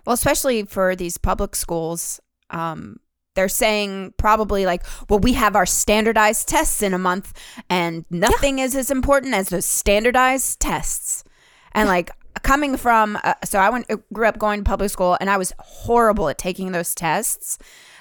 Well, 0.04 0.14
especially 0.14 0.64
for 0.64 0.94
these 0.96 1.16
public 1.16 1.54
schools, 1.56 2.20
um, 2.50 2.96
they're 3.34 3.48
saying 3.48 4.14
probably 4.18 4.66
like, 4.66 4.82
well, 5.08 5.20
we 5.20 5.34
have 5.34 5.54
our 5.54 5.64
standardized 5.66 6.48
tests 6.48 6.82
in 6.82 6.92
a 6.92 6.98
month, 6.98 7.32
and 7.70 8.04
nothing 8.10 8.58
is 8.58 8.74
as 8.74 8.90
important 8.90 9.32
as 9.34 9.48
those 9.50 9.64
standardized 9.64 10.60
tests. 10.60 11.24
And 11.72 11.88
like 11.88 12.10
coming 12.42 12.76
from, 12.76 13.18
uh, 13.24 13.34
so 13.44 13.58
I 13.58 13.70
went 13.70 13.86
grew 14.12 14.26
up 14.26 14.38
going 14.38 14.60
to 14.60 14.64
public 14.64 14.90
school, 14.90 15.16
and 15.20 15.28
I 15.30 15.36
was 15.36 15.52
horrible 15.58 16.28
at 16.28 16.38
taking 16.38 16.72
those 16.72 16.94
tests. 16.94 17.58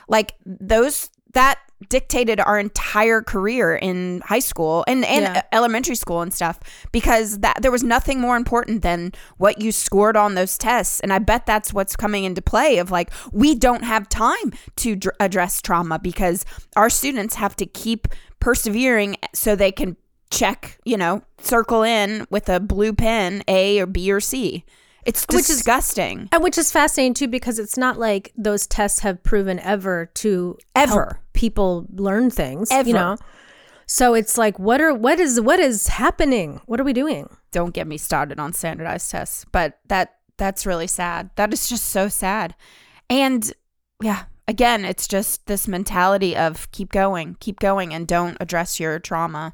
Like 0.07 0.33
those 0.45 1.09
that 1.33 1.59
dictated 1.89 2.39
our 2.39 2.57
entire 2.57 3.21
career 3.21 3.75
in 3.75 4.21
high 4.25 4.39
school 4.39 4.83
and, 4.87 5.05
and 5.05 5.25
Yeah. 5.25 5.41
elementary 5.51 5.93
school 5.93 6.21
and 6.21 6.33
stuff 6.33 6.59
because 6.91 7.39
that 7.39 7.61
there 7.61 7.69
was 7.69 7.83
nothing 7.83 8.19
more 8.19 8.35
important 8.35 8.81
than 8.81 9.11
what 9.37 9.61
you 9.61 9.71
scored 9.71 10.17
on 10.17 10.33
those 10.33 10.57
tests 10.57 10.99
and 11.01 11.13
i 11.13 11.19
bet 11.19 11.45
that's 11.45 11.71
what's 11.75 11.95
coming 11.95 12.23
into 12.23 12.41
play 12.41 12.79
of 12.79 12.89
like 12.89 13.11
we 13.31 13.53
don't 13.53 13.83
have 13.83 14.09
time 14.09 14.53
to 14.77 14.95
dr- 14.95 15.15
address 15.19 15.61
trauma 15.61 15.99
because 15.99 16.45
our 16.75 16.89
students 16.89 17.35
have 17.35 17.55
to 17.57 17.67
keep 17.67 18.07
persevering 18.39 19.15
so 19.35 19.55
they 19.55 19.71
can 19.71 19.95
check 20.29 20.77
you 20.85 20.97
know 20.97 21.21
circle 21.39 21.83
in 21.83 22.27
with 22.29 22.49
a 22.49 22.59
blue 22.59 22.93
pen 22.93 23.43
a 23.47 23.79
or 23.79 23.85
b 23.85 24.11
or 24.11 24.19
c. 24.19 24.63
It's 25.05 25.25
Which 25.29 25.39
is- 25.39 25.47
disgusting. 25.47 26.27
And 26.33 26.43
which 26.43 26.57
is 26.57 26.69
fascinating 26.69 27.13
too 27.13 27.27
because 27.29 27.59
it's 27.59 27.77
not 27.77 27.97
like 27.97 28.33
those 28.35 28.67
tests 28.67 28.99
have 28.99 29.23
proven 29.23 29.57
ever 29.59 30.07
to 30.15 30.57
Ever. 30.75 31.21
people 31.33 31.85
learn 31.93 32.29
things 32.29 32.69
Ever. 32.71 32.89
you 32.89 32.93
know? 32.93 33.15
So 33.85 34.13
it's 34.15 34.37
like 34.37 34.59
what 34.59 34.81
are 34.81 34.93
what 34.93 35.17
is 35.19 35.39
what 35.39 35.61
is 35.61 35.87
happening? 35.87 36.59
What 36.65 36.81
are 36.81 36.83
we 36.83 36.91
doing? 36.91 37.29
Don't 37.53 37.73
get 37.73 37.87
me 37.87 37.97
started 37.97 38.37
on 38.37 38.51
standardized 38.51 39.09
tests 39.09 39.45
but 39.53 39.79
that 39.87 40.15
that's 40.37 40.65
really 40.65 40.87
sad. 40.87 41.29
That 41.37 41.53
is 41.53 41.69
just 41.69 41.85
so 41.85 42.09
sad. 42.09 42.53
And 43.09 43.49
yeah 44.03 44.23
again 44.49 44.83
it's 44.85 45.07
just 45.07 45.45
this 45.47 45.67
mentality 45.69 46.35
of 46.35 46.69
keep 46.71 46.91
going 46.91 47.35
keep 47.39 47.59
going 47.59 47.93
and 47.93 48.07
don't 48.07 48.37
address 48.41 48.79
your 48.79 48.99
trauma 48.99 49.53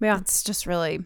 yeah 0.00 0.18
it's 0.18 0.42
just 0.42 0.66
really 0.66 1.00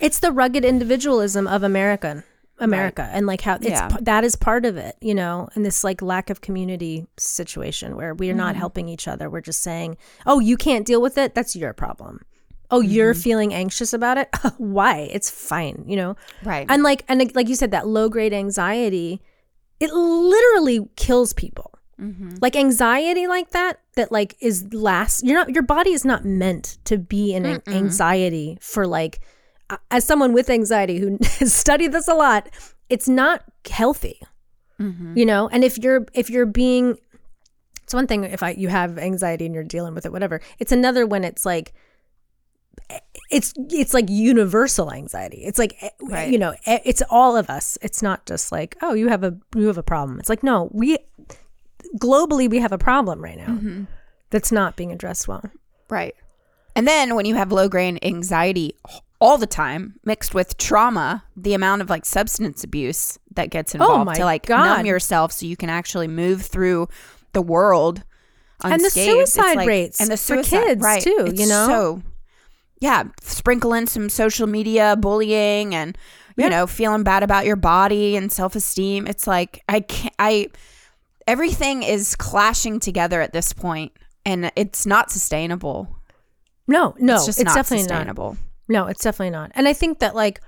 It's 0.00 0.20
the 0.20 0.30
rugged 0.32 0.64
individualism 0.64 1.46
of 1.46 1.62
American 1.62 2.22
America 2.60 3.08
and 3.12 3.26
like 3.26 3.40
how 3.42 3.54
it's 3.56 3.66
Yeah. 3.66 3.88
that 4.00 4.24
is 4.24 4.34
part 4.34 4.66
of 4.66 4.76
it, 4.76 4.96
you 5.00 5.14
know, 5.14 5.48
and 5.54 5.64
this 5.64 5.84
like 5.84 6.02
lack 6.02 6.28
of 6.28 6.40
community 6.40 7.06
situation 7.16 7.94
where 7.96 8.14
we're 8.14 8.34
not 8.34 8.52
Mm-hmm. 8.54 8.58
helping 8.58 8.88
each 8.88 9.06
other. 9.06 9.30
We're 9.30 9.40
just 9.42 9.62
saying, 9.62 9.96
"Oh, 10.26 10.40
you 10.40 10.56
can't 10.56 10.84
deal 10.86 11.00
with 11.00 11.16
it. 11.18 11.34
That's 11.36 11.54
your 11.54 11.72
problem." 11.72 12.24
Oh, 12.70 12.80
you're 12.80 13.14
Mm-hmm. 13.14 13.20
feeling 13.22 13.54
anxious 13.54 13.92
about 13.92 14.18
it? 14.18 14.28
Why? 14.58 15.08
It's 15.12 15.30
fine, 15.30 15.84
you 15.86 15.94
know. 15.96 16.16
right 16.44 16.66
And 16.68 16.82
like 16.82 17.04
and 17.08 17.20
like- 17.20 17.36
like 17.36 17.48
you 17.48 17.54
said 17.54 17.70
that 17.70 17.86
low 17.86 18.08
grade 18.08 18.32
anxiety 18.34 19.22
it 19.80 19.92
literally 19.92 20.88
kills 20.96 21.32
people. 21.32 21.77
Mm-hmm. 22.00 22.36
Like 22.40 22.54
anxiety 22.54 23.26
like 23.26 23.50
that 23.50 23.80
that 23.96 24.12
like 24.12 24.36
is 24.40 24.72
last 24.72 25.24
you're 25.24 25.36
not 25.36 25.50
your 25.50 25.64
body 25.64 25.90
is 25.92 26.04
not 26.04 26.24
meant 26.24 26.78
to 26.84 26.96
be 26.96 27.34
in 27.34 27.44
an 27.44 27.62
anxiety 27.66 28.56
for 28.60 28.86
like 28.86 29.20
as 29.90 30.04
someone 30.04 30.32
with 30.32 30.48
anxiety 30.48 30.98
who 30.98 31.18
has 31.40 31.52
studied 31.52 31.92
this 31.92 32.06
a 32.08 32.14
lot, 32.14 32.48
it's 32.88 33.08
not 33.08 33.42
healthy. 33.68 34.20
You 35.16 35.26
know, 35.26 35.48
and 35.48 35.64
if 35.64 35.76
you're 35.76 36.06
if 36.14 36.30
you're 36.30 36.46
being 36.46 36.96
it's 37.82 37.92
one 37.94 38.06
thing 38.06 38.22
if 38.22 38.44
I 38.44 38.50
you 38.50 38.68
have 38.68 38.96
anxiety 38.96 39.44
and 39.46 39.52
you're 39.52 39.64
dealing 39.64 39.92
with 39.94 40.06
it 40.06 40.12
whatever. 40.12 40.40
It's 40.60 40.70
another 40.70 41.04
when 41.04 41.24
it's 41.24 41.44
like 41.44 41.74
it's 43.30 43.52
it's 43.56 43.92
like 43.92 44.08
universal 44.08 44.92
anxiety. 44.92 45.38
It's 45.44 45.58
like 45.58 45.74
eh, 45.82 45.90
Right. 46.00 46.30
you 46.30 46.38
know, 46.38 46.54
eh, 46.64 46.78
it's 46.84 47.02
all 47.10 47.36
of 47.36 47.50
us. 47.50 47.76
It's 47.82 48.02
not 48.02 48.24
just 48.24 48.52
like, 48.52 48.76
oh, 48.82 48.94
you 48.94 49.08
have 49.08 49.24
a 49.24 49.36
you 49.56 49.66
have 49.66 49.78
a 49.78 49.82
problem. 49.82 50.20
It's 50.20 50.28
like, 50.28 50.44
no, 50.44 50.68
we 50.72 50.98
globally 51.96 52.48
we 52.50 52.58
have 52.58 52.72
a 52.72 52.78
problem 52.78 53.22
right 53.22 53.38
now 53.38 53.46
mm-hmm. 53.46 53.84
that's 54.30 54.52
not 54.52 54.76
being 54.76 54.92
addressed 54.92 55.26
well. 55.28 55.42
right 55.88 56.14
and 56.76 56.86
then 56.86 57.14
when 57.14 57.24
you 57.24 57.34
have 57.34 57.50
low 57.50 57.68
grade 57.68 57.98
anxiety 58.02 58.74
all 59.20 59.38
the 59.38 59.46
time 59.46 59.98
mixed 60.04 60.34
with 60.34 60.56
trauma 60.58 61.24
the 61.36 61.54
amount 61.54 61.82
of 61.82 61.90
like 61.90 62.04
substance 62.04 62.62
abuse 62.62 63.18
that 63.34 63.50
gets 63.50 63.74
oh 63.74 63.78
involved 63.78 64.10
Oh 64.10 64.14
to 64.14 64.24
like 64.24 64.46
God. 64.46 64.64
numb 64.78 64.86
yourself 64.86 65.32
so 65.32 65.46
you 65.46 65.56
can 65.56 65.70
actually 65.70 66.08
move 66.08 66.42
through 66.42 66.88
the 67.32 67.42
world 67.42 68.04
And 68.62 68.80
the 68.84 68.90
suicide 68.90 69.56
like- 69.56 69.68
rates 69.68 70.00
and 70.00 70.10
the 70.10 70.16
for 70.16 70.42
kids, 70.42 70.82
right. 70.82 71.02
too, 71.02 71.24
It's 71.28 71.40
you 71.40 71.46
know? 71.48 71.66
so 71.68 72.02
yeah 72.80 73.04
sprinkle 73.22 73.72
in 73.72 73.86
some 73.88 74.08
social 74.08 74.46
media 74.46 74.94
bullying 74.96 75.74
and 75.74 75.98
you 76.36 76.44
Yeah. 76.44 76.50
know 76.50 76.66
feeling 76.68 77.02
bad 77.02 77.24
about 77.24 77.44
your 77.44 77.56
body 77.56 78.14
and 78.16 78.30
self-esteem 78.30 79.08
it's 79.08 79.26
like 79.26 79.64
i 79.68 79.80
can't 79.80 80.14
i 80.20 80.46
everything 81.28 81.82
is 81.82 82.16
clashing 82.16 82.80
together 82.80 83.20
at 83.20 83.32
this 83.32 83.52
point 83.52 83.92
and 84.24 84.50
it's 84.56 84.86
not 84.86 85.10
sustainable 85.10 85.96
No, 86.66 86.94
no, 86.98 87.14
it's 87.16 87.26
just 87.26 87.38
it's 87.40 87.46
not 87.46 87.54
definitely 87.54 87.84
not. 87.86 87.88
sustainable 87.90 88.36
No, 88.68 88.86
it's 88.86 89.02
definitely 89.02 89.30
not. 89.30 89.52
And 89.54 89.68
I 89.68 89.72
think 89.72 90.00
that 90.00 90.14
like 90.14 90.40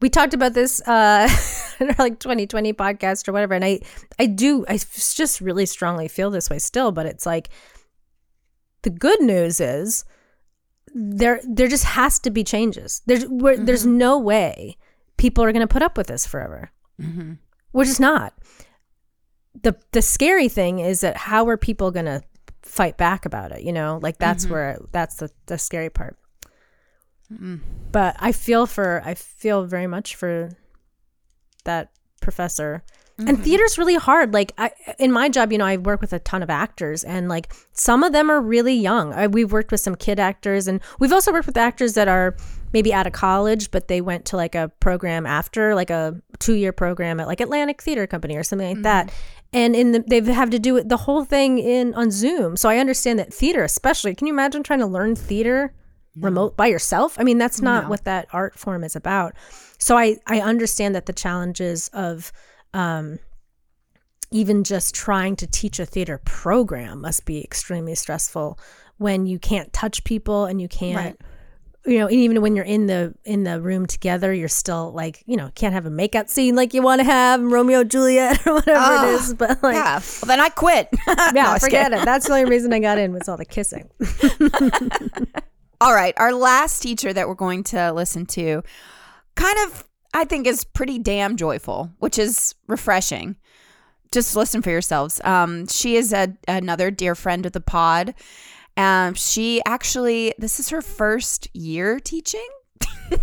we 0.00 0.08
talked 0.10 0.34
about 0.34 0.52
this 0.54 0.80
uh 0.86 1.28
in 1.80 1.88
our 1.90 1.96
like 1.98 2.20
2020 2.20 2.72
podcast 2.74 3.26
or 3.28 3.32
whatever 3.32 3.54
and 3.54 3.64
I 3.64 3.80
I 4.18 4.26
do 4.26 4.64
I 4.68 4.76
just 4.78 5.40
really 5.40 5.66
strongly 5.66 6.08
feel 6.08 6.30
this 6.30 6.48
way 6.50 6.58
still, 6.58 6.92
but 6.92 7.06
it's 7.06 7.26
like 7.26 7.48
the 8.82 8.90
good 8.90 9.20
news 9.20 9.60
is 9.60 10.04
there 10.94 11.40
there 11.48 11.68
just 11.68 11.84
has 11.84 12.18
to 12.20 12.30
be 12.30 12.44
changes. 12.44 13.02
There's 13.06 13.26
we're, 13.26 13.56
there's 13.56 13.84
no 13.84 14.18
way 14.18 14.76
people 15.16 15.42
are 15.44 15.52
going 15.52 15.66
to 15.66 15.72
put 15.72 15.82
up 15.82 15.96
with 15.98 16.06
this 16.06 16.26
forever. 16.26 16.70
We're 17.72 17.84
just 17.84 18.00
not. 18.00 18.32
The 19.66 19.74
the 19.90 20.00
scary 20.00 20.48
thing 20.48 20.78
is 20.78 21.00
that 21.00 21.16
how 21.16 21.48
are 21.48 21.56
people 21.56 21.90
going 21.90 22.06
to 22.06 22.22
fight 22.62 22.96
back 22.96 23.26
about 23.26 23.50
it, 23.50 23.62
you 23.62 23.72
know? 23.72 23.98
Like 24.00 24.18
that's 24.18 24.44
mm-hmm. 24.44 24.52
where 24.52 24.78
that's 24.92 25.16
the 25.16 25.28
the 25.46 25.58
scary 25.58 25.90
part. 25.90 26.16
But 27.90 28.14
I 28.20 28.30
feel 28.30 28.66
for 28.66 29.02
I 29.04 29.14
feel 29.14 29.64
very 29.64 29.88
much 29.88 30.14
for 30.14 30.50
that 31.64 31.90
professor. 32.20 32.84
And 33.18 33.28
mm-hmm. 33.28 33.42
theater's 33.42 33.78
really 33.78 33.94
hard. 33.96 34.34
Like 34.34 34.52
I, 34.58 34.70
in 34.98 35.10
my 35.10 35.30
job, 35.30 35.50
you 35.50 35.56
know, 35.56 35.64
I 35.64 35.78
work 35.78 36.02
with 36.02 36.12
a 36.12 36.18
ton 36.18 36.42
of 36.42 36.50
actors, 36.50 37.02
and 37.02 37.30
like 37.30 37.52
some 37.72 38.04
of 38.04 38.12
them 38.12 38.30
are 38.30 38.42
really 38.42 38.74
young. 38.74 39.14
I, 39.14 39.26
we've 39.26 39.50
worked 39.50 39.72
with 39.72 39.80
some 39.80 39.96
kid 39.96 40.20
actors, 40.20 40.68
and 40.68 40.80
we've 41.00 41.14
also 41.14 41.32
worked 41.32 41.46
with 41.46 41.56
actors 41.56 41.94
that 41.94 42.08
are 42.08 42.36
maybe 42.74 42.92
out 42.92 43.06
of 43.06 43.14
college, 43.14 43.70
but 43.70 43.88
they 43.88 44.02
went 44.02 44.26
to 44.26 44.36
like 44.36 44.54
a 44.54 44.70
program 44.80 45.24
after, 45.24 45.74
like 45.74 45.88
a 45.88 46.20
two-year 46.40 46.72
program 46.72 47.18
at 47.18 47.26
like 47.26 47.40
Atlantic 47.40 47.80
Theater 47.80 48.06
Company 48.06 48.36
or 48.36 48.42
something 48.42 48.68
like 48.68 48.82
that. 48.82 49.06
Mm-hmm. 49.06 49.35
And 49.52 49.74
in 49.74 49.92
the, 49.92 50.04
they 50.06 50.20
have 50.32 50.50
to 50.50 50.58
do 50.58 50.76
it 50.76 50.88
the 50.88 50.96
whole 50.96 51.24
thing 51.24 51.58
in 51.58 51.94
on 51.94 52.10
Zoom. 52.10 52.56
So 52.56 52.68
I 52.68 52.78
understand 52.78 53.18
that 53.18 53.32
theater, 53.32 53.64
especially, 53.64 54.14
can 54.14 54.26
you 54.26 54.32
imagine 54.32 54.62
trying 54.62 54.80
to 54.80 54.86
learn 54.86 55.14
theater 55.14 55.72
remote 56.16 56.56
by 56.56 56.66
yourself? 56.66 57.16
I 57.18 57.24
mean, 57.24 57.38
that's 57.38 57.62
not 57.62 57.88
what 57.88 58.04
that 58.04 58.26
art 58.32 58.58
form 58.58 58.84
is 58.84 58.96
about. 58.96 59.34
So 59.78 59.96
I 59.96 60.16
I 60.26 60.40
understand 60.40 60.94
that 60.94 61.06
the 61.06 61.12
challenges 61.12 61.88
of 61.92 62.32
um, 62.74 63.18
even 64.30 64.64
just 64.64 64.94
trying 64.94 65.36
to 65.36 65.46
teach 65.46 65.78
a 65.78 65.86
theater 65.86 66.20
program 66.24 67.00
must 67.00 67.24
be 67.24 67.42
extremely 67.42 67.94
stressful 67.94 68.58
when 68.98 69.26
you 69.26 69.38
can't 69.38 69.72
touch 69.72 70.04
people 70.04 70.46
and 70.46 70.60
you 70.60 70.68
can't 70.68 71.18
you 71.86 71.98
know 71.98 72.06
and 72.06 72.16
even 72.16 72.40
when 72.42 72.56
you're 72.56 72.64
in 72.64 72.86
the 72.86 73.14
in 73.24 73.44
the 73.44 73.60
room 73.60 73.86
together 73.86 74.32
you're 74.32 74.48
still 74.48 74.92
like 74.92 75.22
you 75.26 75.36
know 75.36 75.50
can't 75.54 75.72
have 75.74 75.86
a 75.86 75.90
makeout 75.90 76.28
scene 76.28 76.54
like 76.56 76.74
you 76.74 76.82
want 76.82 77.00
to 77.00 77.04
have 77.04 77.40
romeo 77.42 77.84
juliet 77.84 78.44
or 78.46 78.54
whatever 78.54 79.06
it 79.06 79.14
is 79.14 79.34
but 79.34 79.62
like 79.62 79.74
yeah. 79.74 80.00
Well, 80.00 80.26
then 80.26 80.40
I 80.40 80.48
quit. 80.48 80.88
yeah 81.06 81.30
No, 81.32 81.56
forget 81.58 81.92
it 81.92 82.04
that's 82.04 82.26
the 82.26 82.32
only 82.32 82.44
reason 82.46 82.72
i 82.72 82.78
got 82.80 82.98
in 82.98 83.12
was 83.12 83.28
all 83.28 83.36
the 83.36 83.44
kissing 83.44 83.88
All 85.80 85.92
right. 85.92 86.14
Our 86.16 86.32
last 86.32 86.80
teacher 86.80 87.12
that 87.12 87.28
we're 87.28 87.34
going 87.34 87.62
to 87.64 87.92
listen 87.92 88.24
to 88.26 88.62
kind 89.34 89.58
of, 89.66 89.84
I 90.14 90.24
think, 90.24 90.46
is 90.46 90.64
pretty 90.64 90.98
damn 90.98 91.36
joyful, 91.36 91.92
which 91.98 92.18
is 92.18 92.54
refreshing. 92.66 93.36
Just 94.10 94.34
listen 94.36 94.62
for 94.62 94.70
yourselves. 94.70 95.20
Um, 95.22 95.66
she 95.66 95.96
is 95.96 96.12
a, 96.14 96.34
another 96.48 96.90
dear 96.90 97.14
friend 97.14 97.44
of 97.44 97.52
the 97.52 97.60
pod. 97.60 98.14
Um, 98.76 99.14
she 99.14 99.62
actually, 99.66 100.34
this 100.38 100.60
is 100.60 100.68
her 100.68 100.82
first 100.82 101.48
year 101.54 101.98
teaching, 101.98 102.46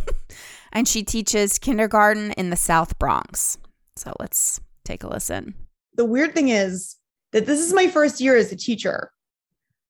and 0.74 0.88
she 0.88 1.04
teaches 1.04 1.60
kindergarten 1.60 2.32
in 2.34 2.50
the 2.50 2.56
South 2.56 2.98
Bronx. 2.98 3.58
So 3.96 4.14
let's 4.20 4.60
take 4.84 5.04
a 5.04 5.08
listen. 5.08 5.54
the 5.96 6.06
weird 6.06 6.34
thing 6.34 6.50
is 6.50 6.96
that 7.32 7.46
this 7.46 7.60
is 7.60 7.74
my 7.74 7.88
first 7.88 8.20
year 8.20 8.36
as 8.36 8.52
a 8.52 8.56
teacher. 8.56 9.12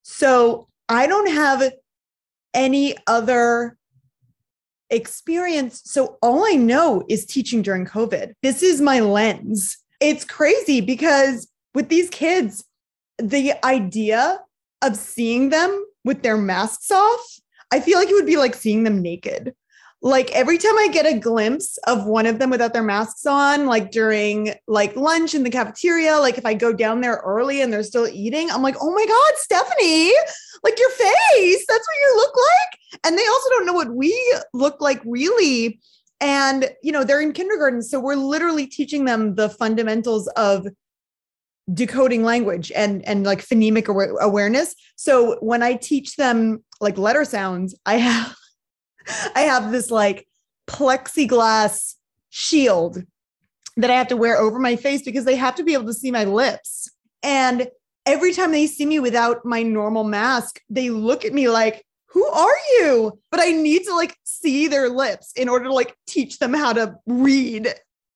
So 0.04 0.68
I 0.90 1.08
don't 1.08 1.32
have 1.32 1.72
any 2.54 2.96
other 3.08 3.78
experience. 4.90 5.82
So 5.86 6.18
all 6.22 6.46
I 6.46 6.56
know 6.56 7.04
is 7.10 7.26
teaching 7.26 7.62
during 7.62 7.86
COVID. 7.86 8.34
This 8.42 8.62
is 8.62 8.82
my 8.82 9.00
lens. 9.00 9.78
It's 10.00 10.26
crazy 10.26 10.82
because 10.82 11.48
with 11.74 11.90
these 11.90 12.10
kids, 12.10 12.64
the 13.18 13.54
idea 13.66 14.40
of 14.84 14.96
seeing 14.96 15.50
them 15.50 15.86
with 16.04 16.22
their 16.22 16.38
masks 16.38 16.92
off, 16.92 17.40
I 17.72 17.80
feel 17.80 17.98
like 17.98 18.10
it 18.10 18.14
would 18.14 18.26
be 18.26 18.38
like 18.38 18.56
seeing 18.56 18.84
them 18.84 19.02
naked. 19.02 19.54
Like 20.02 20.32
every 20.34 20.58
time 20.58 20.78
I 20.78 20.90
get 20.92 21.06
a 21.06 21.18
glimpse 21.18 21.78
of 21.88 22.06
one 22.06 22.26
of 22.26 22.38
them 22.38 22.50
without 22.50 22.74
their 22.74 22.84
masks 22.84 23.26
on, 23.26 23.68
like 23.68 23.90
during 23.90 24.54
like 24.68 24.98
lunch 24.98 25.34
in 25.34 25.44
the 25.44 25.50
cafeteria, 25.50 26.18
like 26.20 26.38
if 26.38 26.46
I 26.46 26.54
go 26.54 26.74
down 26.74 27.00
there 27.00 27.22
early 27.24 27.62
and 27.62 27.72
they're 27.72 27.84
still 27.84 28.08
eating, 28.08 28.52
I'm 28.52 28.62
like, 28.62 28.76
oh 28.82 28.94
my 28.94 29.06
God, 29.06 29.34
Stephanie, 29.38 30.12
like 30.62 30.78
your 30.78 30.90
face, 30.90 31.66
that's 31.68 31.88
what 31.88 32.02
you 32.02 32.14
look 32.18 32.34
like. 32.36 33.00
And 33.06 33.18
they 33.18 33.26
also 33.26 33.50
don't 33.52 33.66
know 33.66 33.74
what 33.74 33.96
we 33.96 34.36
look 34.54 34.82
like 34.82 35.02
really. 35.06 35.80
And, 36.20 36.70
you 36.84 36.92
know, 36.92 37.06
they're 37.06 37.22
in 37.22 37.32
kindergarten. 37.32 37.82
So 37.82 38.00
we're 38.00 38.16
literally 38.16 38.68
teaching 38.68 39.06
them 39.06 39.36
the 39.36 39.50
fundamentals 39.50 40.28
of 40.36 40.68
decoding 41.72 42.24
language 42.24 42.72
and 42.76 43.06
and 43.08 43.24
like 43.26 43.40
phonemic 43.40 43.88
awa- 43.88 44.20
awareness. 44.20 44.76
So 44.96 45.38
when 45.40 45.64
i 45.64 45.76
teach 45.76 46.16
them 46.16 46.64
like 46.82 46.98
letter 46.98 47.24
sounds 47.24 47.76
i 47.86 47.96
have 47.98 48.36
i 49.36 49.42
have 49.42 49.72
this 49.72 49.90
like 49.90 50.28
plexiglass 50.68 51.96
shield 52.30 53.04
that 53.78 53.90
i 53.90 53.96
have 53.96 54.08
to 54.10 54.18
wear 54.18 54.38
over 54.38 54.60
my 54.60 54.76
face 54.76 55.04
because 55.04 55.26
they 55.26 55.36
have 55.36 55.56
to 55.56 55.64
be 55.64 55.74
able 55.74 55.86
to 55.86 55.94
see 55.94 56.12
my 56.12 56.26
lips. 56.26 56.90
And 57.22 57.68
every 58.06 58.34
time 58.34 58.52
they 58.52 58.68
see 58.68 58.86
me 58.86 59.00
without 59.00 59.46
my 59.46 59.64
normal 59.64 60.04
mask 60.04 60.60
they 60.70 60.90
look 60.90 61.24
at 61.24 61.34
me 61.34 61.48
like 61.48 61.86
who 62.08 62.26
are 62.28 62.58
you? 62.78 63.20
But 63.32 63.40
i 63.40 63.52
need 63.52 63.86
to 63.86 63.96
like 63.96 64.18
see 64.26 64.68
their 64.68 64.90
lips 64.90 65.32
in 65.38 65.48
order 65.48 65.66
to 65.66 65.74
like 65.74 65.96
teach 66.08 66.40
them 66.40 66.54
how 66.54 66.74
to 66.74 66.96
read. 67.08 67.74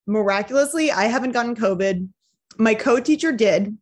Miraculously 0.10 0.90
i 0.90 1.06
haven't 1.06 1.32
gotten 1.32 1.54
covid 1.54 2.08
my 2.58 2.74
co-teacher 2.74 3.32
did. 3.32 3.78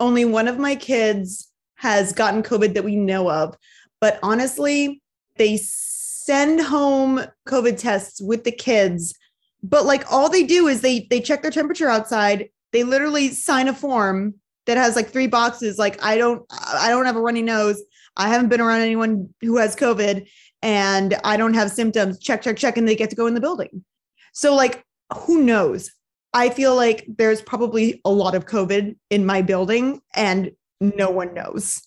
Only 0.00 0.24
one 0.24 0.48
of 0.48 0.58
my 0.58 0.74
kids 0.74 1.48
has 1.76 2.12
gotten 2.12 2.42
covid 2.42 2.74
that 2.74 2.84
we 2.84 2.96
know 2.96 3.30
of. 3.30 3.56
But 4.00 4.18
honestly 4.22 5.02
they 5.36 5.56
send 5.56 6.60
home 6.60 7.20
covid 7.48 7.78
tests 7.78 8.20
with 8.20 8.44
the 8.44 8.52
kids. 8.52 9.14
But 9.62 9.84
like 9.84 10.10
all 10.12 10.28
they 10.28 10.44
do 10.44 10.68
is 10.68 10.80
they 10.80 11.06
they 11.10 11.20
check 11.20 11.42
their 11.42 11.50
temperature 11.50 11.88
outside. 11.88 12.48
They 12.72 12.84
literally 12.84 13.28
sign 13.28 13.68
a 13.68 13.74
form 13.74 14.34
that 14.66 14.76
has 14.76 14.96
like 14.96 15.08
three 15.08 15.26
boxes. 15.26 15.78
Like 15.78 16.02
i 16.04 16.16
don't 16.16 16.44
i 16.50 16.88
don't 16.88 17.06
have 17.06 17.16
a 17.16 17.20
runny 17.20 17.42
nose. 17.42 17.82
I 18.16 18.28
haven't 18.28 18.48
been 18.48 18.60
around 18.60 18.80
anyone 18.80 19.32
who 19.40 19.56
has 19.56 19.74
covid 19.74 20.28
and 20.62 21.16
i 21.24 21.36
don't 21.36 21.54
have 21.54 21.70
symptoms. 21.70 22.18
Check 22.18 22.42
check 22.42 22.56
check 22.56 22.76
and 22.76 22.88
they 22.88 22.96
get 22.96 23.10
to 23.10 23.16
go 23.16 23.26
in 23.26 23.34
the 23.34 23.40
building. 23.40 23.84
So 24.32 24.54
like 24.54 24.84
who 25.12 25.42
knows 25.42 25.90
I 26.34 26.48
feel 26.48 26.74
like 26.74 27.04
there's 27.08 27.42
probably 27.42 28.00
a 28.04 28.10
lot 28.10 28.34
of 28.34 28.46
COVID 28.46 28.96
in 29.10 29.26
my 29.26 29.42
building 29.42 30.00
and 30.14 30.52
no 30.80 31.10
one 31.10 31.34
knows. 31.34 31.82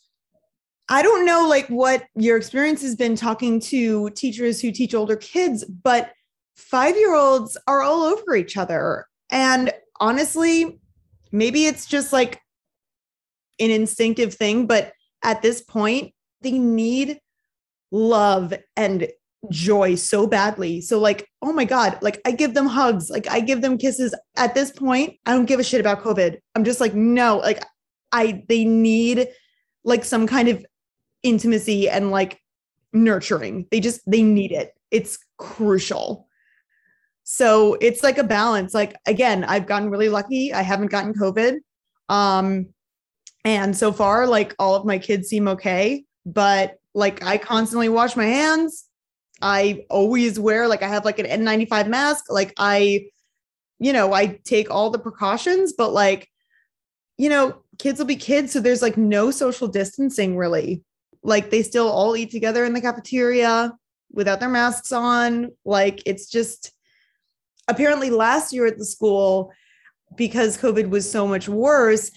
I 0.87 1.01
don't 1.01 1.25
know 1.25 1.47
like 1.47 1.67
what 1.67 2.05
your 2.15 2.37
experience 2.37 2.81
has 2.83 2.95
been 2.95 3.15
talking 3.15 3.59
to 3.61 4.11
teachers 4.11 4.61
who 4.61 4.71
teach 4.71 4.93
older 4.93 5.15
kids, 5.15 5.65
but 5.65 6.11
5-year-olds 6.59 7.57
are 7.67 7.81
all 7.81 8.03
over 8.03 8.35
each 8.35 8.55
other. 8.55 9.07
And 9.31 9.73
honestly, 9.99 10.79
maybe 11.31 11.65
it's 11.65 11.87
just 11.87 12.13
like 12.13 12.39
an 13.59 13.71
instinctive 13.71 14.35
thing, 14.35 14.67
but 14.67 14.93
at 15.23 15.41
this 15.41 15.61
point, 15.61 16.13
they 16.41 16.51
need 16.51 17.19
love 17.91 18.53
and 18.77 19.07
joy 19.49 19.95
so 19.95 20.27
badly. 20.27 20.81
So 20.81 20.99
like, 20.99 21.27
oh 21.41 21.53
my 21.53 21.65
God, 21.65 21.97
like 22.01 22.21
I 22.25 22.31
give 22.31 22.53
them 22.53 22.67
hugs, 22.67 23.09
like 23.09 23.29
I 23.29 23.39
give 23.39 23.61
them 23.61 23.77
kisses. 23.77 24.15
At 24.35 24.55
this 24.55 24.71
point, 24.71 25.17
I 25.25 25.33
don't 25.33 25.45
give 25.45 25.59
a 25.59 25.63
shit 25.63 25.79
about 25.79 26.03
COVID. 26.03 26.37
I'm 26.55 26.63
just 26.63 26.79
like, 26.79 26.93
no, 26.93 27.37
like 27.37 27.63
I 28.11 28.43
they 28.47 28.65
need 28.65 29.27
like 29.83 30.03
some 30.03 30.27
kind 30.27 30.49
of 30.49 30.65
intimacy 31.23 31.89
and 31.89 32.11
like 32.11 32.39
nurturing. 32.93 33.67
They 33.71 33.79
just 33.79 34.01
they 34.09 34.23
need 34.23 34.51
it. 34.51 34.73
It's 34.91 35.17
crucial. 35.37 36.27
So 37.23 37.75
it's 37.81 38.03
like 38.03 38.17
a 38.17 38.23
balance. 38.23 38.73
Like 38.73 38.95
again, 39.05 39.43
I've 39.43 39.67
gotten 39.67 39.89
really 39.89 40.09
lucky. 40.09 40.53
I 40.53 40.61
haven't 40.61 40.91
gotten 40.91 41.13
COVID. 41.13 41.57
Um 42.09 42.67
and 43.43 43.75
so 43.75 43.91
far 43.91 44.27
like 44.27 44.55
all 44.59 44.75
of 44.75 44.85
my 44.85 44.97
kids 44.97 45.27
seem 45.27 45.47
okay, 45.47 46.05
but 46.25 46.77
like 46.93 47.23
I 47.23 47.37
constantly 47.37 47.89
wash 47.89 48.15
my 48.15 48.25
hands. 48.25 48.84
I 49.45 49.85
always 49.91 50.39
wear 50.39 50.67
like 50.67 50.81
I 50.81 50.87
have 50.87 51.05
like 51.05 51.19
an 51.19 51.27
N95 51.27 51.87
mask. 51.87 52.25
Like 52.31 52.51
I, 52.57 53.05
you 53.77 53.93
know, 53.93 54.11
I 54.11 54.39
take 54.43 54.71
all 54.71 54.89
the 54.89 54.97
precautions, 54.97 55.71
but 55.71 55.93
like, 55.93 56.27
you 57.19 57.29
know, 57.29 57.61
kids 57.77 57.99
will 57.99 58.07
be 58.07 58.15
kids. 58.15 58.51
So 58.51 58.59
there's 58.59 58.81
like 58.81 58.97
no 58.97 59.29
social 59.29 59.67
distancing 59.67 60.35
really. 60.35 60.81
Like 61.21 61.51
they 61.51 61.61
still 61.61 61.87
all 61.87 62.17
eat 62.17 62.31
together 62.31 62.65
in 62.65 62.73
the 62.73 62.81
cafeteria 62.81 63.71
without 64.11 64.39
their 64.39 64.49
masks 64.49 64.91
on. 64.91 65.51
Like 65.63 66.01
it's 66.07 66.27
just 66.27 66.71
apparently 67.67 68.09
last 68.09 68.51
year 68.51 68.65
at 68.65 68.79
the 68.79 68.85
school, 68.85 69.51
because 70.15 70.57
COVID 70.57 70.89
was 70.89 71.09
so 71.09 71.27
much 71.27 71.47
worse, 71.47 72.09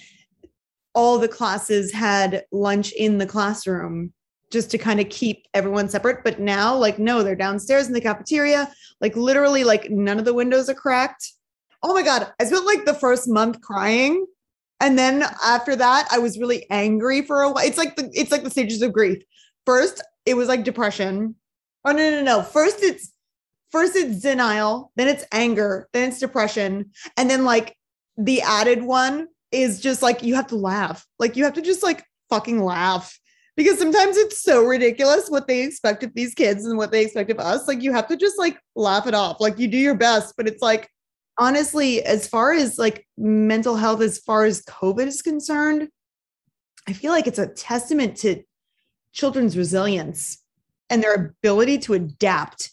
all 0.94 1.18
the 1.18 1.28
classes 1.28 1.92
had 1.92 2.44
lunch 2.52 2.92
in 2.92 3.18
the 3.18 3.26
classroom 3.26 4.14
just 4.50 4.70
to 4.70 4.78
kind 4.78 5.00
of 5.00 5.08
keep 5.08 5.46
everyone 5.54 5.88
separate. 5.88 6.24
But 6.24 6.40
now, 6.40 6.74
like, 6.74 6.98
no, 6.98 7.22
they're 7.22 7.36
downstairs 7.36 7.86
in 7.86 7.92
the 7.92 8.00
cafeteria. 8.00 8.72
Like, 9.00 9.16
literally, 9.16 9.64
like, 9.64 9.90
none 9.90 10.18
of 10.18 10.24
the 10.24 10.34
windows 10.34 10.68
are 10.68 10.74
cracked. 10.74 11.32
Oh 11.82 11.94
my 11.94 12.02
God. 12.02 12.32
I 12.40 12.44
spent 12.44 12.66
like 12.66 12.84
the 12.84 12.94
first 12.94 13.28
month 13.28 13.60
crying. 13.60 14.26
And 14.80 14.98
then 14.98 15.24
after 15.44 15.76
that, 15.76 16.08
I 16.10 16.18
was 16.18 16.38
really 16.38 16.66
angry 16.70 17.22
for 17.22 17.42
a 17.42 17.50
while. 17.50 17.64
It's 17.64 17.78
like 17.78 17.96
the 17.96 18.10
it's 18.14 18.30
like 18.30 18.44
the 18.44 18.50
stages 18.50 18.82
of 18.82 18.92
grief. 18.92 19.22
First, 19.66 20.02
it 20.24 20.34
was 20.34 20.48
like 20.48 20.64
depression. 20.64 21.34
Oh 21.84 21.92
no, 21.92 22.10
no, 22.10 22.22
no. 22.22 22.42
First 22.42 22.82
it's 22.82 23.12
first 23.70 23.96
it's 23.96 24.20
denial, 24.20 24.92
then 24.96 25.08
it's 25.08 25.24
anger, 25.32 25.88
then 25.92 26.08
it's 26.08 26.20
depression. 26.20 26.90
And 27.16 27.28
then 27.28 27.44
like 27.44 27.76
the 28.16 28.40
added 28.42 28.82
one 28.82 29.28
is 29.50 29.80
just 29.80 30.02
like 30.02 30.22
you 30.22 30.34
have 30.34 30.48
to 30.48 30.56
laugh. 30.56 31.06
Like 31.18 31.36
you 31.36 31.44
have 31.44 31.54
to 31.54 31.62
just 31.62 31.82
like 31.82 32.04
fucking 32.30 32.62
laugh 32.62 33.18
because 33.58 33.76
sometimes 33.76 34.16
it's 34.16 34.40
so 34.40 34.62
ridiculous 34.62 35.28
what 35.28 35.48
they 35.48 35.62
expect 35.62 36.04
of 36.04 36.14
these 36.14 36.32
kids 36.32 36.64
and 36.64 36.78
what 36.78 36.92
they 36.92 37.02
expect 37.02 37.28
of 37.28 37.40
us. 37.40 37.66
Like 37.66 37.82
you 37.82 37.92
have 37.92 38.06
to 38.06 38.16
just 38.16 38.38
like 38.38 38.56
laugh 38.76 39.08
it 39.08 39.14
off. 39.14 39.40
Like 39.40 39.58
you 39.58 39.66
do 39.66 39.76
your 39.76 39.96
best, 39.96 40.34
but 40.36 40.46
it's 40.46 40.62
like 40.62 40.88
honestly, 41.38 42.00
as 42.04 42.28
far 42.28 42.52
as 42.52 42.78
like 42.78 43.04
mental 43.16 43.74
health, 43.74 44.00
as 44.00 44.18
far 44.18 44.44
as 44.44 44.62
COVID 44.62 45.08
is 45.08 45.22
concerned, 45.22 45.88
I 46.86 46.92
feel 46.92 47.10
like 47.10 47.26
it's 47.26 47.40
a 47.40 47.48
testament 47.48 48.16
to 48.18 48.44
children's 49.12 49.58
resilience 49.58 50.38
and 50.88 51.02
their 51.02 51.14
ability 51.14 51.78
to 51.78 51.94
adapt 51.94 52.70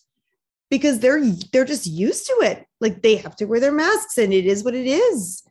because 0.70 1.00
they're 1.00 1.26
they're 1.52 1.66
just 1.66 1.88
used 1.88 2.28
to 2.28 2.38
it. 2.44 2.64
Like 2.80 3.02
they 3.02 3.16
have 3.16 3.36
to 3.38 3.46
wear 3.46 3.60
their 3.60 3.72
masks 3.72 4.20
and 4.20 4.32
it 4.32 4.46
is 4.46 4.64
what 4.64 4.76
it 4.76 4.86
is. 4.86 5.42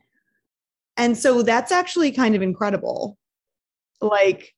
And 0.97 1.19
so 1.19 1.43
that's 1.43 1.73
actually 1.73 2.13
kind 2.13 2.37
of 2.37 2.43
incredible. 2.43 3.19
Like 4.01 4.54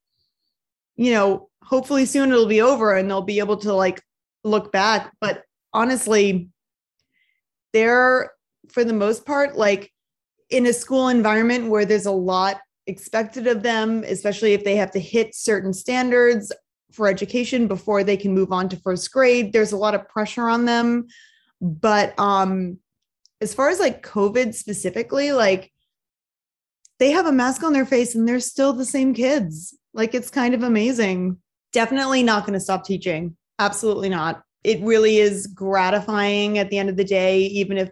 you 0.96 1.12
know, 1.12 1.48
hopefully 1.62 2.06
soon 2.06 2.30
it'll 2.30 2.46
be 2.46 2.60
over 2.60 2.94
and 2.94 3.10
they'll 3.10 3.22
be 3.22 3.38
able 3.38 3.56
to 3.58 3.72
like 3.72 4.02
look 4.44 4.72
back, 4.72 5.12
but 5.20 5.42
honestly 5.72 6.48
they're 7.72 8.32
for 8.68 8.84
the 8.84 8.92
most 8.92 9.26
part 9.26 9.56
like 9.56 9.92
in 10.48 10.66
a 10.66 10.72
school 10.72 11.08
environment 11.08 11.68
where 11.68 11.84
there's 11.84 12.06
a 12.06 12.10
lot 12.10 12.58
expected 12.86 13.46
of 13.46 13.62
them, 13.62 14.04
especially 14.04 14.54
if 14.54 14.64
they 14.64 14.76
have 14.76 14.90
to 14.92 15.00
hit 15.00 15.34
certain 15.34 15.72
standards 15.72 16.52
for 16.92 17.08
education 17.08 17.66
before 17.66 18.04
they 18.04 18.16
can 18.16 18.32
move 18.32 18.52
on 18.52 18.68
to 18.68 18.76
first 18.78 19.12
grade. 19.12 19.52
There's 19.52 19.72
a 19.72 19.76
lot 19.76 19.94
of 19.94 20.08
pressure 20.08 20.48
on 20.48 20.64
them. 20.64 21.08
But 21.60 22.18
um 22.18 22.78
as 23.40 23.52
far 23.52 23.68
as 23.68 23.80
like 23.80 24.06
COVID 24.06 24.54
specifically, 24.54 25.32
like 25.32 25.72
they 26.98 27.10
have 27.10 27.26
a 27.26 27.32
mask 27.32 27.62
on 27.62 27.74
their 27.74 27.84
face 27.84 28.14
and 28.14 28.26
they're 28.26 28.40
still 28.40 28.72
the 28.72 28.86
same 28.86 29.12
kids. 29.12 29.76
Like 29.96 30.14
it's 30.14 30.30
kind 30.30 30.54
of 30.54 30.62
amazing. 30.62 31.38
Definitely 31.72 32.22
not 32.22 32.44
going 32.44 32.52
to 32.52 32.60
stop 32.60 32.84
teaching. 32.84 33.36
Absolutely 33.58 34.10
not. 34.10 34.42
It 34.62 34.80
really 34.82 35.18
is 35.18 35.46
gratifying 35.46 36.58
at 36.58 36.70
the 36.70 36.78
end 36.78 36.90
of 36.90 36.96
the 36.96 37.04
day, 37.04 37.40
even 37.40 37.78
if, 37.78 37.90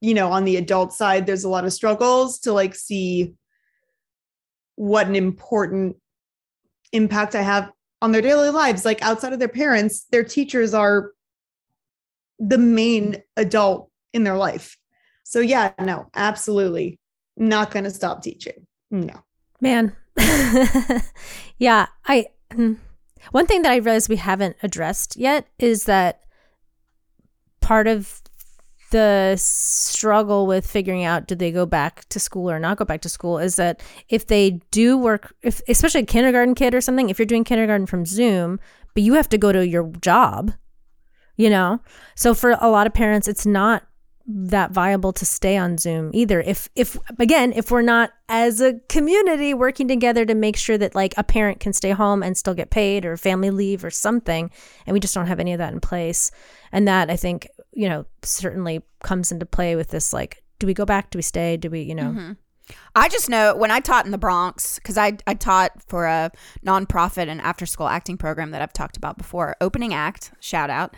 you 0.00 0.12
know, 0.14 0.30
on 0.30 0.44
the 0.44 0.56
adult 0.56 0.92
side, 0.92 1.26
there's 1.26 1.44
a 1.44 1.48
lot 1.48 1.64
of 1.64 1.72
struggles 1.72 2.38
to 2.40 2.52
like 2.52 2.74
see 2.74 3.34
what 4.74 5.06
an 5.06 5.16
important 5.16 5.96
impact 6.92 7.34
I 7.34 7.42
have 7.42 7.72
on 8.02 8.12
their 8.12 8.20
daily 8.20 8.50
lives. 8.50 8.84
Like 8.84 9.00
outside 9.00 9.32
of 9.32 9.38
their 9.38 9.48
parents, 9.48 10.04
their 10.10 10.24
teachers 10.24 10.74
are 10.74 11.12
the 12.38 12.58
main 12.58 13.22
adult 13.38 13.90
in 14.12 14.22
their 14.24 14.36
life. 14.36 14.76
So, 15.24 15.40
yeah, 15.40 15.72
no, 15.80 16.08
absolutely 16.14 17.00
not 17.38 17.70
going 17.70 17.84
to 17.84 17.90
stop 17.90 18.22
teaching. 18.22 18.66
No. 18.90 19.14
Man. 19.60 19.96
yeah, 21.58 21.86
I 22.06 22.26
mm, 22.52 22.76
one 23.32 23.46
thing 23.46 23.62
that 23.62 23.72
I 23.72 23.76
realized 23.76 24.08
we 24.08 24.16
haven't 24.16 24.56
addressed 24.62 25.16
yet 25.16 25.46
is 25.58 25.84
that 25.84 26.22
part 27.60 27.86
of 27.86 28.22
the 28.92 29.34
struggle 29.36 30.46
with 30.46 30.64
figuring 30.64 31.04
out 31.04 31.26
do 31.26 31.34
they 31.34 31.50
go 31.50 31.66
back 31.66 32.08
to 32.08 32.20
school 32.20 32.48
or 32.48 32.60
not 32.60 32.76
go 32.76 32.84
back 32.84 33.00
to 33.00 33.08
school 33.08 33.36
is 33.36 33.56
that 33.56 33.82
if 34.08 34.28
they 34.28 34.60
do 34.70 34.96
work 34.96 35.34
if 35.42 35.60
especially 35.66 36.02
a 36.02 36.06
kindergarten 36.06 36.54
kid 36.54 36.72
or 36.72 36.80
something 36.80 37.10
if 37.10 37.18
you're 37.18 37.26
doing 37.26 37.42
kindergarten 37.42 37.84
from 37.84 38.06
zoom 38.06 38.60
but 38.94 39.02
you 39.02 39.14
have 39.14 39.28
to 39.28 39.36
go 39.36 39.50
to 39.50 39.66
your 39.66 39.90
job 40.00 40.52
you 41.36 41.50
know? 41.50 41.80
So 42.14 42.34
for 42.34 42.56
a 42.60 42.70
lot 42.70 42.86
of 42.86 42.94
parents 42.94 43.28
it's 43.28 43.46
not 43.46 43.84
that 44.28 44.72
viable 44.72 45.12
to 45.12 45.24
stay 45.24 45.56
on 45.56 45.78
Zoom 45.78 46.10
either. 46.12 46.40
If 46.40 46.68
if 46.74 46.98
again, 47.18 47.52
if 47.54 47.70
we're 47.70 47.82
not 47.82 48.10
as 48.28 48.60
a 48.60 48.74
community 48.88 49.54
working 49.54 49.86
together 49.86 50.24
to 50.24 50.34
make 50.34 50.56
sure 50.56 50.76
that 50.78 50.94
like 50.94 51.14
a 51.16 51.24
parent 51.24 51.60
can 51.60 51.72
stay 51.72 51.90
home 51.90 52.22
and 52.22 52.36
still 52.36 52.54
get 52.54 52.70
paid 52.70 53.04
or 53.04 53.16
family 53.16 53.50
leave 53.50 53.84
or 53.84 53.90
something, 53.90 54.50
and 54.86 54.94
we 54.94 55.00
just 55.00 55.14
don't 55.14 55.28
have 55.28 55.40
any 55.40 55.52
of 55.52 55.58
that 55.58 55.72
in 55.72 55.80
place. 55.80 56.30
And 56.72 56.88
that 56.88 57.08
I 57.08 57.16
think, 57.16 57.46
you 57.72 57.88
know, 57.88 58.04
certainly 58.22 58.82
comes 59.02 59.30
into 59.30 59.46
play 59.46 59.76
with 59.76 59.90
this 59.90 60.12
like 60.12 60.42
do 60.58 60.66
we 60.66 60.74
go 60.74 60.84
back? 60.84 61.10
Do 61.10 61.18
we 61.18 61.22
stay? 61.22 61.56
Do 61.56 61.70
we, 61.70 61.82
you 61.82 61.94
know? 61.94 62.10
Mm-hmm. 62.10 62.32
I 62.94 63.08
just 63.08 63.28
know 63.28 63.54
when 63.54 63.70
I 63.70 63.80
taught 63.80 64.06
in 64.06 64.10
the 64.10 64.18
Bronx, 64.18 64.76
because 64.76 64.98
I, 64.98 65.18
I 65.26 65.34
taught 65.34 65.82
for 65.86 66.06
a 66.06 66.32
nonprofit 66.64 67.28
and 67.28 67.40
after 67.40 67.66
school 67.66 67.88
acting 67.88 68.16
program 68.16 68.50
that 68.50 68.62
I've 68.62 68.72
talked 68.72 68.96
about 68.96 69.18
before, 69.18 69.54
opening 69.60 69.94
act, 69.94 70.32
shout 70.40 70.70
out. 70.70 70.96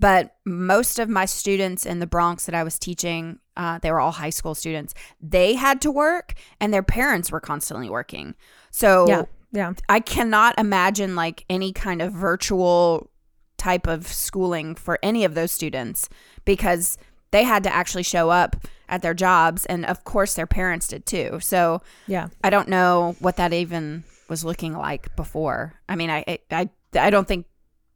But 0.00 0.34
most 0.46 0.98
of 0.98 1.10
my 1.10 1.26
students 1.26 1.84
in 1.84 1.98
the 1.98 2.06
Bronx 2.06 2.46
that 2.46 2.54
I 2.54 2.64
was 2.64 2.78
teaching, 2.78 3.38
uh, 3.56 3.78
they 3.80 3.92
were 3.92 4.00
all 4.00 4.12
high 4.12 4.30
school 4.30 4.54
students. 4.54 4.94
They 5.20 5.54
had 5.54 5.82
to 5.82 5.90
work 5.90 6.32
and 6.58 6.72
their 6.72 6.82
parents 6.82 7.30
were 7.30 7.40
constantly 7.40 7.90
working. 7.90 8.34
So 8.70 9.06
Yeah. 9.06 9.24
Yeah. 9.52 9.72
I 9.88 10.00
cannot 10.00 10.58
imagine 10.58 11.16
like 11.16 11.44
any 11.50 11.72
kind 11.72 12.00
of 12.00 12.12
virtual 12.12 13.10
type 13.58 13.86
of 13.86 14.06
schooling 14.06 14.74
for 14.74 14.98
any 15.02 15.24
of 15.24 15.34
those 15.34 15.52
students 15.52 16.08
because 16.46 16.96
they 17.30 17.44
had 17.44 17.62
to 17.64 17.74
actually 17.74 18.04
show 18.04 18.30
up 18.30 18.56
at 18.88 19.02
their 19.02 19.12
jobs 19.12 19.66
and 19.66 19.84
of 19.84 20.04
course 20.04 20.34
their 20.34 20.46
parents 20.46 20.88
did 20.88 21.04
too. 21.04 21.38
So 21.40 21.82
Yeah. 22.06 22.28
I 22.42 22.48
don't 22.48 22.68
know 22.68 23.16
what 23.18 23.36
that 23.36 23.52
even 23.52 24.04
was 24.30 24.44
looking 24.44 24.72
like 24.72 25.14
before. 25.14 25.74
I 25.88 25.96
mean, 25.96 26.08
I 26.08 26.38
I 26.50 26.70
I 26.94 27.10
don't 27.10 27.28
think 27.28 27.44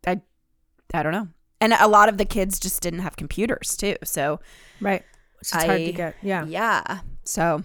I 0.06 0.20
I 0.92 1.02
don't 1.02 1.12
know. 1.12 1.28
And 1.64 1.72
a 1.72 1.88
lot 1.88 2.08
of 2.10 2.18
the 2.18 2.24
kids 2.26 2.60
just 2.60 2.82
didn't 2.82 3.00
have 3.00 3.16
computers 3.16 3.76
too. 3.76 3.96
So 4.04 4.40
Right. 4.80 5.02
It's 5.40 5.50
hard 5.52 5.78
to 5.78 5.92
get. 5.92 6.14
Yeah. 6.22 6.44
yeah. 6.44 7.00
So 7.24 7.62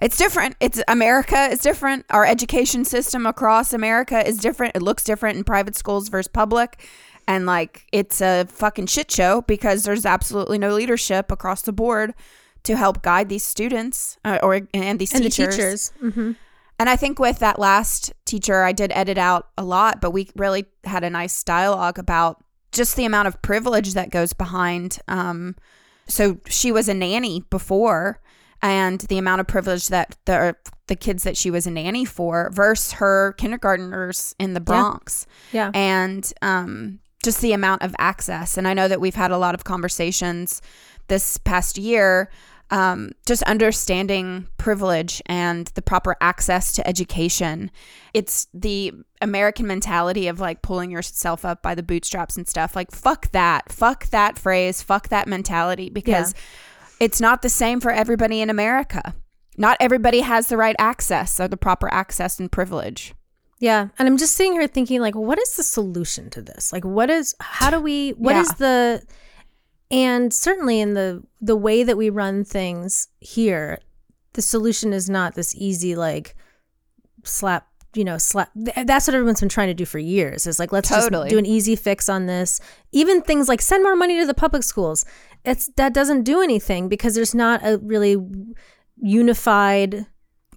it's 0.00 0.16
different. 0.16 0.56
It's 0.60 0.82
America 0.88 1.48
is 1.50 1.60
different. 1.60 2.06
Our 2.10 2.24
education 2.24 2.84
system 2.84 3.26
across 3.26 3.72
America 3.72 4.26
is 4.26 4.38
different. 4.38 4.76
It 4.76 4.82
looks 4.82 5.04
different 5.04 5.38
in 5.38 5.44
private 5.44 5.76
schools 5.76 6.08
versus 6.08 6.28
public. 6.28 6.86
And 7.28 7.46
like 7.46 7.86
it's 7.92 8.20
a 8.20 8.46
fucking 8.48 8.86
shit 8.86 9.10
show 9.10 9.42
because 9.42 9.84
there's 9.84 10.06
absolutely 10.06 10.58
no 10.58 10.74
leadership 10.74 11.30
across 11.30 11.62
the 11.62 11.72
board 11.72 12.14
to 12.64 12.76
help 12.76 13.02
guide 13.02 13.28
these 13.28 13.44
students 13.44 14.18
uh, 14.24 14.38
or 14.42 14.62
and 14.74 14.98
these 14.98 15.14
And 15.14 15.22
teachers. 15.24 15.46
the 15.48 15.52
teachers. 15.56 15.92
hmm 16.14 16.32
And 16.80 16.88
I 16.88 16.96
think 16.96 17.18
with 17.18 17.40
that 17.40 17.58
last 17.58 18.10
teacher, 18.24 18.62
I 18.62 18.72
did 18.72 18.90
edit 18.94 19.18
out 19.18 19.48
a 19.58 19.62
lot, 19.62 20.00
but 20.00 20.12
we 20.12 20.30
really 20.34 20.64
had 20.84 21.04
a 21.04 21.10
nice 21.10 21.44
dialogue 21.44 21.98
about 21.98 22.42
just 22.72 22.96
the 22.96 23.04
amount 23.04 23.28
of 23.28 23.42
privilege 23.42 23.92
that 23.92 24.08
goes 24.08 24.32
behind. 24.32 24.98
Um, 25.06 25.56
so 26.08 26.38
she 26.46 26.72
was 26.72 26.88
a 26.88 26.94
nanny 26.94 27.44
before, 27.50 28.22
and 28.62 28.98
the 29.02 29.18
amount 29.18 29.42
of 29.42 29.46
privilege 29.46 29.88
that 29.88 30.16
the 30.24 30.56
the 30.86 30.96
kids 30.96 31.22
that 31.24 31.36
she 31.36 31.50
was 31.50 31.66
a 31.66 31.70
nanny 31.70 32.06
for 32.06 32.50
versus 32.50 32.92
her 32.92 33.34
kindergartners 33.34 34.34
in 34.38 34.54
the 34.54 34.60
Bronx 34.60 35.26
Yeah. 35.52 35.70
and 35.74 36.32
um, 36.40 36.98
just 37.22 37.42
the 37.42 37.52
amount 37.52 37.82
of 37.82 37.94
access. 37.98 38.56
And 38.56 38.66
I 38.66 38.72
know 38.72 38.88
that 38.88 39.02
we've 39.02 39.14
had 39.14 39.30
a 39.30 39.38
lot 39.38 39.54
of 39.54 39.64
conversations 39.64 40.62
this 41.08 41.36
past 41.36 41.76
year, 41.76 42.30
um, 42.70 43.10
just 43.26 43.42
understanding 43.44 44.46
privilege 44.56 45.20
and 45.26 45.66
the 45.74 45.82
proper 45.82 46.16
access 46.20 46.72
to 46.74 46.86
education. 46.86 47.70
It's 48.14 48.46
the 48.54 48.92
American 49.20 49.66
mentality 49.66 50.28
of 50.28 50.40
like 50.40 50.62
pulling 50.62 50.90
yourself 50.90 51.44
up 51.44 51.62
by 51.62 51.74
the 51.74 51.82
bootstraps 51.82 52.36
and 52.36 52.46
stuff. 52.48 52.76
Like, 52.76 52.92
fuck 52.92 53.30
that. 53.32 53.72
Fuck 53.72 54.06
that 54.10 54.38
phrase. 54.38 54.82
Fuck 54.82 55.08
that 55.08 55.26
mentality 55.26 55.90
because 55.90 56.34
it's 57.00 57.20
not 57.20 57.42
the 57.42 57.48
same 57.48 57.80
for 57.80 57.90
everybody 57.90 58.40
in 58.40 58.50
America. 58.50 59.14
Not 59.56 59.76
everybody 59.80 60.20
has 60.20 60.48
the 60.48 60.56
right 60.56 60.76
access 60.78 61.40
or 61.40 61.48
the 61.48 61.56
proper 61.56 61.92
access 61.92 62.38
and 62.38 62.50
privilege. 62.50 63.14
Yeah. 63.58 63.88
And 63.98 64.08
I'm 64.08 64.16
just 64.16 64.34
sitting 64.34 64.52
here 64.52 64.66
thinking, 64.66 65.00
like, 65.02 65.14
what 65.14 65.38
is 65.38 65.56
the 65.56 65.62
solution 65.62 66.30
to 66.30 66.40
this? 66.40 66.72
Like, 66.72 66.84
what 66.84 67.10
is, 67.10 67.34
how 67.40 67.68
do 67.68 67.78
we, 67.78 68.10
What 68.12 68.36
is 68.36 68.48
Yeah. 68.48 68.54
the, 68.58 69.02
and 69.90 70.32
certainly 70.32 70.80
in 70.80 70.94
the, 70.94 71.22
the 71.40 71.56
way 71.56 71.82
that 71.82 71.96
we 71.96 72.10
run 72.10 72.44
things 72.44 73.08
here, 73.18 73.78
the 74.34 74.42
solution 74.42 74.92
is 74.92 75.10
not 75.10 75.34
this 75.34 75.54
easy, 75.56 75.96
like, 75.96 76.36
slap, 77.24 77.66
you 77.94 78.04
know, 78.04 78.18
slap. 78.18 78.50
That's 78.54 79.08
what 79.08 79.14
everyone's 79.14 79.40
been 79.40 79.48
trying 79.48 79.68
to 79.68 79.74
do 79.74 79.84
for 79.84 79.98
years 79.98 80.46
is 80.46 80.60
like, 80.60 80.70
let's 80.70 80.88
Totally. 80.88 81.24
just 81.24 81.30
do 81.30 81.38
an 81.38 81.46
easy 81.46 81.74
fix 81.74 82.08
on 82.08 82.26
this. 82.26 82.60
Even 82.92 83.20
things 83.20 83.48
like 83.48 83.60
send 83.60 83.82
more 83.82 83.96
money 83.96 84.20
to 84.20 84.26
the 84.26 84.34
public 84.34 84.62
schools. 84.62 85.04
It's, 85.44 85.68
that 85.76 85.92
doesn't 85.92 86.22
do 86.22 86.40
anything 86.40 86.88
because 86.88 87.16
there's 87.16 87.34
not 87.34 87.60
a 87.64 87.78
really 87.78 88.16
unified 88.96 90.06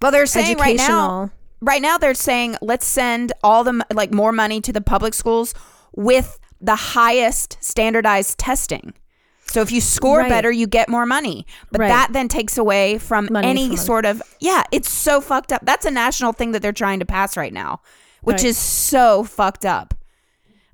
Well, 0.00 0.12
they're 0.12 0.26
saying 0.26 0.58
right 0.58 0.76
now, 0.76 1.30
right 1.60 1.82
now 1.82 1.98
they're 1.98 2.14
saying 2.14 2.56
let's 2.60 2.86
send 2.86 3.32
all 3.42 3.64
the 3.64 3.84
like 3.92 4.12
more 4.12 4.32
money 4.32 4.60
to 4.60 4.72
the 4.72 4.80
public 4.80 5.14
schools 5.14 5.54
with 5.92 6.38
the 6.60 6.76
highest 6.76 7.56
standardized 7.60 8.38
testing. 8.38 8.94
So 9.46 9.60
if 9.60 9.70
you 9.70 9.80
score 9.80 10.18
Right. 10.20 10.28
better, 10.28 10.50
you 10.50 10.66
get 10.66 10.88
more 10.88 11.06
money. 11.06 11.46
But 11.70 11.82
Right. 11.82 11.88
that 11.88 12.12
then 12.12 12.28
takes 12.28 12.58
away 12.58 12.98
from 12.98 13.28
Money 13.30 13.48
any 13.48 13.68
from 13.68 13.76
sort 13.76 14.04
of 14.06 14.22
yeah, 14.40 14.62
it's 14.72 14.90
so 14.90 15.20
fucked 15.20 15.52
up. 15.52 15.60
That's 15.64 15.84
a 15.86 15.90
national 15.90 16.32
thing 16.32 16.52
that 16.52 16.62
they're 16.62 16.72
trying 16.72 16.98
to 17.00 17.06
pass 17.06 17.36
right 17.36 17.52
now, 17.52 17.80
which 18.22 18.38
Right. 18.38 18.46
is 18.46 18.58
so 18.58 19.22
fucked 19.24 19.64
up. 19.64 19.94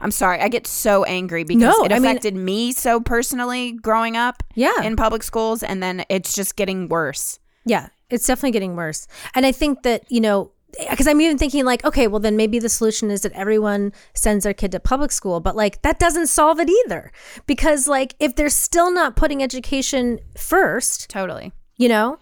I'm 0.01 0.11
sorry, 0.11 0.41
I 0.41 0.49
get 0.49 0.67
so 0.67 1.05
angry 1.05 1.45
because 1.45 1.61
No, 1.77 1.85
it 1.85 1.93
I 1.93 1.99
mean- 1.99 2.07
affected 2.11 2.35
me 2.35 2.73
so 2.73 3.01
personally 3.01 3.73
growing 3.73 4.17
up 4.17 4.43
Yeah. 4.55 4.81
in 4.83 4.97
public 4.97 5.23
schools 5.23 5.63
and 5.63 5.83
then 5.83 6.05
it's 6.09 6.33
just 6.33 6.57
getting 6.57 6.89
worse. 6.89 7.39
Yeah. 7.67 7.89
It's 8.09 8.27
definitely 8.27 8.53
getting 8.53 8.77
worse. 8.77 9.07
And 9.35 9.45
I 9.45 9.53
think 9.53 9.83
that, 9.83 10.05
you 10.09 10.21
know, 10.21 10.53
because 10.91 11.07
I'm 11.07 11.21
even 11.21 11.39
thinking 11.39 11.65
like, 11.65 11.85
okay, 11.85 12.07
well 12.07 12.21
then 12.21 12.37
maybe 12.37 12.59
the 12.59 12.69
solution 12.69 13.11
is 13.11 13.23
that 13.23 13.33
everyone 13.33 13.93
sends 14.15 14.45
their 14.45 14.55
kid 14.55 14.73
to 14.73 14.81
public 14.81 15.13
school, 15.13 15.41
but 15.41 15.57
like 15.57 15.83
that 15.83 15.99
doesn't 15.99 16.29
solve 16.29 16.61
it 16.61 16.69
either. 16.69 17.13
Because 17.47 17.89
like 17.89 18.15
if 18.19 18.37
they're 18.37 18.49
still 18.49 18.93
not 18.93 19.17
putting 19.17 19.43
education 19.43 20.21
first, 20.37 21.09
Totally. 21.11 21.53
you 21.77 21.89
know, 21.89 22.19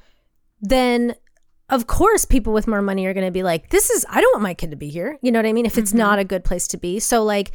then 0.60 1.14
of 1.70 1.86
course 1.86 2.24
people 2.24 2.52
with 2.52 2.66
more 2.66 2.82
money 2.82 3.06
are 3.06 3.14
going 3.14 3.26
to 3.26 3.32
be 3.32 3.42
like, 3.42 3.70
this 3.70 3.90
is, 3.90 4.06
I 4.08 4.20
don't 4.20 4.34
want 4.34 4.42
my 4.42 4.54
kid 4.54 4.70
to 4.70 4.76
be 4.76 4.88
here. 4.88 5.18
You 5.20 5.30
know 5.30 5.38
what 5.38 5.46
I 5.46 5.52
mean? 5.52 5.66
If 5.66 5.78
it's 5.78 5.90
mm-hmm. 5.90 5.98
not 5.98 6.18
a 6.18 6.24
good 6.24 6.44
place 6.44 6.66
to 6.68 6.76
be. 6.76 6.98
So, 6.98 7.22
like, 7.22 7.52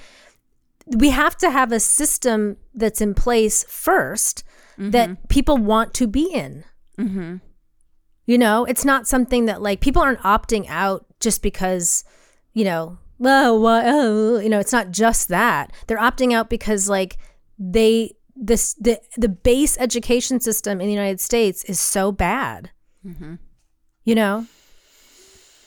we 0.86 1.10
have 1.10 1.38
to 1.38 1.50
have 1.50 1.72
a 1.72 1.80
system 1.80 2.58
that's 2.74 3.02
in 3.02 3.14
place 3.14 3.64
1st 3.64 4.44
that 4.78 5.10
mm-hmm. 5.10 5.28
people 5.28 5.58
want 5.58 5.94
to 5.96 6.08
be 6.08 6.32
in. 6.34 6.64
Mm-hmm. 7.00 7.38
You 8.26 8.38
know, 8.38 8.66
it's 8.66 8.86
not 8.86 9.08
something 9.08 9.46
that 9.46 9.62
like 9.62 9.82
people 9.82 10.02
aren't 10.02 10.20
opting 10.20 10.66
out 10.70 11.06
just 11.20 11.42
because, 11.42 12.04
you 12.54 12.64
know, 12.64 12.98
well, 13.18 13.60
why, 13.60 13.84
oh, 13.86 14.40
you 14.40 14.50
know, 14.50 14.60
it's 14.60 14.72
not 14.72 14.92
just 14.92 15.30
that. 15.30 15.72
They're 15.88 15.98
opting 15.98 16.34
out 16.34 16.50
because 16.50 16.90
like 16.90 17.18
they 17.60 18.16
this 18.36 18.74
the 18.76 19.00
the 19.18 19.30
base 19.30 19.78
education 19.78 20.40
system 20.40 20.82
in 20.82 20.88
the 20.88 20.94
United 20.94 21.20
States 21.20 21.64
is 21.66 21.80
so 21.80 22.12
bad. 22.12 22.72
Mm-hmm. 23.06 23.36
You 24.06 24.16
know? 24.16 24.48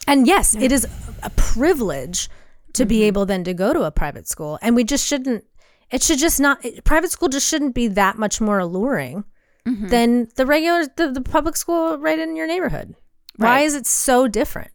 And 0.06 0.26
yes, 0.26 0.54
it 0.54 0.72
is 0.72 0.86
a 1.22 1.30
privilege 1.30 2.28
to 2.74 2.84
be 2.84 2.96
mm-hmm. 2.96 3.04
able 3.04 3.26
then 3.26 3.44
to 3.44 3.54
go 3.54 3.72
to 3.72 3.82
a 3.82 3.90
private 3.90 4.28
school. 4.28 4.58
And 4.62 4.76
we 4.76 4.84
just 4.84 5.06
shouldn't 5.06 5.44
it 5.90 6.02
should 6.02 6.18
just 6.18 6.40
not 6.40 6.64
private 6.84 7.10
school 7.10 7.28
just 7.28 7.48
shouldn't 7.48 7.74
be 7.74 7.88
that 7.88 8.18
much 8.18 8.40
more 8.40 8.58
alluring 8.58 9.24
Mm-hmm. 9.66 9.88
than 9.88 10.28
the 10.36 10.46
regular 10.46 10.86
the, 10.96 11.10
the 11.10 11.20
public 11.20 11.56
school 11.56 11.98
right 11.98 12.18
in 12.18 12.36
your 12.36 12.46
neighborhood. 12.46 12.94
Why 13.36 13.60
is 13.60 13.74
it 13.74 13.84
so 13.86 14.28
different? 14.28 14.70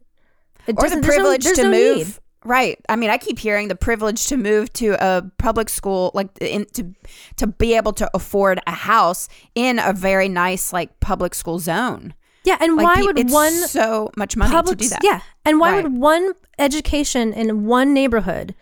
It 0.67 0.73
or 0.73 0.75
the 0.75 0.81
doesn't- 0.81 1.01
there's 1.01 1.15
no- 1.17 1.23
privilege 1.23 1.43
there's 1.45 1.57
to 1.57 1.63
no 1.63 1.71
move 1.71 1.97
need. 1.97 2.15
right 2.43 2.77
i 2.89 2.95
mean 2.95 3.09
i 3.09 3.17
keep 3.17 3.39
hearing 3.39 3.67
the 3.67 3.75
privilege 3.75 4.25
to 4.27 4.35
move 4.37 4.71
to 4.73 4.87
a 4.99 5.23
public 5.37 5.69
school 5.69 6.11
like 6.13 6.27
in, 6.41 6.65
to 6.73 6.93
to 7.37 7.47
be 7.47 7.73
able 7.75 7.93
to 7.93 8.09
afford 8.13 8.59
a 8.67 8.71
house 8.71 9.27
in 9.55 9.79
a 9.79 9.93
very 9.93 10.27
nice 10.29 10.73
like 10.73 10.99
public 10.99 11.33
school 11.35 11.57
zone 11.59 12.13
Yeah, 12.43 12.57
and 12.59 12.75
like 12.75 12.85
why 12.85 12.95
the- 13.01 13.05
would 13.07 13.29
one 13.31 13.53
so 13.53 14.09
much 14.17 14.35
money 14.37 14.51
public 14.51 14.77
to 14.79 14.83
do 14.85 14.89
that 14.89 15.03
Yeah, 15.03 15.21
and 15.45 15.59
why 15.59 15.71
Right. 15.75 15.83
would 15.83 15.97
one 15.97 16.33
education 16.59 17.31
in 17.33 17.65
one 17.65 17.93
neighborhood 17.93 18.55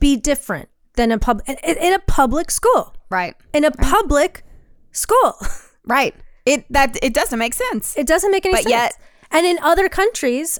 be 0.00 0.16
different 0.16 0.68
than 0.94 1.12
a 1.12 1.18
pub 1.18 1.42
in, 1.46 1.56
in 1.62 1.92
a 1.92 1.98
public 2.00 2.50
school? 2.50 2.94
right 3.10 3.34
In 3.52 3.64
a 3.64 3.70
public 3.70 4.42
school, 4.92 5.34
right 5.86 6.14
it 6.44 6.64
that 6.70 6.96
it 7.02 7.14
doesn't 7.14 7.38
make 7.38 7.54
sense 7.54 7.96
it 7.96 8.06
doesn't 8.06 8.30
make 8.30 8.44
any 8.46 8.54
But 8.54 8.62
sense. 8.62 8.70
yet- 8.70 8.98
and 9.30 9.44
in 9.44 9.58
other 9.60 9.88
countries, 9.88 10.58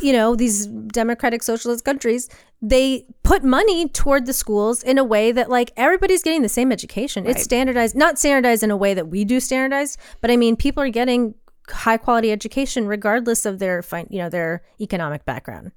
you 0.00 0.12
know, 0.12 0.34
these 0.34 0.66
democratic 0.66 1.42
socialist 1.44 1.84
countries, 1.84 2.28
they 2.60 3.06
put 3.22 3.44
money 3.44 3.88
toward 3.88 4.26
the 4.26 4.32
schools 4.32 4.82
in 4.82 4.98
a 4.98 5.04
way 5.04 5.30
that 5.30 5.48
like 5.48 5.70
everybody's 5.76 6.22
getting 6.22 6.42
the 6.42 6.48
same 6.48 6.72
education. 6.72 7.24
It's 7.24 7.44
standardized, 7.44 7.94
not 7.94 8.18
standardized 8.18 8.62
in 8.64 8.70
a 8.72 8.76
way 8.76 8.94
that 8.94 9.06
we 9.08 9.24
do 9.24 9.38
standardized, 9.38 9.96
but 10.20 10.30
I 10.32 10.36
mean, 10.36 10.56
people 10.56 10.82
are 10.82 10.88
getting 10.88 11.34
high 11.70 11.96
quality 11.98 12.32
education 12.32 12.88
regardless 12.88 13.46
of 13.46 13.58
their 13.60 13.80
fin- 13.80 14.08
you 14.10 14.18
know 14.18 14.28
their 14.28 14.62
economic 14.80 15.24
background. 15.24 15.70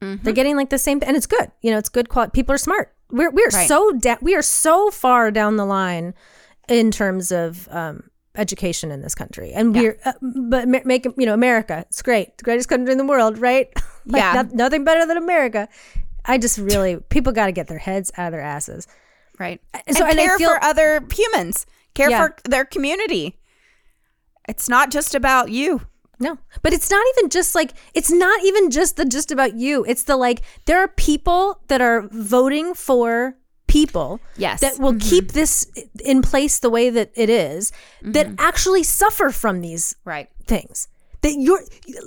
Mm-hmm. 0.00 0.22
They're 0.22 0.32
getting 0.32 0.56
like 0.56 0.70
the 0.70 0.78
same, 0.78 1.00
and 1.04 1.16
it's 1.16 1.26
good. 1.26 1.50
You 1.62 1.70
know, 1.72 1.78
it's 1.78 1.88
good 1.88 2.08
quality. 2.08 2.30
People 2.32 2.54
are 2.54 2.58
smart. 2.58 2.94
We're 3.10 3.30
we're 3.30 3.48
Right. 3.52 3.66
so 3.68 3.90
da- 3.92 4.18
we 4.22 4.34
are 4.36 4.42
so 4.42 4.90
far 4.90 5.30
down 5.30 5.56
the 5.56 5.66
line 5.66 6.14
in 6.68 6.90
terms 6.90 7.30
of 7.32 7.68
um, 7.70 8.04
education 8.36 8.90
in 8.90 9.00
this 9.02 9.14
country, 9.14 9.52
and 9.52 9.74
we're 9.74 9.98
uh, 10.04 10.12
but 10.22 10.66
ma- 10.68 10.80
make 10.84 11.04
you 11.04 11.26
know 11.26 11.34
America. 11.34 11.84
It's 11.88 12.02
great, 12.02 12.36
the 12.38 12.44
greatest 12.44 12.68
country 12.68 12.92
in 12.92 12.98
the 12.98 13.06
world, 13.06 13.38
right? 13.38 13.68
like 14.06 14.20
Yeah. 14.22 14.42
no- 14.42 14.50
nothing 14.54 14.84
better 14.84 15.06
than 15.06 15.16
America. 15.16 15.68
I 16.24 16.38
just 16.38 16.58
really 16.58 16.96
people 17.10 17.32
got 17.32 17.46
to 17.46 17.52
get 17.52 17.66
their 17.68 17.78
heads 17.78 18.10
out 18.16 18.26
of 18.28 18.32
their 18.32 18.40
asses. 18.40 18.86
right 19.38 19.60
so- 19.90 20.04
and 20.04 20.12
and 20.12 20.20
I 20.20 20.24
care 20.24 20.38
feel- 20.38 20.50
for 20.50 20.64
other 20.64 21.04
humans 21.12 21.66
care 21.94 22.08
Yeah. 22.10 22.26
for 22.28 22.36
their 22.48 22.64
community 22.64 23.38
it's 24.48 24.68
not 24.68 24.90
just 24.90 25.14
about 25.14 25.50
you 25.50 25.80
No, 26.20 26.38
but 26.62 26.72
it's 26.72 26.90
not 26.90 27.04
even 27.18 27.30
just 27.30 27.54
like 27.54 27.72
it's 27.94 28.10
not 28.10 28.42
even 28.44 28.70
just 28.70 28.96
the 28.96 29.04
just 29.04 29.30
about 29.32 29.54
you. 29.56 29.84
It's 29.86 30.04
the 30.04 30.16
like 30.16 30.42
there 30.66 30.78
are 30.78 30.88
people 30.88 31.60
that 31.68 31.80
are 31.80 32.08
voting 32.12 32.72
for 32.74 33.36
people 33.74 34.20
Yes. 34.36 34.60
that 34.60 34.78
will 34.78 34.92
mm-hmm. 34.92 35.10
keep 35.10 35.32
this 35.32 35.66
in 36.04 36.22
place 36.22 36.60
the 36.60 36.70
way 36.70 36.90
that 36.90 37.10
it 37.16 37.28
is, 37.28 37.72
that 38.02 38.26
mm-hmm. 38.28 38.46
actually 38.48 38.84
suffer 38.84 39.30
from 39.30 39.60
these 39.62 39.96
right 40.04 40.28
things. 40.46 40.86
That 41.22 41.34
you're 41.34 41.64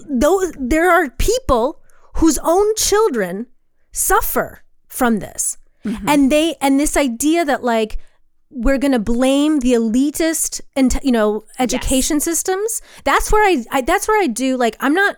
though 0.09 0.39
there 0.57 0.89
are 0.89 1.09
people 1.09 1.81
whose 2.19 2.39
own 2.43 2.67
children 2.75 3.47
suffer 3.91 4.61
from 4.87 5.19
this. 5.19 5.57
Mm-hmm. 5.83 6.09
And 6.09 6.31
they 6.31 6.55
and 6.61 6.79
this 6.79 6.95
idea 6.95 7.43
that 7.43 7.63
like 7.63 7.97
we're 8.49 8.77
going 8.77 8.93
to 8.93 8.99
blame 8.99 9.59
the 9.59 9.73
elitist 9.73 10.61
and 10.75 10.97
you 11.03 11.11
know 11.11 11.43
education 11.59 12.19
systems. 12.21 12.81
That's 13.03 13.31
where 13.31 13.45
I, 13.45 13.65
I 13.71 13.81
that's 13.81 14.07
where 14.07 14.21
I 14.21 14.27
do 14.27 14.55
like 14.55 14.77
I'm 14.79 14.93
not 14.93 15.17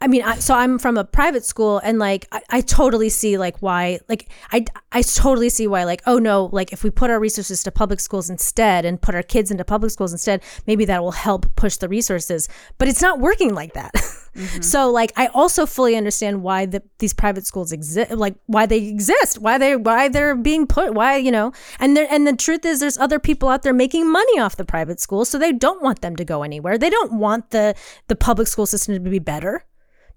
I 0.00 0.06
mean, 0.06 0.22
I, 0.22 0.36
so 0.36 0.54
I'm 0.54 0.78
from 0.78 0.96
a 0.96 1.04
private 1.04 1.44
school, 1.44 1.78
and 1.78 1.98
like 1.98 2.26
I, 2.30 2.40
I 2.50 2.60
totally 2.60 3.08
see 3.08 3.36
like 3.36 3.60
why, 3.60 3.98
like 4.08 4.28
I, 4.52 4.64
I 4.92 5.02
totally 5.02 5.48
see 5.48 5.66
why, 5.66 5.84
like 5.84 6.02
oh 6.06 6.18
no, 6.18 6.50
like 6.52 6.72
if 6.72 6.84
we 6.84 6.90
put 6.90 7.10
our 7.10 7.18
resources 7.18 7.64
to 7.64 7.72
public 7.72 7.98
schools 7.98 8.30
instead 8.30 8.84
and 8.84 9.00
put 9.02 9.16
our 9.16 9.24
kids 9.24 9.50
into 9.50 9.64
public 9.64 9.90
schools 9.90 10.12
instead, 10.12 10.42
maybe 10.66 10.84
that 10.84 11.02
will 11.02 11.10
help 11.10 11.46
push 11.56 11.78
the 11.78 11.88
resources. 11.88 12.48
But 12.78 12.86
it's 12.86 13.02
not 13.02 13.18
working 13.18 13.54
like 13.54 13.74
that. 13.74 13.92
Mm-hmm. 14.38 14.60
so 14.62 14.90
like 14.90 15.10
I 15.16 15.28
also 15.28 15.66
fully 15.66 15.96
understand 15.96 16.42
why 16.44 16.66
the, 16.66 16.82
these 16.98 17.12
private 17.12 17.44
schools 17.44 17.72
exist, 17.72 18.12
like 18.12 18.36
why 18.46 18.66
they 18.66 18.86
exist, 18.86 19.38
why 19.38 19.58
they 19.58 19.74
why 19.74 20.08
they're 20.08 20.36
being 20.36 20.66
put, 20.66 20.94
why 20.94 21.16
you 21.16 21.32
know, 21.32 21.52
and 21.80 21.96
there 21.96 22.06
and 22.08 22.24
the 22.24 22.36
truth 22.36 22.64
is 22.64 22.78
there's 22.78 22.98
other 22.98 23.18
people 23.18 23.48
out 23.48 23.62
there 23.62 23.72
making 23.72 24.08
money 24.08 24.38
off 24.38 24.54
the 24.54 24.66
private 24.66 25.00
schools, 25.00 25.28
so 25.28 25.38
they 25.38 25.52
don't 25.52 25.82
want 25.82 26.02
them 26.02 26.14
to 26.14 26.24
go 26.24 26.44
anywhere. 26.44 26.78
They 26.78 26.90
don't 26.90 27.14
want 27.14 27.50
the 27.50 27.74
the 28.06 28.14
public 28.14 28.46
school 28.46 28.66
system 28.66 28.94
to 28.94 29.00
be 29.00 29.18
better 29.18 29.64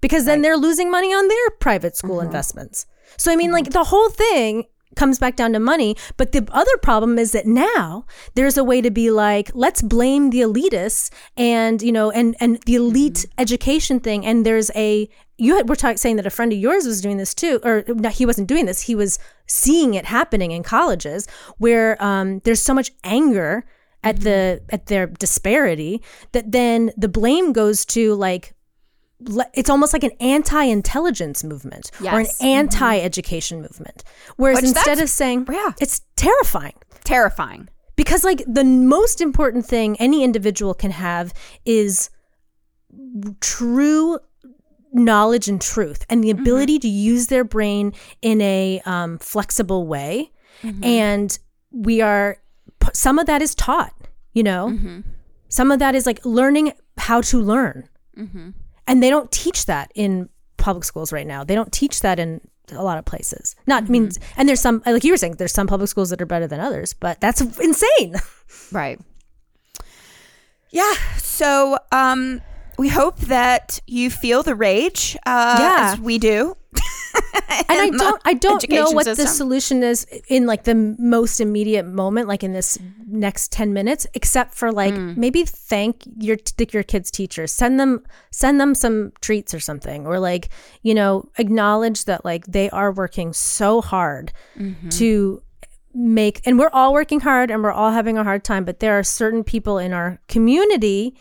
because 0.02 0.26
then 0.26 0.42
they're 0.42 0.58
losing 0.58 0.90
money 0.90 1.14
on 1.14 1.28
their 1.28 1.50
private 1.58 1.96
school 1.96 2.16
mm-hmm. 2.16 2.26
investments. 2.26 2.84
So 3.16 3.32
I 3.32 3.36
mean 3.36 3.46
mm-hmm. 3.46 3.54
like 3.54 3.70
the 3.70 3.84
whole 3.84 4.10
thing 4.10 4.66
comes 4.94 5.18
back 5.18 5.36
down 5.36 5.54
to 5.54 5.58
money, 5.58 5.96
but 6.18 6.32
the 6.32 6.46
other 6.52 6.76
problem 6.82 7.18
is 7.18 7.32
that 7.32 7.46
now 7.46 8.04
there's 8.34 8.58
a 8.58 8.64
way 8.64 8.82
to 8.82 8.90
be 8.90 9.10
like 9.10 9.50
let's 9.54 9.80
blame 9.80 10.28
the 10.28 10.40
elitists 10.40 11.10
and 11.34 11.80
you 11.80 11.92
know 11.92 12.10
and 12.10 12.36
and 12.40 12.60
the 12.66 12.74
mm-hmm. 12.74 12.88
elite 12.88 13.24
education 13.38 14.00
thing. 14.00 14.26
And 14.26 14.44
there's 14.44 14.70
a 14.74 15.08
you 15.38 15.56
had, 15.56 15.68
were 15.68 15.76
talking 15.76 15.96
saying 15.96 16.16
that 16.16 16.26
a 16.26 16.30
friend 16.30 16.52
of 16.52 16.58
yours 16.58 16.86
was 16.86 17.00
doing 17.00 17.16
this 17.16 17.32
too 17.32 17.58
or 17.64 17.84
no, 17.86 18.10
he 18.10 18.26
wasn't 18.26 18.48
doing 18.48 18.66
this. 18.66 18.82
He 18.82 18.94
was 18.94 19.18
seeing 19.46 19.94
it 19.94 20.04
happening 20.04 20.50
in 20.50 20.62
colleges 20.62 21.26
where 21.56 22.02
um, 22.04 22.40
there's 22.40 22.60
so 22.60 22.74
much 22.74 22.90
anger 23.04 23.64
at 24.04 24.20
the 24.20 24.60
at 24.70 24.86
their 24.86 25.06
disparity 25.06 26.02
that 26.32 26.50
then 26.50 26.90
the 26.96 27.08
blame 27.08 27.52
goes 27.52 27.84
to 27.86 28.14
like 28.14 28.54
it's 29.54 29.70
almost 29.70 29.92
like 29.92 30.04
an 30.04 30.12
anti-intelligence 30.20 31.44
movement 31.44 31.90
or 32.00 32.20
an 32.20 32.26
mm-hmm. 32.26 32.46
anti-education 32.46 33.60
movement. 33.62 34.04
Whereas 34.36 34.56
Which 34.56 34.70
instead 34.70 35.00
of 35.00 35.08
saying 35.08 35.46
yeah. 35.50 35.72
it's 35.80 36.02
terrifying. 36.16 36.74
Terrifying. 37.04 37.68
Because 37.96 38.24
like 38.24 38.42
the 38.46 38.64
most 38.64 39.20
important 39.20 39.66
thing 39.66 39.96
any 39.98 40.24
individual 40.24 40.74
can 40.74 40.90
have 40.90 41.32
is 41.64 42.10
true 43.40 44.18
knowledge 44.94 45.48
and 45.48 45.60
truth 45.60 46.04
and 46.10 46.22
the 46.22 46.28
mm-hmm. 46.30 46.40
ability 46.40 46.78
to 46.78 46.88
use 46.88 47.28
their 47.28 47.44
brain 47.44 47.92
in 48.20 48.40
a 48.40 48.80
um, 48.84 49.18
flexible 49.18 49.86
way. 49.86 50.30
Mm-hmm. 50.62 50.84
And 50.84 51.38
we 51.70 52.00
are 52.00 52.38
some 52.92 53.18
of 53.18 53.26
that 53.26 53.40
is 53.42 53.54
taught 53.54 53.94
you 54.32 54.42
know? 54.42 54.68
Some 55.48 55.70
of 55.70 55.78
that 55.80 55.94
is 55.94 56.06
like 56.06 56.24
learning 56.24 56.72
how 56.96 57.20
to 57.22 57.40
learn 57.40 57.88
and 58.86 59.02
they 59.02 59.10
don't 59.10 59.30
teach 59.32 59.66
that 59.66 59.90
in 59.94 60.28
public 60.56 60.84
schools 60.84 61.12
right 61.12 61.26
now 61.26 61.42
they 61.44 61.54
don't 61.54 61.72
teach 61.72 62.00
that 62.00 62.18
in 62.18 62.40
a 62.72 62.82
lot 62.82 62.96
of 62.98 63.04
places 63.04 63.56
not 63.66 63.82
i 63.84 63.86
mean 63.86 64.10
and 64.36 64.48
there's 64.48 64.60
some 64.60 64.82
like 64.86 65.02
you 65.04 65.12
were 65.12 65.16
saying 65.16 65.34
there's 65.34 65.52
some 65.52 65.66
public 65.66 65.88
schools 65.90 66.10
that 66.10 66.20
are 66.22 66.26
better 66.26 66.46
than 66.46 66.60
others 66.60 66.94
but 66.94 67.20
that's 67.20 67.40
insane 67.40 68.14
Right. 68.70 68.98
Yeah. 70.70 70.92
So 71.18 71.76
um 71.90 72.40
we 72.78 72.88
hope 72.88 73.18
that 73.20 73.80
you 73.86 74.08
feel 74.10 74.42
the 74.42 74.54
rage 74.54 75.16
uh 75.26 75.56
Yeah. 75.58 75.92
as 75.92 76.00
we 76.00 76.18
do. 76.18 76.56
and 77.68 77.78
I 77.78 77.90
don't 77.90 78.22
I 78.24 78.34
don't 78.34 78.68
know 78.70 78.90
what 78.90 79.04
the 79.04 79.26
solution 79.26 79.82
is 79.82 80.04
in 80.28 80.46
like 80.46 80.64
the 80.64 80.74
most 80.98 81.40
immediate 81.40 81.84
moment 81.86 82.28
like 82.28 82.42
in 82.42 82.52
this 82.52 82.78
next 83.06 83.52
10 83.52 83.72
minutes 83.72 84.06
except 84.14 84.54
for 84.54 84.72
like 84.72 84.94
Hmm. 84.94 85.14
maybe 85.16 85.44
thank 85.44 86.02
your 86.18 86.36
your 86.72 86.82
kids 86.82 87.10
teachers 87.10 87.52
send 87.52 87.78
them 87.78 88.02
send 88.30 88.60
them 88.60 88.74
some 88.74 89.12
treats 89.20 89.52
or 89.54 89.60
something. 89.60 90.06
Or 90.06 90.18
like 90.18 90.48
you 90.82 90.94
know 90.94 91.28
acknowledge 91.38 92.04
that 92.06 92.24
like 92.24 92.46
they 92.46 92.70
are 92.70 92.92
working 92.92 93.32
so 93.32 93.80
hard 93.80 94.32
Mm-hmm. 94.58 94.88
to 94.90 95.42
make 95.94 96.40
and 96.46 96.58
we're 96.58 96.70
all 96.72 96.94
working 96.94 97.20
hard 97.20 97.50
and 97.50 97.62
we're 97.62 97.70
all 97.70 97.90
having 97.90 98.16
a 98.16 98.24
hard 98.24 98.44
time 98.44 98.64
but 98.64 98.80
there 98.80 98.98
are 98.98 99.02
certain 99.02 99.44
people 99.44 99.76
in 99.76 99.92
our 99.92 100.18
community 100.26 101.14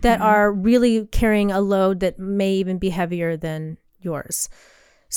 that 0.00 0.20
are 0.20 0.52
really 0.52 1.06
carrying 1.12 1.52
a 1.52 1.60
load 1.60 2.00
that 2.00 2.18
may 2.18 2.52
even 2.54 2.76
be 2.76 2.88
heavier 2.90 3.36
than 3.36 3.76
yours 4.00 4.48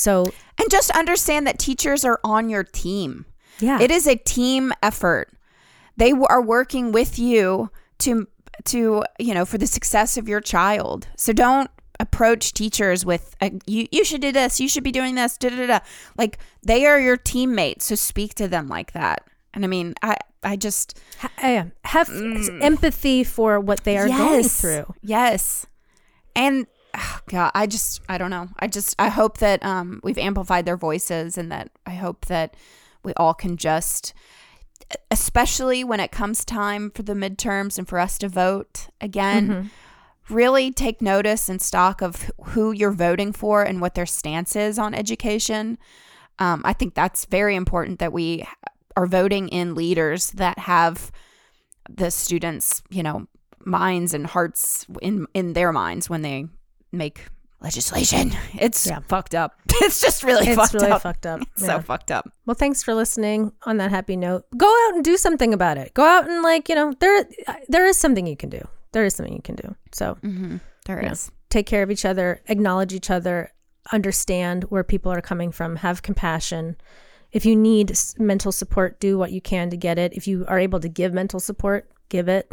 so 0.00 0.32
And 0.58 0.70
just 0.70 0.90
understand 0.92 1.46
that 1.46 1.58
teachers 1.58 2.04
are 2.04 2.20
on 2.24 2.48
your 2.48 2.64
team. 2.64 3.26
yeah 3.60 3.80
It 3.80 3.90
is 3.90 4.06
a 4.06 4.16
team 4.16 4.72
effort. 4.82 5.28
They 5.96 6.10
w- 6.10 6.26
are 6.28 6.42
working 6.42 6.92
with 6.92 7.18
you 7.18 7.70
to 7.98 8.26
to 8.64 9.04
you 9.18 9.34
know 9.34 9.44
for 9.44 9.58
the 9.58 9.66
success 9.66 10.16
of 10.16 10.28
your 10.28 10.40
child. 10.40 11.08
So 11.16 11.32
don't 11.32 11.70
approach 11.98 12.54
teachers 12.54 13.04
with 13.04 13.36
a, 13.42 13.52
you 13.66 13.86
you 13.92 14.04
should 14.04 14.22
do 14.22 14.32
this, 14.32 14.58
you 14.60 14.68
should 14.68 14.84
be 14.84 14.92
doing 14.92 15.14
this, 15.16 15.36
da 15.36 15.50
da 15.50 15.66
da. 15.66 15.80
Like 16.16 16.38
they 16.62 16.86
are 16.86 16.98
your 16.98 17.18
teammates, 17.18 17.84
so 17.86 17.94
speak 17.94 18.34
to 18.36 18.48
them 18.48 18.68
like 18.68 18.92
that. 18.92 19.26
And 19.52 19.64
I 19.64 19.68
mean, 19.68 19.94
I 20.02 20.16
I 20.42 20.56
just 20.56 20.98
uh, 21.22 21.28
yeah, 21.42 21.66
have 21.84 22.08
mm. 22.08 22.62
empathy 22.62 23.24
for 23.24 23.60
what 23.60 23.84
they 23.84 23.98
are 23.98 24.08
going 24.08 24.44
through 24.44 24.94
Yes. 25.02 25.66
And 26.34 26.66
God, 27.26 27.50
I 27.54 27.66
just 27.66 28.00
I 28.08 28.18
don't 28.18 28.30
know. 28.30 28.48
I 28.58 28.66
just 28.66 28.94
I 28.98 29.08
hope 29.08 29.38
that 29.38 29.64
um 29.64 30.00
we've 30.02 30.18
amplified 30.18 30.66
their 30.66 30.76
voices 30.76 31.38
and 31.38 31.50
that 31.52 31.70
I 31.86 31.92
hope 31.94 32.26
that 32.26 32.54
we 33.02 33.12
all 33.14 33.34
can 33.34 33.56
just 33.56 34.12
especially 35.10 35.84
when 35.84 36.00
it 36.00 36.10
comes 36.10 36.44
time 36.44 36.90
for 36.90 37.02
the 37.02 37.12
midterms 37.12 37.78
and 37.78 37.86
for 37.86 38.00
us 38.00 38.18
to 38.18 38.28
vote 38.28 38.88
again 39.00 39.70
really 40.30 40.70
take 40.70 41.02
notice 41.02 41.48
and 41.48 41.60
stock 41.60 42.00
of 42.00 42.30
who 42.42 42.72
you're 42.72 42.92
voting 42.92 43.32
for 43.32 43.62
and 43.62 43.80
what 43.80 43.94
their 43.94 44.06
stance 44.06 44.56
is 44.56 44.78
on 44.78 44.94
education. 44.94 45.78
Um, 46.38 46.62
I 46.64 46.72
think 46.72 46.94
that's 46.94 47.24
very 47.26 47.56
important 47.56 47.98
that 47.98 48.12
we 48.12 48.46
are 48.96 49.06
voting 49.06 49.48
in 49.48 49.74
leaders 49.74 50.30
that 50.32 50.58
have 50.60 51.10
the 51.88 52.10
students, 52.10 52.82
you 52.90 53.02
know, 53.02 53.26
minds 53.64 54.14
and 54.14 54.26
hearts 54.26 54.86
in 55.02 55.26
in 55.34 55.52
their 55.52 55.72
minds 55.72 56.08
when 56.08 56.22
they 56.22 56.46
make 56.92 57.26
legislation. 57.60 58.32
It's 58.54 58.86
Yeah. 58.86 59.00
fucked 59.08 59.34
up. 59.34 59.54
It's 59.82 60.00
just 60.00 60.22
really 60.24 60.46
it's 60.48 60.56
fucked 60.56 60.74
really 60.74 60.90
up. 60.90 61.02
fucked 61.02 61.26
up 61.26 61.40
Yeah. 61.58 61.66
So 61.66 61.80
fucked 61.80 62.10
up. 62.10 62.28
Well, 62.46 62.54
thanks 62.54 62.82
for 62.82 62.94
listening. 62.94 63.52
On 63.64 63.76
that 63.78 63.90
happy 63.90 64.16
note, 64.16 64.44
go 64.56 64.66
out 64.66 64.94
and 64.94 65.04
do 65.04 65.16
something 65.16 65.52
about 65.54 65.78
it. 65.78 65.94
Go 65.94 66.04
out 66.04 66.28
and 66.28 66.42
like 66.42 66.68
you 66.68 66.74
know 66.74 66.92
there 67.00 67.26
there 67.68 67.86
is 67.86 67.96
something 67.96 68.26
you 68.26 68.36
can 68.36 68.50
do. 68.50 68.66
There 68.92 69.04
is 69.04 69.14
something 69.14 69.34
you 69.34 69.42
can 69.42 69.54
do. 69.56 69.74
So 69.92 70.16
There 70.86 71.00
is. 71.00 71.30
Yeah. 71.30 71.34
take 71.50 71.66
care 71.66 71.82
of 71.82 71.90
each 71.90 72.04
other, 72.04 72.40
acknowledge 72.48 72.92
each 72.92 73.10
other, 73.10 73.52
understand 73.92 74.64
where 74.64 74.82
people 74.84 75.12
are 75.12 75.20
coming 75.22 75.52
from, 75.52 75.76
have 75.76 76.02
compassion. 76.02 76.76
If 77.32 77.46
you 77.46 77.54
need 77.54 77.96
mental 78.18 78.50
support, 78.52 78.98
do 78.98 79.16
what 79.16 79.30
you 79.30 79.40
can 79.40 79.70
to 79.70 79.76
get 79.76 79.98
it. 79.98 80.12
If 80.14 80.26
you 80.26 80.44
are 80.48 80.58
able 80.58 80.80
to 80.80 80.88
give 80.88 81.12
mental 81.14 81.38
support, 81.38 81.88
give 82.08 82.28
it. 82.28 82.50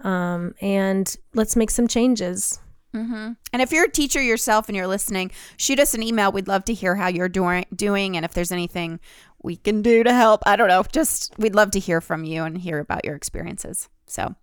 um, 0.00 0.54
and 0.62 1.14
let's 1.34 1.56
make 1.56 1.70
some 1.70 1.86
changes. 1.88 2.58
Mm-hmm. 2.94 3.32
And 3.52 3.62
if 3.62 3.72
you're 3.72 3.86
a 3.86 3.90
teacher 3.90 4.22
yourself 4.22 4.68
and 4.68 4.76
you're 4.76 4.86
listening, 4.86 5.32
shoot 5.56 5.80
us 5.80 5.94
an 5.94 6.02
email. 6.02 6.30
We'd 6.30 6.48
love 6.48 6.64
to 6.66 6.74
hear 6.74 6.94
how 6.94 7.08
you're 7.08 7.28
doing 7.28 7.66
doing 7.74 8.16
and 8.16 8.24
if 8.24 8.34
there's 8.34 8.52
anything 8.52 9.00
we 9.42 9.56
can 9.56 9.82
do 9.82 10.04
to 10.04 10.12
help. 10.12 10.42
I 10.46 10.56
don't 10.56 10.68
know. 10.68 10.84
Just 10.92 11.34
we'd 11.36 11.54
love 11.54 11.72
to 11.72 11.80
hear 11.80 12.00
from 12.00 12.24
you 12.24 12.44
and 12.44 12.56
hear 12.58 12.78
about 12.78 13.04
your 13.04 13.16
experiences. 13.16 13.88
So, 14.06 14.34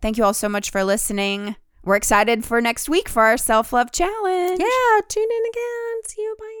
thank 0.00 0.18
you 0.18 0.24
all 0.24 0.34
so 0.34 0.48
much 0.48 0.70
for 0.70 0.82
listening. 0.82 1.56
We're 1.84 1.96
excited 1.96 2.44
for 2.44 2.60
next 2.60 2.88
week 2.88 3.08
for 3.08 3.22
our 3.22 3.36
self-love 3.36 3.92
challenge. 3.92 4.58
Yeah, 4.58 5.00
tune 5.08 5.28
in 5.30 5.42
again. 5.50 6.02
See 6.04 6.22
you. 6.22 6.34
Bye. 6.38 6.53